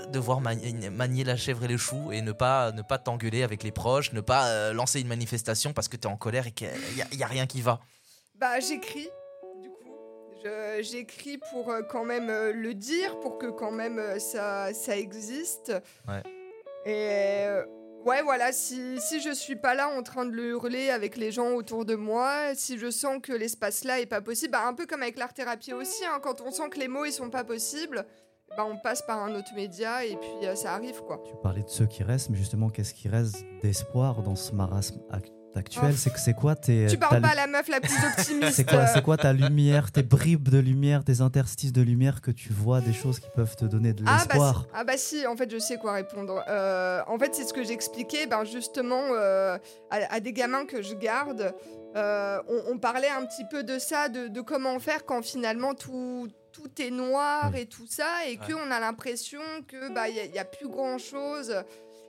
devoir 0.05 0.41
manier 0.41 1.23
la 1.23 1.35
chèvre 1.35 1.63
et 1.65 1.67
le 1.67 1.77
chou 1.77 2.11
et 2.11 2.21
ne 2.21 2.31
pas 2.31 2.71
ne 2.71 2.81
pas 2.81 2.97
t'engueuler 2.97 3.43
avec 3.43 3.63
les 3.63 3.71
proches, 3.71 4.13
ne 4.13 4.21
pas 4.21 4.47
euh, 4.47 4.73
lancer 4.73 5.01
une 5.01 5.07
manifestation 5.07 5.73
parce 5.73 5.87
que 5.87 5.97
tu 5.97 6.07
es 6.07 6.11
en 6.11 6.17
colère 6.17 6.47
et 6.47 6.51
qu'il 6.51 6.69
n'y 7.13 7.23
a, 7.23 7.27
rien 7.27 7.45
qui 7.45 7.61
va 7.61 7.79
Bah 8.35 8.59
j'écris, 8.59 9.09
du 9.61 9.69
coup. 9.69 9.93
J'écris 10.81 11.39
pour 11.51 11.71
euh, 11.71 11.81
quand 11.81 12.05
même 12.05 12.29
euh, 12.29 12.53
le 12.53 12.73
dire, 12.73 13.19
pour 13.19 13.37
que 13.37 13.47
quand 13.47 13.71
même 13.71 14.19
ça, 14.19 14.73
ça 14.73 14.97
existe. 14.97 15.73
Ouais. 16.07 16.23
Et 16.85 17.45
ouais, 18.05 18.21
voilà, 18.21 18.53
si, 18.53 18.99
si 19.01 19.19
je 19.19 19.31
suis 19.31 19.57
pas 19.57 19.75
là 19.75 19.89
en 19.89 20.01
train 20.01 20.25
de 20.25 20.31
le 20.31 20.51
hurler 20.51 20.89
avec 20.89 21.17
les 21.17 21.31
gens 21.31 21.51
autour 21.51 21.83
de 21.83 21.95
moi, 21.95 22.55
si 22.55 22.77
je 22.77 22.89
sens 22.89 23.19
que 23.21 23.33
l'espace 23.33 23.83
là 23.83 23.99
est 23.99 24.05
pas 24.05 24.21
possible, 24.21 24.51
bah, 24.51 24.65
un 24.65 24.73
peu 24.73 24.85
comme 24.85 25.01
avec 25.01 25.17
l'art-thérapie 25.17 25.73
aussi, 25.73 26.05
hein, 26.05 26.19
quand 26.21 26.39
on 26.39 26.51
sent 26.51 26.69
que 26.69 26.79
les 26.79 26.87
mots 26.87 27.03
ils 27.03 27.11
sont 27.11 27.29
pas 27.29 27.43
possibles, 27.43 28.05
bah, 28.55 28.65
on 28.69 28.77
passe 28.77 29.01
par 29.01 29.23
un 29.23 29.35
autre 29.35 29.53
média 29.55 30.05
et 30.05 30.15
puis 30.15 30.47
euh, 30.47 30.55
ça 30.55 30.73
arrive 30.73 31.01
quoi. 31.03 31.21
Tu 31.25 31.33
parlais 31.43 31.63
de 31.63 31.69
ceux 31.69 31.85
qui 31.85 32.03
restent, 32.03 32.29
mais 32.29 32.37
justement, 32.37 32.69
qu'est-ce 32.69 32.93
qui 32.93 33.09
reste 33.09 33.45
d'espoir 33.61 34.23
dans 34.23 34.35
ce 34.35 34.53
marasme 34.53 34.99
actuel? 35.11 35.31
Oh. 35.81 35.95
C'est 35.95 36.15
c'est 36.17 36.33
quoi 36.33 36.55
tes 36.55 36.85
Tu 36.87 36.97
parles 36.97 37.21
pas 37.21 37.29
à 37.29 37.35
la 37.35 37.47
meuf 37.47 37.67
la 37.67 37.79
plus 37.81 37.95
optimiste. 38.05 38.51
c'est 38.53 38.69
quoi, 38.69 38.85
c'est 38.85 39.01
quoi 39.01 39.17
ta 39.17 39.33
lumière, 39.33 39.91
tes 39.91 40.03
bribes 40.03 40.49
de 40.49 40.59
lumière, 40.59 41.03
tes 41.03 41.21
interstices 41.21 41.73
de 41.73 41.81
lumière 41.81 42.21
que 42.21 42.29
tu 42.29 42.53
vois 42.53 42.79
des 42.79 42.93
choses 42.93 43.19
qui 43.19 43.29
peuvent 43.35 43.55
te 43.55 43.65
donner 43.65 43.93
de 43.93 44.03
ah, 44.05 44.17
bah 44.17 44.35
l'espoir? 44.35 44.67
ah 44.73 44.83
bah, 44.83 44.97
si, 44.97 45.25
en 45.25 45.35
fait 45.35 45.51
je 45.51 45.57
sais 45.57 45.77
quoi 45.77 45.93
répondre. 45.93 46.43
Euh, 46.47 47.01
en 47.07 47.17
fait 47.17 47.33
c'est 47.33 47.43
ce 47.43 47.53
que 47.53 47.63
j'expliquais, 47.63 48.27
ben 48.27 48.43
justement 48.43 49.01
euh, 49.13 49.57
à, 49.89 50.19
des 50.19 50.33
gamins 50.33 50.65
que 50.65 50.81
je 50.81 50.93
garde. 50.93 51.53
On, 51.95 52.77
parlait 52.77 53.09
un 53.09 53.25
petit 53.25 53.43
peu 53.49 53.63
de 53.63 53.79
ça, 53.79 54.09
de, 54.09 54.27
de 54.27 54.41
comment 54.41 54.77
faire 54.77 55.05
quand 55.05 55.23
finalement 55.23 55.73
tout 55.73 56.27
tout 56.57 56.81
est 56.81 56.89
noir 56.89 57.55
et 57.55 57.67
tout 57.67 57.87
ça, 57.87 58.25
et 58.27 58.37
qu'on 58.37 58.71
a 58.71 58.79
l'impression 58.79 59.41
que 59.67 59.93
bah 59.93 60.09
il 60.09 60.15
y, 60.15 60.39
a 60.39 60.45
plus 60.45 60.67
grand 60.67 60.97
chose. 60.97 61.55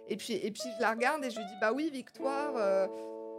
Et 0.08 0.16
puis 0.16 0.34
et 0.34 0.50
puis 0.50 0.62
je 0.76 0.82
la 0.82 0.92
regarde 0.92 1.24
et 1.24 1.30
je 1.30 1.36
lui 1.36 1.44
dis 1.44 1.54
bah 1.60 1.72
oui 1.72 1.90
Victoire, 1.90 2.54
euh, 2.56 2.86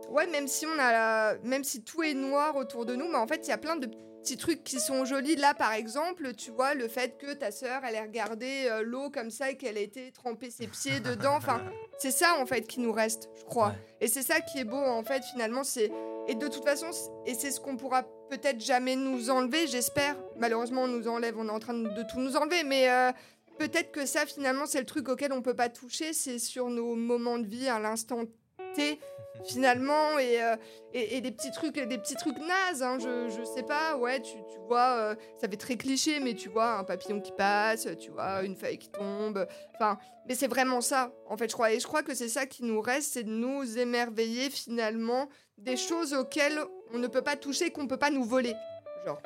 ouais, 0.09 0.27
même 0.27 0.47
si 0.47 0.65
on 0.65 0.79
a, 0.79 1.35
même 1.39 1.63
si 1.63 1.83
tout 1.83 2.03
est 2.03 2.13
noir 2.13 2.55
autour 2.55 2.85
de 2.85 2.95
nous, 2.95 3.07
mais 3.07 3.17
en 3.17 3.27
fait, 3.27 3.47
il 3.47 3.49
y 3.49 3.53
a 3.53 3.57
plein 3.57 3.75
de 3.75 3.89
petits 4.21 4.37
trucs 4.37 4.63
qui 4.63 4.79
sont 4.79 5.05
jolis. 5.05 5.35
Là, 5.35 5.53
par 5.53 5.73
exemple, 5.73 6.33
tu 6.35 6.51
vois, 6.51 6.73
le 6.75 6.87
fait 6.87 7.17
que 7.17 7.33
ta 7.33 7.51
sœur, 7.51 7.81
elle 7.87 7.95
ait 7.95 8.01
regardé 8.01 8.67
euh, 8.69 8.83
l'eau 8.83 9.09
comme 9.09 9.31
ça 9.31 9.49
et 9.49 9.57
qu'elle 9.57 9.77
ait 9.77 9.83
été 9.83 10.11
tremper 10.11 10.51
ses 10.51 10.67
pieds 10.67 10.99
dedans. 10.99 11.35
Enfin, 11.35 11.61
c'est 11.97 12.11
ça, 12.11 12.35
en 12.39 12.45
fait, 12.45 12.67
qui 12.67 12.81
nous 12.81 12.91
reste, 12.91 13.29
je 13.37 13.45
crois. 13.45 13.73
Et 14.01 14.07
c'est 14.07 14.23
ça 14.23 14.41
qui 14.41 14.59
est 14.59 14.65
beau, 14.65 14.77
en 14.77 15.03
fait, 15.03 15.23
finalement. 15.23 15.63
c'est 15.63 15.91
Et 16.29 16.35
de 16.35 16.47
toute 16.47 16.63
façon, 16.63 16.91
et 17.25 17.33
c'est 17.33 17.49
ce 17.49 17.59
qu'on 17.59 17.75
pourra 17.75 18.03
peut-être 18.29 18.61
jamais 18.61 18.95
nous 18.95 19.31
enlever, 19.31 19.65
j'espère. 19.65 20.15
Malheureusement, 20.37 20.83
on 20.83 20.87
nous 20.87 21.07
enlève, 21.07 21.35
on 21.39 21.47
est 21.47 21.51
en 21.51 21.57
train 21.57 21.73
de 21.73 22.03
tout 22.03 22.19
nous 22.19 22.35
enlever, 22.37 22.63
mais 22.63 22.87
euh, 22.87 23.11
peut-être 23.57 23.91
que 23.91 24.05
ça, 24.05 24.27
finalement, 24.27 24.67
c'est 24.67 24.79
le 24.79 24.85
truc 24.85 25.09
auquel 25.09 25.33
on 25.33 25.41
peut 25.41 25.55
pas 25.55 25.69
toucher. 25.69 26.13
C'est 26.13 26.37
sur 26.37 26.69
nos 26.69 26.93
moments 26.93 27.39
de 27.39 27.47
vie, 27.47 27.67
à 27.67 27.79
l'instant 27.79 28.25
Finalement 29.45 30.17
euh, 30.17 30.55
et, 30.93 31.17
et, 31.17 31.21
des 31.21 31.31
petits 31.31 31.51
trucs 31.51 31.75
des 31.75 31.97
petits 31.97 32.15
trucs 32.15 32.37
nazes 32.39 32.83
hein, 32.83 32.97
je, 32.99 33.29
je 33.29 33.43
sais 33.43 33.63
pas 33.63 33.95
ouais 33.95 34.21
tu, 34.21 34.33
tu 34.33 34.59
vois 34.67 34.97
euh, 34.97 35.15
ça 35.39 35.47
fait 35.47 35.55
très 35.55 35.77
cliché 35.77 36.19
mais 36.19 36.33
tu 36.33 36.49
vois 36.49 36.77
un 36.77 36.83
papillon 36.83 37.21
qui 37.21 37.31
passe 37.31 37.87
tu 37.99 38.11
vois 38.11 38.43
une 38.43 38.55
feuille 38.55 38.77
qui 38.77 38.89
tombe 38.89 39.47
enfin 39.75 39.97
mais 40.27 40.35
c'est 40.35 40.47
vraiment 40.47 40.81
ça 40.81 41.13
en 41.25 41.37
fait 41.37 41.49
je 41.49 41.53
crois 41.53 41.71
et 41.71 41.79
je 41.79 41.87
crois 41.87 42.03
que 42.03 42.13
c'est 42.13 42.27
ça 42.27 42.45
qui 42.45 42.65
nous 42.65 42.81
reste 42.81 43.13
c'est 43.13 43.23
de 43.23 43.31
nous 43.31 43.77
émerveiller 43.77 44.49
finalement 44.49 45.29
des 45.57 45.77
choses 45.77 46.13
auxquelles 46.13 46.59
on 46.93 46.97
ne 46.97 47.07
peut 47.07 47.21
pas 47.21 47.37
toucher 47.37 47.71
qu'on 47.71 47.87
peut 47.87 47.97
pas 47.97 48.11
nous 48.11 48.25
voler 48.25 48.55
genre. 49.05 49.21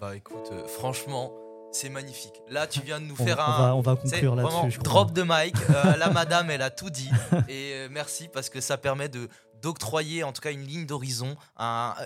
Bah 0.00 0.16
écoute 0.16 0.48
euh, 0.50 0.66
franchement 0.66 1.32
c'est 1.72 1.88
magnifique. 1.88 2.42
Là, 2.48 2.66
tu 2.66 2.80
viens 2.80 3.00
de 3.00 3.06
nous 3.06 3.16
faire 3.16 3.40
un. 3.40 3.66
Va, 3.66 3.74
on 3.74 3.80
va 3.80 3.96
conclure 3.96 4.34
là-dessus. 4.34 4.78
Drop 4.80 5.12
de 5.12 5.22
mic. 5.26 5.54
la 5.98 6.10
madame, 6.10 6.50
elle 6.50 6.62
a 6.62 6.70
tout 6.70 6.90
dit. 6.90 7.10
Et 7.48 7.88
merci 7.90 8.28
parce 8.32 8.48
que 8.48 8.60
ça 8.60 8.76
permet 8.76 9.08
de, 9.08 9.28
d'octroyer 9.62 10.24
en 10.24 10.32
tout 10.32 10.42
cas 10.42 10.52
une 10.52 10.66
ligne 10.66 10.86
d'horizon, 10.86 11.36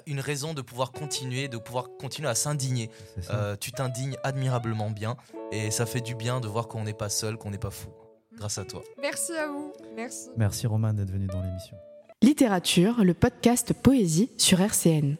une 0.07 0.21
raison 0.21 0.55
de 0.55 0.62
pouvoir 0.62 0.93
continuer, 0.93 1.49
de 1.49 1.59
pouvoir 1.59 1.89
continuer 1.99 2.29
à 2.29 2.35
s'indigner. 2.35 2.91
Euh, 3.31 3.57
tu 3.57 3.73
t'indignes 3.73 4.17
admirablement 4.23 4.91
bien 4.91 5.17
et 5.51 5.71
ça 5.71 5.87
fait 5.87 6.03
du 6.03 6.14
bien 6.14 6.41
de 6.41 6.47
voir 6.47 6.69
qu'on 6.69 6.85
n'est 6.85 6.95
pas 6.95 7.09
seul, 7.09 7.37
qu'on 7.37 7.51
n'est 7.51 7.59
pas 7.59 7.71
fou. 7.71 7.89
Grâce 8.37 8.59
à 8.59 8.64
toi. 8.64 8.83
Merci 9.01 9.33
à 9.33 9.47
vous. 9.49 9.73
Merci. 9.97 10.29
Merci 10.37 10.67
Romain 10.67 10.93
d'être 10.93 11.11
venu 11.11 11.27
dans 11.27 11.41
l'émission. 11.41 11.77
Littérature, 12.23 13.03
le 13.03 13.14
podcast 13.14 13.73
Poésie 13.73 14.31
sur 14.37 14.61
RCN. 14.61 15.17